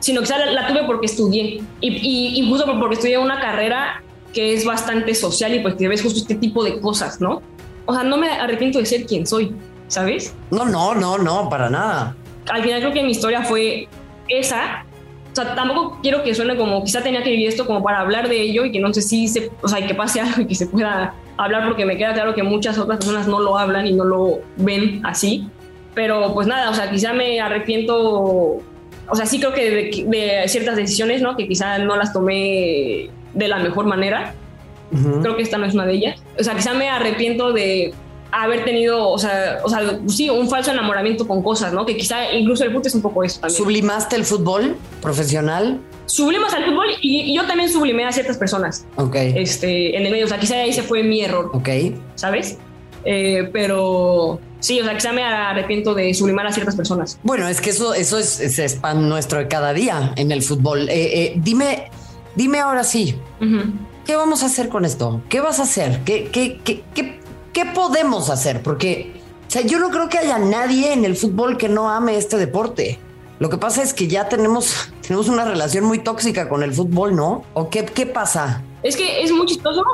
sino 0.01 0.21
quizá 0.21 0.39
la, 0.39 0.53
la 0.53 0.67
tuve 0.67 0.85
porque 0.85 1.07
estudié 1.07 1.63
y, 1.81 1.89
y, 1.89 2.41
incluso 2.41 2.67
porque 2.79 2.95
estudié 2.95 3.19
una 3.19 3.41
carrera 3.41 4.03
que 4.33 4.55
es 4.55 4.65
bastante 4.65 5.15
social 5.15 5.55
y 5.55 5.61
pues 5.61 5.75
que 5.75 5.89
ves 5.89 6.03
justo 6.03 6.21
este 6.21 6.35
tipo 6.35 6.63
de 6.63 6.81
cosas, 6.81 7.21
¿no? 7.21 7.43
O 7.87 7.95
sea, 7.95 8.03
no 8.03 8.17
me 8.17 8.29
arrepiento 8.31 8.79
de 8.79 8.87
ser 8.87 9.07
quien 9.07 9.27
soy, 9.27 9.55
¿sabes? 9.89 10.35
No, 10.51 10.65
no, 10.65 10.95
no, 10.95 11.19
no, 11.19 11.49
para 11.49 11.71
nada. 11.71 12.17
Al 12.51 12.63
final 12.63 12.81
creo 12.81 12.93
que 12.93 13.03
mi 13.03 13.13
historia 13.13 13.43
fue 13.43 13.89
esa 14.29 14.85
o 15.39 15.45
sea, 15.45 15.55
tampoco 15.55 15.99
quiero 16.01 16.23
que 16.23 16.35
suene 16.35 16.57
como 16.57 16.83
quizá 16.83 17.03
tenía 17.03 17.23
que 17.23 17.31
vivir 17.31 17.49
esto 17.49 17.67
como 17.67 17.83
para 17.83 18.01
hablar 18.01 18.27
de 18.27 18.41
ello 18.41 18.65
y 18.65 18.73
que 18.73 18.81
no 18.81 18.93
sé 18.95 19.03
si 19.03 19.29
se, 19.29 19.51
o 19.61 19.69
sea, 19.69 19.87
que 19.87 19.95
pase 19.95 20.21
algo 20.23 20.41
y 20.41 20.47
que 20.47 20.55
se 20.55 20.67
pueda 20.67 21.15
hablar 21.37 21.67
porque 21.67 21.85
me 21.85 21.99
queda 21.99 22.15
claro 22.15 22.35
que 22.35 22.43
muchas 22.43 22.79
otras 22.79 22.99
personas 22.99 23.29
no 23.29 23.41
lo 23.41 23.59
hablan 23.59 23.87
y 23.87 23.93
no 23.93 24.05
lo 24.05 24.39
ven 24.57 25.03
así. 25.05 25.47
Pero 25.95 26.33
pues 26.33 26.47
nada, 26.47 26.71
o 26.71 26.75
sea, 26.75 26.91
quizá 26.91 27.13
me 27.13 27.39
arrepiento, 27.39 28.63
o 29.09 29.15
sea, 29.15 29.27
sí 29.27 29.39
creo 29.39 29.53
que 29.53 30.05
de, 30.07 30.49
ciertas 30.49 30.77
decisiones, 30.77 31.23
¿no? 31.23 31.37
Que 31.37 31.47
quizá 31.49 31.79
no 31.79 31.97
las 31.97 32.13
tomé 32.13 33.11
de 33.35 33.49
la 33.49 33.59
mejor 33.59 33.87
manera. 33.87 34.35
Creo 35.21 35.37
que 35.37 35.43
esta 35.43 35.59
no 35.59 35.67
es 35.67 35.75
una 35.75 35.85
de 35.85 35.95
ellas. 35.95 36.23
O 36.39 36.45
sea, 36.45 36.55
quizá 36.55 36.73
me 36.73 36.89
arrepiento 36.89 37.53
de 37.53 37.93
haber 38.31 38.65
tenido, 38.65 39.09
o 39.09 39.19
sea, 39.19 39.59
o 39.65 39.69
sea, 39.69 39.99
sí, 40.09 40.31
un 40.31 40.49
falso 40.49 40.71
enamoramiento 40.71 41.27
con 41.27 41.43
cosas, 41.43 41.73
¿no? 41.73 41.87
Que 41.87 41.97
quizá 41.97 42.33
incluso 42.33 42.65
el 42.65 42.71
fútbol 42.71 42.87
es 42.87 42.95
un 42.95 43.03
poco 43.03 43.25
eso 43.25 43.41
también. 43.41 43.57
¿Sublimaste 43.57 44.17
el 44.17 44.25
fútbol 44.25 44.77
profesional? 45.03 45.81
Sublimas 46.07 46.55
al 46.55 46.65
fútbol 46.65 46.87
y, 47.01 47.35
yo 47.35 47.47
también 47.47 47.69
sublimé 47.69 48.05
a 48.05 48.13
ciertas 48.13 48.39
personas. 48.39 48.87
Ok. 48.97 49.17
Este, 49.17 49.97
en 49.97 50.07
el 50.07 50.13
medio, 50.13 50.27
o 50.27 50.29
sea, 50.29 50.39
quizá 50.39 50.57
ahí 50.57 50.73
se 50.73 50.83
fue 50.83 51.03
mi 51.03 51.23
error. 51.23 51.51
Ok. 51.53 51.69
¿Sabes? 52.15 52.59
Eh, 53.07 53.49
pero 53.53 54.41
sí, 54.61 54.81
o 54.81 54.85
sea, 54.85 54.95
quizá 54.95 55.13
me 55.13 55.25
arrepiento 55.25 55.95
de 55.95 56.13
sublimar 56.13 56.47
a 56.47 56.53
ciertas 56.53 56.77
personas. 56.77 57.19
Bueno, 57.23 57.49
es 57.49 57.61
que 57.61 57.71
eso, 57.71 57.95
eso 57.95 58.19
es, 58.19 58.41
es 58.41 58.75
pan 58.75 59.09
nuestro 59.09 59.39
de 59.39 59.49
cada 59.49 59.73
día 59.73 60.13
en 60.17 60.33
el 60.33 60.43
fútbol. 60.43 60.89
Eh, 60.91 61.35
dime, 61.37 61.91
dime 62.35 62.59
ahora 62.59 62.85
sí, 62.85 63.17
¿qué 64.05 64.17
vamos 64.17 64.43
a 64.43 64.47
hacer 64.47 64.69
con 64.69 64.85
esto? 64.85 65.23
¿Qué 65.29 65.41
vas 65.41 65.61
a 65.61 65.63
hacer? 65.63 66.01
¿Qué, 66.05 66.31
qué, 66.33 66.61
qué, 66.65 66.83
qué, 66.95 67.21
qué 67.53 67.65
podemos 67.67 68.29
hacer? 68.29 68.63
Porque 68.63 69.17
o 69.47 69.51
sea, 69.51 69.63
yo 69.63 69.79
no 69.79 69.91
creo 69.91 70.09
que 70.09 70.19
haya 70.19 70.39
nadie 70.39 70.93
en 70.93 71.05
el 71.05 71.17
fútbol 71.17 71.57
que 71.57 71.69
no 71.69 71.89
ame 71.89 72.17
este 72.17 72.37
deporte. 72.37 72.99
Lo 73.39 73.49
que 73.49 73.59
pasa 73.59 73.83
es 73.83 73.95
que 73.95 74.09
ya 74.09 74.29
tenemos, 74.29 74.93
tenemos 75.03 75.29
una 75.29 75.45
relación 75.45 75.85
muy 75.85 75.99
tóxica 76.01 76.49
con 76.49 76.63
el 76.63 76.73
fútbol, 76.73 77.15
¿no? 77.15 77.45
¿O 77.55 77.71
qué, 77.71 77.85
qué 77.85 78.07
pasa? 78.07 78.63
Es 78.83 78.97
que 78.97 79.23
es 79.23 79.31
muy 79.31 79.47
chistoso. 79.47 79.85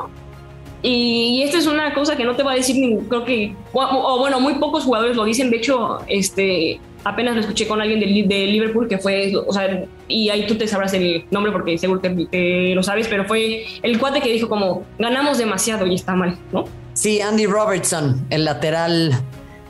Y, 0.83 1.41
esta 1.43 1.57
es 1.57 1.65
una 1.65 1.93
cosa 1.93 2.15
que 2.15 2.25
no 2.25 2.35
te 2.35 2.43
va 2.43 2.51
a 2.51 2.55
decir, 2.55 2.75
ni, 2.75 2.97
creo 2.97 3.23
que, 3.23 3.55
o, 3.71 4.19
bueno, 4.19 4.39
muy 4.39 4.55
pocos 4.55 4.83
jugadores 4.83 5.15
lo 5.15 5.23
dicen. 5.23 5.49
De 5.49 5.57
hecho, 5.57 5.99
este, 6.07 6.79
apenas 7.05 7.35
lo 7.35 7.41
escuché 7.41 7.67
con 7.67 7.81
alguien 7.81 7.99
de, 8.27 8.47
Liverpool 8.47 8.87
que 8.87 8.97
fue, 8.97 9.33
o 9.35 9.51
sea, 9.51 9.85
y 10.07 10.29
ahí 10.29 10.45
tú 10.45 10.55
te 10.55 10.67
sabrás 10.67 10.93
el 10.93 11.25
nombre 11.31 11.51
porque 11.51 11.77
seguro 11.77 12.01
que 12.01 12.73
lo 12.75 12.83
sabes, 12.83 13.07
pero 13.07 13.25
fue 13.25 13.65
el 13.81 13.97
cuate 13.97 14.21
que 14.21 14.31
dijo 14.31 14.49
como, 14.49 14.83
ganamos 14.99 15.37
demasiado 15.37 15.87
y 15.87 15.95
está 15.95 16.15
mal, 16.15 16.37
¿no? 16.51 16.65
Sí, 16.93 17.21
Andy 17.21 17.45
Robertson, 17.45 18.25
el 18.29 18.45
lateral 18.45 19.13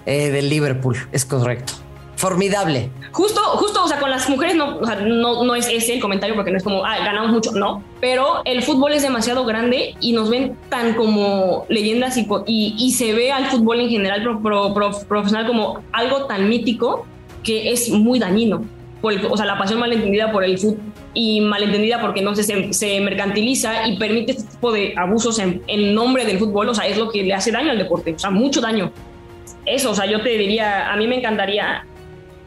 eh, 0.05 0.29
del 0.29 0.49
Liverpool, 0.49 0.97
es 1.11 1.25
correcto 1.25 1.82
formidable. 2.23 2.89
Justo, 3.11 3.41
justo, 3.41 3.83
o 3.83 3.87
sea, 3.89 3.99
con 3.99 4.09
las 4.09 4.29
mujeres 4.29 4.55
no, 4.55 4.77
o 4.77 4.85
sea, 4.85 4.95
no, 4.95 5.43
no, 5.43 5.55
es 5.55 5.67
ese 5.67 5.95
el 5.95 5.99
comentario 5.99 6.35
porque 6.35 6.51
no 6.51 6.57
es 6.57 6.63
como, 6.63 6.85
ah, 6.85 6.97
ganamos 6.99 7.31
mucho, 7.31 7.51
no, 7.51 7.83
pero 7.99 8.41
el 8.45 8.63
fútbol 8.63 8.93
es 8.93 9.01
demasiado 9.01 9.43
grande 9.43 9.95
y 9.99 10.13
nos 10.13 10.29
ven 10.29 10.55
tan 10.69 10.93
como 10.93 11.65
leyendas 11.67 12.15
y, 12.15 12.25
y, 12.47 12.91
se 12.91 13.13
ve 13.13 13.33
al 13.33 13.47
fútbol 13.47 13.81
en 13.81 13.89
general 13.89 14.39
profesional 14.41 15.45
como 15.45 15.83
algo 15.91 16.25
tan 16.25 16.47
mítico 16.47 17.05
que 17.43 17.73
es 17.73 17.89
muy 17.89 18.19
dañino. 18.19 18.63
Por 19.01 19.13
o 19.29 19.35
sea, 19.35 19.45
la 19.45 19.57
pasión 19.57 19.81
malentendida 19.81 20.31
por 20.31 20.45
el 20.45 20.57
fútbol 20.57 20.79
y 21.13 21.41
malentendida 21.41 21.99
porque 21.99 22.21
no 22.21 22.33
se, 22.37 22.71
se 22.71 23.01
mercantiliza 23.01 23.85
y 23.85 23.97
permite 23.97 24.31
este 24.31 24.49
tipo 24.49 24.71
de 24.71 24.93
abusos 24.95 25.39
en, 25.39 25.61
en 25.67 25.93
nombre 25.93 26.23
del 26.23 26.39
fútbol, 26.39 26.69
o 26.69 26.73
sea, 26.73 26.87
es 26.87 26.97
lo 26.97 27.11
que 27.11 27.21
le 27.21 27.33
hace 27.33 27.51
daño 27.51 27.71
al 27.71 27.77
deporte, 27.77 28.13
o 28.13 28.19
sea, 28.19 28.29
mucho 28.29 28.61
daño. 28.61 28.93
Eso, 29.65 29.91
o 29.91 29.95
sea, 29.95 30.05
yo 30.05 30.21
te 30.21 30.29
diría, 30.37 30.89
a 30.89 30.95
mí 30.95 31.05
me 31.05 31.17
encantaría 31.17 31.85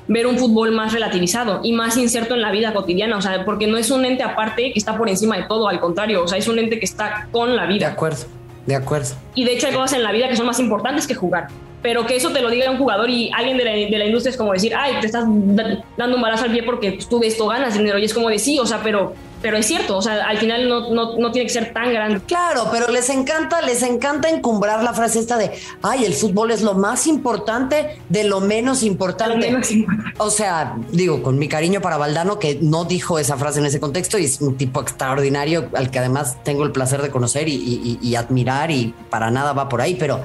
ver 0.09 0.27
un 0.27 0.39
fútbol 0.39 0.73
más 0.73 0.93
relativizado 0.93 1.61
y 1.63 1.73
más 1.73 1.97
inserto 1.97 2.35
en 2.35 2.43
la 2.43 2.51
vida 2.51 2.73
cotidiana, 2.73 3.17
o 3.17 3.23
sea, 3.23 3.45
porque 3.45 3.67
no 3.67 3.77
es 3.77 3.91
un 3.91 4.05
ente 4.05 4.23
aparte 4.23 4.73
que 4.73 4.79
está 4.79 4.97
por 4.97 5.09
encima 5.09 5.37
de 5.37 5.45
todo, 5.45 5.69
al 5.69 5.81
contrario, 5.81 6.23
o 6.23 6.29
sea, 6.29 6.39
es 6.39 6.49
un 6.49 6.59
ente 6.59 6.79
que 6.79 6.85
está 6.85 7.29
con 7.33 7.57
la 7.57 7.67
vida. 7.67 7.87
De 7.87 7.93
acuerdo, 7.93 8.25
de 8.67 8.75
acuerdo. 8.75 9.15
Y 9.35 9.45
de 9.45 9.55
hecho 9.55 9.67
hay 9.67 9.75
cosas 9.75 9.95
en 9.95 10.03
la 10.03 10.13
vida 10.13 10.29
que 10.29 10.37
son 10.37 10.47
más 10.47 10.61
importantes 10.61 11.07
que 11.07 11.15
jugar, 11.15 11.49
pero 11.83 12.07
que 12.07 12.17
eso 12.17 12.31
te 12.31 12.41
lo 12.41 12.51
diga 12.51 12.71
un 12.71 12.79
jugador 12.79 13.11
y 13.11 13.31
alguien 13.35 13.57
de 13.57 13.65
la, 13.65 13.73
de 13.73 13.99
la 13.99 14.07
industria 14.07 14.31
es 14.31 14.37
como 14.37 14.53
decir, 14.53 14.73
ay, 14.77 14.95
te 15.01 15.07
estás 15.07 15.25
dando 15.97 16.17
un 16.17 16.23
balazo 16.23 16.45
al 16.45 16.53
pie 16.53 16.63
porque 16.63 16.99
tú 17.09 17.19
de 17.19 17.27
esto 17.27 17.47
ganas 17.49 17.75
dinero 17.75 17.99
y 17.99 18.05
es 18.05 18.15
como 18.15 18.29
de 18.29 18.39
sí, 18.39 18.59
o 18.59 18.67
sea, 18.67 18.81
pero 18.83 19.15
pero 19.47 19.59
es 19.59 19.67
cierto, 19.67 19.97
o 19.97 20.03
sea, 20.03 20.27
al 20.27 20.39
final 20.39 20.69
no, 20.69 20.91
no, 20.91 21.31
tiene 21.31 21.47
que 21.47 21.53
ser 21.53 21.73
tan 21.73 21.93
grande. 21.93 22.21
Claro, 22.27 22.67
pero 22.73 22.89
les 22.89 23.09
encanta, 23.11 23.63
les 23.63 23.81
encanta 23.85 24.29
encumbrar 24.29 24.83
la 24.83 24.93
frase 24.93 25.21
esta 25.21 25.39
de, 25.39 25.53
ay, 25.83 26.05
el 26.05 26.15
fútbol 26.15 26.51
es 26.51 26.63
lo 26.63 26.75
más 26.75 27.07
importante 27.07 27.97
de 28.09 28.25
lo 28.25 28.41
menos 28.41 28.83
importante. 28.83 29.57
O 30.19 30.31
sea, 30.31 30.75
digo, 30.91 31.23
con 31.23 31.39
mi 31.39 31.47
cariño 31.47 31.81
para 31.81 31.97
Valdano, 31.97 32.41
que 32.41 32.59
no 32.61 32.87
dijo 32.87 33.21
esa 33.21 33.37
frase 33.37 33.61
en 33.61 33.67
ese 33.67 33.79
contexto 33.79 34.19
y 34.19 34.25
es 34.25 34.41
un 34.41 34.57
tipo 34.57 34.81
extraordinario 34.81 35.69
al 35.77 35.93
que 35.93 36.01
además 36.01 36.43
tengo 36.43 36.65
el 36.65 36.73
placer 36.73 37.01
de 37.01 37.11
conocer 37.11 37.49
y, 37.49 38.17
admirar 38.17 38.73
y 38.73 38.95
para 39.11 39.31
nada 39.31 39.53
va 39.53 39.69
por 39.69 39.81
ahí, 39.81 39.95
pero 39.95 40.23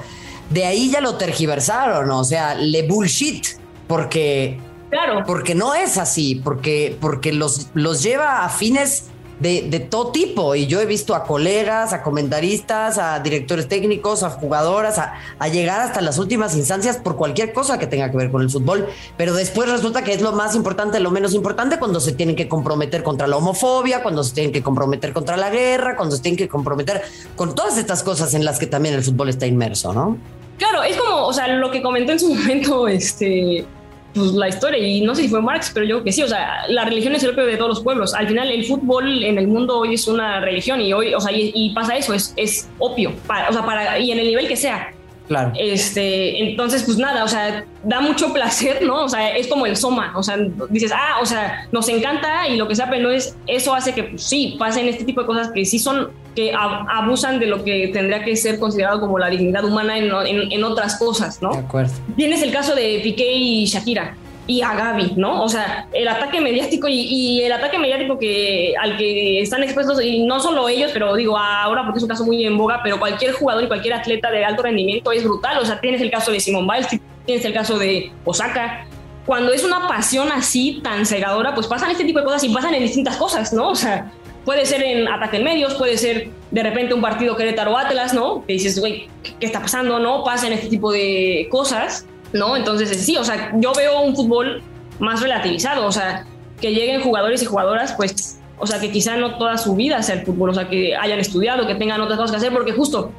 de 0.50 0.64
ahí 0.64 0.90
ya 0.90 1.00
lo 1.00 1.14
tergiversaron, 1.14 2.10
o 2.10 2.24
sea, 2.24 2.56
le 2.56 2.88
bullshit, 2.88 3.46
porque 3.86 4.58
Claro. 4.92 5.22
Porque 5.26 5.54
no 5.54 5.74
es 5.74 5.96
así, 5.96 6.34
porque, 6.44 6.98
porque 7.00 7.32
los, 7.32 7.68
los 7.72 8.02
lleva 8.02 8.44
a 8.44 8.50
fines 8.50 9.06
de, 9.42 9.80
todo 9.80 10.12
tipo. 10.12 10.54
Y 10.54 10.66
yo 10.66 10.80
he 10.80 10.86
visto 10.86 11.14
a 11.14 11.24
colegas, 11.24 11.92
a 11.92 12.02
comentaristas, 12.02 12.98
a 12.98 13.20
directores 13.20 13.68
técnicos, 13.68 14.22
a 14.22 14.30
jugadoras, 14.30 14.98
a, 14.98 15.14
a, 15.38 15.48
llegar 15.48 15.80
hasta 15.80 16.00
las 16.00 16.18
últimas 16.18 16.56
instancias 16.56 16.96
por 16.96 17.16
cualquier 17.16 17.52
cosa 17.52 17.78
que 17.78 17.86
tenga 17.86 18.10
que 18.10 18.16
ver 18.16 18.30
con 18.30 18.42
el 18.42 18.50
fútbol. 18.50 18.86
Pero 19.16 19.34
después 19.34 19.68
resulta 19.68 20.02
que 20.02 20.12
es 20.12 20.22
lo 20.22 20.32
más 20.32 20.54
importante, 20.54 21.00
lo 21.00 21.10
menos 21.10 21.34
importante 21.34 21.78
cuando 21.78 22.00
se 22.00 22.12
tienen 22.12 22.36
que 22.36 22.48
comprometer 22.48 23.02
contra 23.02 23.26
la 23.26 23.36
homofobia, 23.36 24.02
cuando 24.02 24.24
se 24.24 24.34
tienen 24.34 24.52
que 24.52 24.62
comprometer 24.62 25.12
contra 25.12 25.36
la 25.36 25.50
guerra, 25.50 25.96
cuando 25.96 26.16
se 26.16 26.22
tienen 26.22 26.38
que 26.38 26.48
comprometer 26.48 27.02
con 27.36 27.54
todas 27.54 27.76
estas 27.76 28.02
cosas 28.02 28.34
en 28.34 28.44
las 28.44 28.58
que 28.58 28.66
también 28.66 28.94
el 28.94 29.02
fútbol 29.02 29.28
está 29.28 29.46
inmerso, 29.46 29.92
¿no? 29.92 30.16
Claro, 30.58 30.82
es 30.84 30.96
como, 30.96 31.26
o 31.26 31.32
sea, 31.32 31.48
lo 31.48 31.70
que 31.70 31.82
comentó 31.82 32.12
en 32.12 32.20
su 32.20 32.28
momento, 32.34 32.86
este 32.86 33.66
pues, 34.14 34.32
la 34.32 34.48
historia, 34.48 34.78
y 34.78 35.00
no 35.00 35.14
sé 35.14 35.22
si 35.22 35.28
fue 35.28 35.40
Marx, 35.40 35.70
pero 35.72 35.86
yo 35.86 36.04
que 36.04 36.12
sí, 36.12 36.22
o 36.22 36.28
sea, 36.28 36.66
la 36.68 36.84
religión 36.84 37.14
es 37.14 37.22
el 37.22 37.30
opio 37.30 37.46
de 37.46 37.56
todos 37.56 37.70
los 37.70 37.80
pueblos. 37.80 38.14
Al 38.14 38.28
final, 38.28 38.50
el 38.50 38.64
fútbol 38.64 39.24
en 39.24 39.38
el 39.38 39.48
mundo 39.48 39.78
hoy 39.78 39.94
es 39.94 40.06
una 40.06 40.40
religión 40.40 40.80
y 40.80 40.92
hoy, 40.92 41.14
o 41.14 41.20
sea, 41.20 41.32
y, 41.34 41.72
pasa 41.74 41.96
eso, 41.96 42.12
es, 42.14 42.34
es 42.36 42.68
opio, 42.78 43.10
o 43.10 43.52
sea, 43.52 43.64
para, 43.64 43.98
y 43.98 44.12
en 44.12 44.18
el 44.18 44.26
nivel 44.26 44.48
que 44.48 44.56
sea. 44.56 44.92
Claro. 45.28 45.52
Este, 45.58 46.42
entonces, 46.50 46.82
pues 46.82 46.98
nada, 46.98 47.24
o 47.24 47.28
sea, 47.28 47.64
da 47.84 48.00
mucho 48.00 48.32
placer, 48.32 48.82
¿no? 48.82 49.04
O 49.04 49.08
sea, 49.08 49.36
es 49.36 49.46
como 49.46 49.66
el 49.66 49.76
soma, 49.76 50.12
o 50.16 50.22
sea, 50.22 50.36
dices, 50.68 50.92
ah, 50.94 51.20
o 51.20 51.26
sea, 51.26 51.68
nos 51.72 51.88
encanta 51.88 52.48
y 52.48 52.56
lo 52.56 52.68
que 52.68 52.74
sea, 52.74 52.90
pero 52.90 53.10
es, 53.10 53.36
eso 53.46 53.74
hace 53.74 53.94
que, 53.94 54.04
pues, 54.04 54.22
sí, 54.22 54.56
pasen 54.58 54.88
este 54.88 55.04
tipo 55.04 55.20
de 55.22 55.26
cosas 55.26 55.50
que 55.52 55.64
sí 55.64 55.78
son, 55.78 56.10
que 56.34 56.52
abusan 56.54 57.38
de 57.38 57.46
lo 57.46 57.64
que 57.64 57.88
tendría 57.88 58.24
que 58.24 58.36
ser 58.36 58.58
considerado 58.58 59.00
como 59.00 59.18
la 59.18 59.28
dignidad 59.28 59.64
humana 59.64 59.98
en, 59.98 60.12
en 60.52 60.64
otras 60.64 60.96
cosas, 60.96 61.40
¿no? 61.40 61.52
De 61.52 61.58
acuerdo. 61.58 61.92
Tienes 62.16 62.42
el 62.42 62.52
caso 62.52 62.74
de 62.74 63.00
Piqué 63.02 63.32
y 63.32 63.66
Shakira 63.66 64.16
y 64.46 64.60
a 64.62 64.74
Gaby, 64.74 65.14
¿no? 65.16 65.42
O 65.42 65.48
sea, 65.48 65.86
el 65.92 66.08
ataque 66.08 66.40
mediático 66.40 66.88
y, 66.88 67.42
el 67.42 67.52
ataque 67.52 67.78
mediático 67.78 68.18
que 68.18 68.74
al 68.80 68.96
que 68.96 69.40
están 69.40 69.62
expuestos, 69.62 70.02
y 70.02 70.24
no 70.24 70.40
solo 70.40 70.68
ellos, 70.68 70.90
pero 70.92 71.14
digo 71.14 71.38
ahora 71.38 71.84
porque 71.84 71.98
es 71.98 72.02
un 72.02 72.08
caso 72.08 72.24
muy 72.24 72.44
en 72.44 72.58
boga, 72.58 72.80
pero 72.82 72.98
cualquier 72.98 73.32
jugador 73.32 73.64
y 73.64 73.68
cualquier 73.68 73.94
atleta 73.94 74.30
de 74.30 74.44
alto 74.44 74.62
rendimiento 74.62 75.12
es 75.12 75.22
brutal. 75.22 75.58
O 75.58 75.64
sea, 75.64 75.80
tienes 75.80 76.00
el 76.00 76.10
caso 76.10 76.32
de 76.32 76.40
Simón 76.40 76.66
Biles, 76.66 76.88
tienes 77.24 77.44
el 77.44 77.52
caso 77.52 77.78
de 77.78 78.10
Osaka. 78.24 78.86
Cuando 79.26 79.52
es 79.52 79.62
una 79.62 79.86
pasión 79.86 80.32
así 80.32 80.80
tan 80.82 81.06
cegadora, 81.06 81.54
pues 81.54 81.68
pasan 81.68 81.92
este 81.92 82.04
tipo 82.04 82.18
de 82.18 82.24
cosas 82.24 82.42
y 82.42 82.48
pasan 82.48 82.74
en 82.74 82.82
distintas 82.82 83.16
cosas, 83.16 83.52
¿no? 83.52 83.68
O 83.68 83.76
sea, 83.76 84.10
puede 84.44 84.66
ser 84.66 84.82
en 84.82 85.06
ataque 85.06 85.36
en 85.36 85.44
medios, 85.44 85.74
puede 85.74 85.96
ser 85.96 86.30
de 86.50 86.62
repente 86.64 86.92
un 86.92 87.00
partido 87.00 87.36
Querétaro 87.36 87.78
Atlas, 87.78 88.12
¿no? 88.12 88.44
Que 88.44 88.54
dices, 88.54 88.80
güey, 88.80 89.08
¿qué 89.38 89.46
está 89.46 89.60
pasando? 89.60 90.00
No, 90.00 90.24
pasa 90.24 90.48
en 90.48 90.54
este 90.54 90.66
tipo 90.66 90.90
de 90.90 91.46
cosas 91.52 92.06
¿no? 92.32 92.56
Entonces, 92.56 93.04
sí, 93.04 93.16
o 93.16 93.24
sea, 93.24 93.52
yo 93.56 93.72
veo 93.72 94.00
un 94.00 94.14
fútbol 94.14 94.62
más 94.98 95.20
relativizado, 95.20 95.86
o 95.86 95.92
sea, 95.92 96.26
que 96.60 96.72
lleguen 96.72 97.00
jugadores 97.00 97.42
y 97.42 97.46
jugadoras, 97.46 97.92
pues, 97.94 98.40
o 98.58 98.66
sea, 98.66 98.80
que 98.80 98.90
quizá 98.90 99.16
no 99.16 99.36
toda 99.36 99.58
su 99.58 99.74
vida 99.74 100.02
sea 100.02 100.16
el 100.16 100.26
fútbol, 100.26 100.50
o 100.50 100.54
sea, 100.54 100.68
que 100.68 100.96
hayan 100.96 101.18
estudiado, 101.18 101.66
que 101.66 101.74
tengan 101.74 102.00
otras 102.00 102.18
cosas 102.18 102.32
que 102.32 102.36
hacer, 102.38 102.52
porque 102.52 102.72
justo 102.72 103.10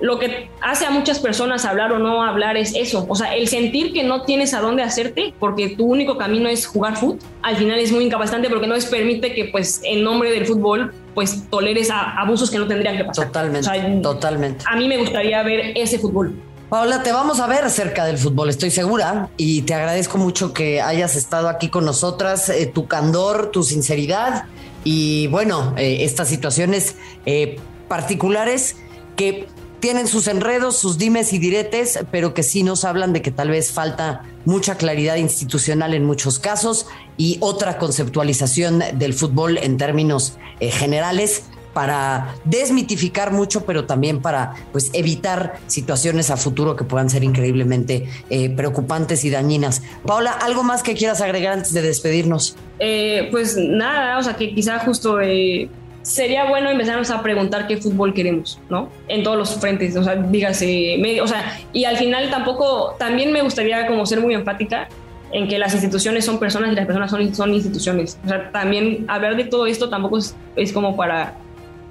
lo 0.00 0.18
que 0.18 0.50
hace 0.60 0.86
a 0.86 0.90
muchas 0.90 1.18
personas 1.20 1.64
hablar 1.64 1.92
o 1.92 1.98
no 1.98 2.22
hablar 2.22 2.56
es 2.56 2.74
eso, 2.74 3.06
o 3.08 3.14
sea, 3.14 3.34
el 3.34 3.48
sentir 3.48 3.92
que 3.92 4.02
no 4.02 4.22
tienes 4.22 4.52
a 4.54 4.60
dónde 4.60 4.82
hacerte 4.82 5.34
porque 5.38 5.70
tu 5.76 5.86
único 5.86 6.18
camino 6.18 6.48
es 6.48 6.66
jugar 6.66 6.96
fútbol, 6.96 7.18
al 7.42 7.56
final 7.56 7.78
es 7.78 7.92
muy 7.92 8.04
incapacitante 8.04 8.48
porque 8.48 8.66
no 8.66 8.74
les 8.74 8.86
permite 8.86 9.34
que 9.34 9.46
pues 9.46 9.80
en 9.84 10.02
nombre 10.02 10.30
del 10.30 10.46
fútbol 10.46 10.92
pues 11.14 11.48
toleres 11.48 11.90
abusos 11.90 12.50
que 12.50 12.58
no 12.58 12.66
tendrían 12.66 12.96
que 12.96 13.04
pasar. 13.04 13.26
Totalmente, 13.26 14.02
totalmente. 14.02 14.64
A 14.68 14.76
mí 14.76 14.88
me 14.88 14.96
gustaría 14.96 15.42
ver 15.44 15.72
ese 15.76 15.98
fútbol. 15.98 16.34
Paola, 16.68 17.02
te 17.02 17.12
vamos 17.12 17.40
a 17.40 17.46
ver 17.46 17.68
cerca 17.70 18.06
del 18.06 18.16
fútbol, 18.16 18.48
estoy 18.48 18.70
segura, 18.70 19.28
y 19.36 19.62
te 19.62 19.74
agradezco 19.74 20.16
mucho 20.16 20.54
que 20.54 20.80
hayas 20.80 21.14
estado 21.14 21.48
aquí 21.48 21.68
con 21.68 21.84
nosotras, 21.84 22.48
eh, 22.48 22.66
tu 22.66 22.86
candor, 22.86 23.50
tu 23.50 23.62
sinceridad 23.62 24.46
y 24.82 25.26
bueno, 25.28 25.74
eh, 25.76 25.98
estas 26.00 26.28
situaciones 26.28 26.96
eh, 27.26 27.60
particulares 27.86 28.76
que 29.14 29.46
tienen 29.78 30.08
sus 30.08 30.26
enredos, 30.26 30.78
sus 30.78 30.96
dimes 30.96 31.34
y 31.34 31.38
diretes, 31.38 31.98
pero 32.10 32.32
que 32.32 32.42
sí 32.42 32.62
nos 32.62 32.86
hablan 32.86 33.12
de 33.12 33.20
que 33.20 33.30
tal 33.30 33.50
vez 33.50 33.70
falta 33.70 34.22
mucha 34.46 34.76
claridad 34.76 35.16
institucional 35.16 35.92
en 35.92 36.04
muchos 36.04 36.38
casos 36.38 36.86
y 37.18 37.36
otra 37.40 37.76
conceptualización 37.76 38.82
del 38.94 39.12
fútbol 39.12 39.58
en 39.58 39.76
términos 39.76 40.38
generales 40.60 41.44
para 41.74 42.36
desmitificar 42.44 43.32
mucho, 43.32 43.66
pero 43.66 43.84
también 43.84 44.22
para 44.22 44.54
pues, 44.72 44.90
evitar 44.94 45.58
situaciones 45.66 46.30
a 46.30 46.36
futuro 46.36 46.76
que 46.76 46.84
puedan 46.84 47.10
ser 47.10 47.24
increíblemente 47.24 48.08
eh, 48.30 48.48
preocupantes 48.50 49.24
y 49.24 49.30
dañinas. 49.30 49.82
Paula, 50.06 50.30
¿algo 50.30 50.62
más 50.62 50.82
que 50.82 50.94
quieras 50.94 51.20
agregar 51.20 51.52
antes 51.52 51.74
de 51.74 51.82
despedirnos? 51.82 52.56
Eh, 52.78 53.28
pues 53.30 53.56
nada, 53.56 54.18
o 54.18 54.22
sea 54.22 54.34
que 54.34 54.54
quizá 54.54 54.78
justo 54.78 55.20
eh, 55.20 55.68
sería 56.02 56.48
bueno 56.48 56.70
empezarnos 56.70 57.10
a 57.10 57.22
preguntar 57.22 57.66
qué 57.66 57.76
fútbol 57.78 58.14
queremos, 58.14 58.60
¿no? 58.68 58.88
En 59.08 59.22
todos 59.22 59.36
los 59.36 59.54
frentes, 59.56 59.96
o 59.96 60.04
sea, 60.04 60.16
dígase, 60.16 61.00
o 61.20 61.26
sea, 61.26 61.60
y 61.72 61.84
al 61.84 61.96
final 61.96 62.30
tampoco, 62.30 62.94
también 62.98 63.32
me 63.32 63.42
gustaría 63.42 63.86
como 63.86 64.06
ser 64.06 64.20
muy 64.20 64.34
empática 64.34 64.88
en 65.32 65.48
que 65.48 65.58
las 65.58 65.72
instituciones 65.72 66.24
son 66.24 66.38
personas 66.38 66.72
y 66.72 66.74
las 66.76 66.86
personas 66.86 67.10
son, 67.10 67.34
son 67.34 67.54
instituciones. 67.54 68.18
O 68.24 68.28
sea, 68.28 68.52
también 68.52 69.04
hablar 69.08 69.36
de 69.36 69.44
todo 69.44 69.66
esto 69.66 69.88
tampoco 69.88 70.18
es 70.54 70.72
como 70.72 70.96
para 70.96 71.34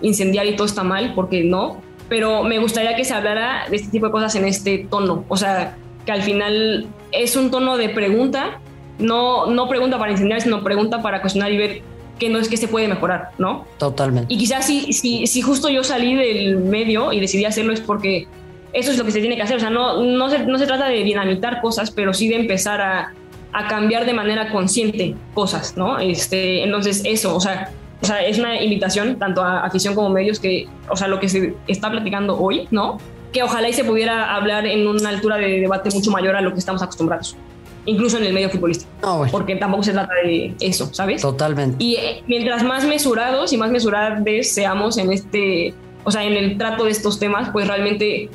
incendiar 0.03 0.45
y 0.45 0.55
todo 0.55 0.67
está 0.67 0.83
mal, 0.83 1.13
porque 1.15 1.43
no, 1.43 1.81
pero 2.07 2.43
me 2.43 2.59
gustaría 2.59 2.95
que 2.95 3.03
se 3.03 3.13
hablara 3.13 3.65
de 3.69 3.77
este 3.77 3.89
tipo 3.89 4.05
de 4.05 4.11
cosas 4.11 4.35
en 4.35 4.45
este 4.45 4.85
tono, 4.89 5.25
o 5.27 5.37
sea, 5.37 5.75
que 6.05 6.11
al 6.11 6.21
final 6.21 6.85
es 7.11 7.35
un 7.35 7.49
tono 7.49 7.77
de 7.77 7.89
pregunta, 7.89 8.59
no, 8.99 9.47
no 9.47 9.67
pregunta 9.67 9.97
para 9.97 10.11
incendiar, 10.11 10.41
sino 10.41 10.63
pregunta 10.63 11.01
para 11.01 11.21
cuestionar 11.21 11.51
y 11.51 11.57
ver 11.57 11.81
qué 12.19 12.29
no 12.29 12.39
es 12.39 12.47
que 12.47 12.57
se 12.57 12.67
puede 12.67 12.87
mejorar, 12.87 13.29
¿no? 13.37 13.65
Totalmente. 13.79 14.31
Y 14.31 14.37
quizás 14.37 14.67
si, 14.67 14.93
si, 14.93 15.25
si 15.25 15.41
justo 15.41 15.69
yo 15.69 15.83
salí 15.83 16.15
del 16.15 16.57
medio 16.57 17.11
y 17.11 17.19
decidí 17.19 17.45
hacerlo 17.45 17.73
es 17.73 17.81
porque 17.81 18.27
eso 18.73 18.91
es 18.91 18.97
lo 18.97 19.05
que 19.05 19.11
se 19.11 19.19
tiene 19.19 19.35
que 19.35 19.41
hacer, 19.41 19.57
o 19.57 19.59
sea, 19.59 19.69
no, 19.69 20.03
no, 20.03 20.29
se, 20.29 20.45
no 20.45 20.57
se 20.57 20.67
trata 20.67 20.87
de 20.87 21.03
dinamitar 21.03 21.61
cosas, 21.61 21.91
pero 21.91 22.13
sí 22.13 22.27
de 22.27 22.35
empezar 22.35 22.81
a, 22.81 23.13
a 23.53 23.67
cambiar 23.67 24.05
de 24.05 24.13
manera 24.13 24.51
consciente 24.51 25.15
cosas, 25.33 25.77
¿no? 25.77 25.99
Este, 25.99 26.63
entonces, 26.63 27.03
eso, 27.05 27.35
o 27.35 27.39
sea, 27.39 27.71
o 28.03 28.05
sea, 28.05 28.21
es 28.25 28.37
una 28.37 28.61
invitación 28.61 29.17
tanto 29.17 29.41
a 29.41 29.61
afición 29.61 29.95
como 29.95 30.09
medios 30.09 30.37
que, 30.37 30.67
o 30.89 30.97
sea, 30.97 31.07
lo 31.07 31.21
que 31.21 31.29
se 31.29 31.55
está 31.67 31.89
platicando 31.89 32.37
hoy, 32.37 32.67
¿no? 32.69 32.97
Que 33.31 33.43
ojalá 33.43 33.69
y 33.69 33.73
se 33.73 33.85
pudiera 33.85 34.35
hablar 34.35 34.65
en 34.65 34.85
una 34.85 35.07
altura 35.07 35.37
de 35.37 35.61
debate 35.61 35.89
mucho 35.89 36.11
mayor 36.11 36.35
a 36.35 36.41
lo 36.41 36.51
que 36.51 36.59
estamos 36.59 36.83
acostumbrados, 36.83 37.37
incluso 37.85 38.17
en 38.17 38.25
el 38.25 38.33
medio 38.33 38.49
futbolístico, 38.49 38.91
No, 39.01 39.19
bueno, 39.19 39.31
porque 39.31 39.55
tampoco 39.55 39.83
se 39.83 39.93
trata 39.93 40.13
de 40.21 40.53
eso, 40.59 40.93
¿sabes? 40.93 41.21
totalmente. 41.21 41.81
Y 41.81 41.95
eh, 41.95 42.23
mientras 42.27 42.61
más 42.65 42.83
mesurados 42.83 43.53
y 43.53 43.57
más 43.57 43.71
mesuradas 43.71 44.21
seamos 44.49 44.97
en 44.97 45.13
este, 45.13 45.73
o 46.03 46.11
sea, 46.11 46.25
en 46.25 46.33
el 46.33 46.57
trato 46.57 46.83
de 46.83 46.91
estos 46.91 47.19
temas, 47.19 47.51
pues 47.51 47.69
realmente 47.69 48.29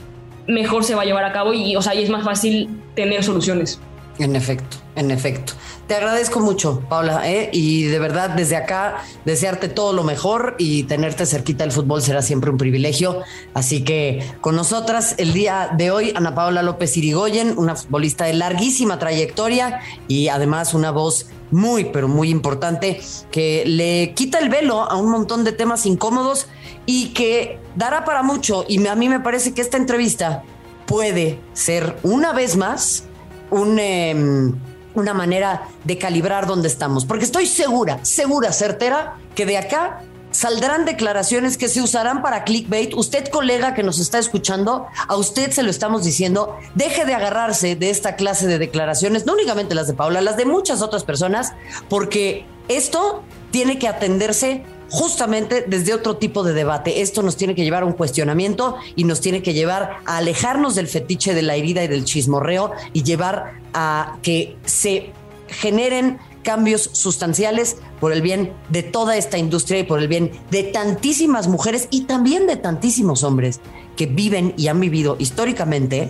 mejor 0.47 0.83
se 0.83 0.95
va 0.95 1.03
a 1.03 1.05
llevar 1.05 1.25
a 1.25 1.33
cabo 1.33 1.53
y, 1.53 1.77
o 1.77 1.83
sea, 1.83 1.95
y 1.95 2.03
es 2.03 2.09
más 2.09 2.25
fácil 2.25 2.71
tener 2.95 3.23
soluciones. 3.23 3.79
En 4.19 4.35
efecto, 4.35 4.79
en 4.97 5.13
efecto. 5.13 5.53
Te 5.87 5.95
agradezco 5.95 6.41
mucho, 6.41 6.81
Paula, 6.89 7.31
¿eh? 7.31 7.51
y 7.53 7.85
de 7.85 8.01
verdad 8.01 8.31
desde 8.31 8.57
acá 8.57 9.05
desearte 9.25 9.69
todo 9.69 9.93
lo 9.93 10.03
mejor 10.03 10.57
y 10.59 10.83
tenerte 10.83 11.25
cerquita 11.25 11.63
del 11.63 11.73
fútbol 11.73 12.03
será 12.03 12.21
siempre 12.21 12.51
un 12.51 12.59
privilegio. 12.59 13.23
Así 13.55 13.85
que 13.85 14.23
con 14.41 14.57
nosotras 14.57 15.15
el 15.19 15.33
día 15.33 15.71
de 15.79 15.93
hoy, 15.93 16.13
Ana 16.17 16.35
Paula 16.35 16.63
López 16.63 16.97
Irigoyen, 16.97 17.57
una 17.57 17.77
futbolista 17.77 18.25
de 18.25 18.35
larguísima 18.35 18.99
trayectoria 18.99 19.81
y 20.09 20.29
además 20.29 20.75
una 20.75 20.91
voz 20.91 21.27
muy, 21.53 21.85
pero 21.85 22.09
muy 22.09 22.29
importante 22.29 23.01
que 23.31 23.63
le 23.67 24.15
quita 24.15 24.41
el 24.41 24.49
velo 24.49 24.83
a 24.83 24.97
un 24.97 25.11
montón 25.11 25.45
de 25.45 25.53
temas 25.53 25.87
incómodos 25.87 26.49
y 26.87 27.15
que 27.15 27.61
dará 27.77 28.05
para 28.05 28.25
mucho. 28.25 28.65
Y 28.69 28.85
a 28.87 28.97
mí 28.97 29.09
me 29.09 29.21
parece 29.21 29.55
que 29.55 29.61
esta 29.61 29.77
entrevista 29.77 30.43
puede 30.87 31.39
ser 31.53 31.97
una 32.03 32.33
vez 32.33 32.57
más 32.57 33.05
eh, 33.51 34.53
una 34.95 35.15
manera 35.15 35.69
de 35.85 35.99
calibrar 35.99 36.47
dónde 36.47 36.69
estamos. 36.69 37.05
Porque 37.05 37.25
estoy 37.25 37.47
segura, 37.47 38.05
segura, 38.05 38.53
certera, 38.53 39.17
que 39.35 39.47
de 39.47 39.59
acá 39.59 40.03
saldrán 40.31 40.85
declaraciones 40.85 41.57
que 41.57 41.69
se 41.69 41.81
usarán 41.81 42.23
para 42.23 42.45
clickbait. 42.45 42.95
Usted, 42.95 43.29
colega 43.29 43.75
que 43.75 43.83
nos 43.83 43.99
está 43.99 44.19
escuchando, 44.19 44.87
a 45.07 45.17
usted 45.17 45.51
se 45.51 45.63
lo 45.63 45.71
estamos 45.71 46.05
diciendo, 46.05 46.57
deje 46.75 47.05
de 47.05 47.15
agarrarse 47.15 47.77
de 47.77 47.91
esta 47.91 48.17
clase 48.17 48.47
de 48.47 48.59
declaraciones, 48.59 49.27
no 49.27 49.33
únicamente 49.33 49.75
las 49.75 49.87
de 49.87 49.95
Paula, 49.95 50.21
las 50.21 50.37
de 50.37 50.45
muchas 50.45 50.83
otras 50.83 51.05
personas, 51.05 51.53
porque 51.89 52.47
esto 52.69 53.23
tiene 53.51 53.79
que 53.79 53.89
atenderse 53.89 54.65
justamente 54.91 55.65
desde 55.67 55.95
otro 55.95 56.17
tipo 56.17 56.43
de 56.43 56.55
debate. 56.55 57.01
Esto 57.01 57.23
nos 57.23 57.37
tiene 57.37 57.55
que 57.55 57.65
llevar 57.65 57.83
a 57.83 57.87
un 57.87 57.93
cuestionamiento 57.93 58.77
y 58.97 59.05
nos 59.05 59.21
tiene 59.21 59.43
que 59.43 59.55
llevar 59.55 59.99
a 60.07 60.19
alejarnos 60.19 60.75
del 60.75 60.89
fetiche 60.89 61.35
de 61.35 61.43
la 61.43 61.57
herida 61.57 61.85
y 61.85 61.89
del 61.89 62.05
chismorreo 62.05 62.73
y 62.93 63.03
llevar 63.03 63.61
a 63.75 64.19
que 64.23 64.57
se 64.65 65.13
generen 65.49 66.19
cambios 66.43 66.91
sustanciales 66.93 67.77
por 68.01 68.13
el 68.13 68.23
bien 68.23 68.53
de 68.71 68.83
toda 68.83 69.17
esta 69.17 69.39
industria 69.39 69.81
y 69.81 69.85
por 69.85 69.99
el 69.99 70.09
bien 70.09 70.31
de 70.51 70.63
tantísimas 70.63 71.49
mujeres 71.49 71.89
y 71.91 72.03
también 72.03 72.47
de 72.47 72.57
tantísimos 72.57 73.23
hombres 73.23 73.61
que 73.97 74.07
viven 74.07 74.55
y 74.57 74.69
han 74.69 74.81
vivido 74.81 75.17
históricamente 75.19 76.09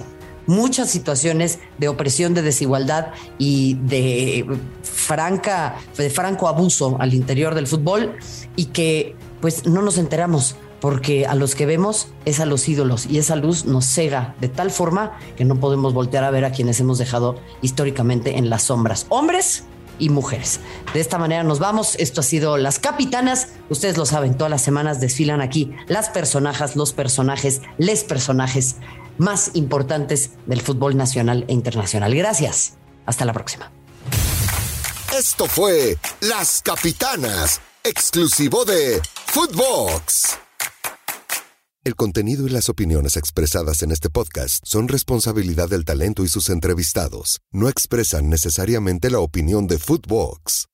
muchas 0.49 0.91
situaciones 0.91 1.61
de 1.79 1.89
opresión, 1.89 2.35
de 2.35 2.43
desigualdad 2.43 3.09
y 3.39 3.75
de 3.75 4.45
franca, 4.83 5.77
de 5.97 6.11
franco 6.11 6.49
abuso 6.49 6.97
al 6.99 7.15
interior 7.15 7.55
del 7.55 7.69
fútbol 7.69 8.17
y 8.57 8.67
que 8.67 9.15
pues 9.41 9.67
no 9.67 9.83
nos 9.83 9.99
enteramos 9.99 10.57
porque 10.81 11.27
a 11.27 11.35
los 11.35 11.55
que 11.55 11.67
vemos 11.67 12.09
es 12.25 12.41
a 12.41 12.47
los 12.47 12.69
ídolos 12.69 13.07
y 13.07 13.19
esa 13.19 13.37
luz 13.37 13.65
nos 13.67 13.85
cega 13.85 14.35
de 14.41 14.49
tal 14.49 14.71
forma 14.71 15.19
que 15.37 15.45
no 15.45 15.57
podemos 15.61 15.93
voltear 15.93 16.25
a 16.25 16.31
ver 16.31 16.45
a 16.45 16.53
quienes 16.53 16.81
hemos 16.81 16.99
dejado 16.99 17.37
históricamente 17.63 18.39
en 18.39 18.49
las 18.49 18.65
sombras, 18.65 19.07
hombres 19.11 19.65
y 19.99 20.09
mujeres. 20.11 20.61
De 20.95 21.01
esta 21.01 21.19
manera 21.19 21.43
nos 21.43 21.59
vamos. 21.59 21.97
Esto 21.97 22.21
ha 22.21 22.25
sido 22.25 22.57
Las 22.57 22.79
Capitanas. 22.79 23.49
Ustedes 23.69 23.97
lo 23.97 24.07
saben, 24.07 24.37
todas 24.37 24.51
las 24.51 24.63
semanas 24.63 25.01
desfilan 25.01 25.41
aquí 25.41 25.73
las 25.89 26.09
personajes, 26.09 26.77
los 26.77 26.93
personajes, 26.93 27.63
les 27.79 28.05
personajes 28.05 28.77
más 29.19 29.51
importantes 29.55 30.31
del 30.47 30.61
fútbol 30.61 30.97
nacional 30.97 31.45
e 31.49 31.53
internacional. 31.53 32.15
Gracias. 32.15 32.75
Hasta 33.07 33.25
la 33.25 33.33
próxima. 33.33 33.71
Esto 35.17 35.47
fue 35.47 35.97
Las 36.21 36.63
Capitanas, 36.63 37.61
exclusivo 37.83 38.65
de 38.65 39.01
Footbox. 39.27 40.39
El 41.85 41.97
contenido 41.97 42.47
y 42.47 42.51
las 42.51 42.69
opiniones 42.69 43.17
expresadas 43.17 43.83
en 43.83 43.93
este 43.93 44.11
podcast 44.11 44.63
son 44.67 44.89
responsabilidad 44.89 45.71
del 45.71 45.87
talento 45.87 46.23
y 46.23 46.29
sus 46.29 46.51
entrevistados. 46.51 47.41
No 47.51 47.69
expresan 47.69 48.29
necesariamente 48.29 49.11
la 49.11 49.21
opinión 49.21 49.67
de 49.67 49.79
Footbox. 49.79 50.69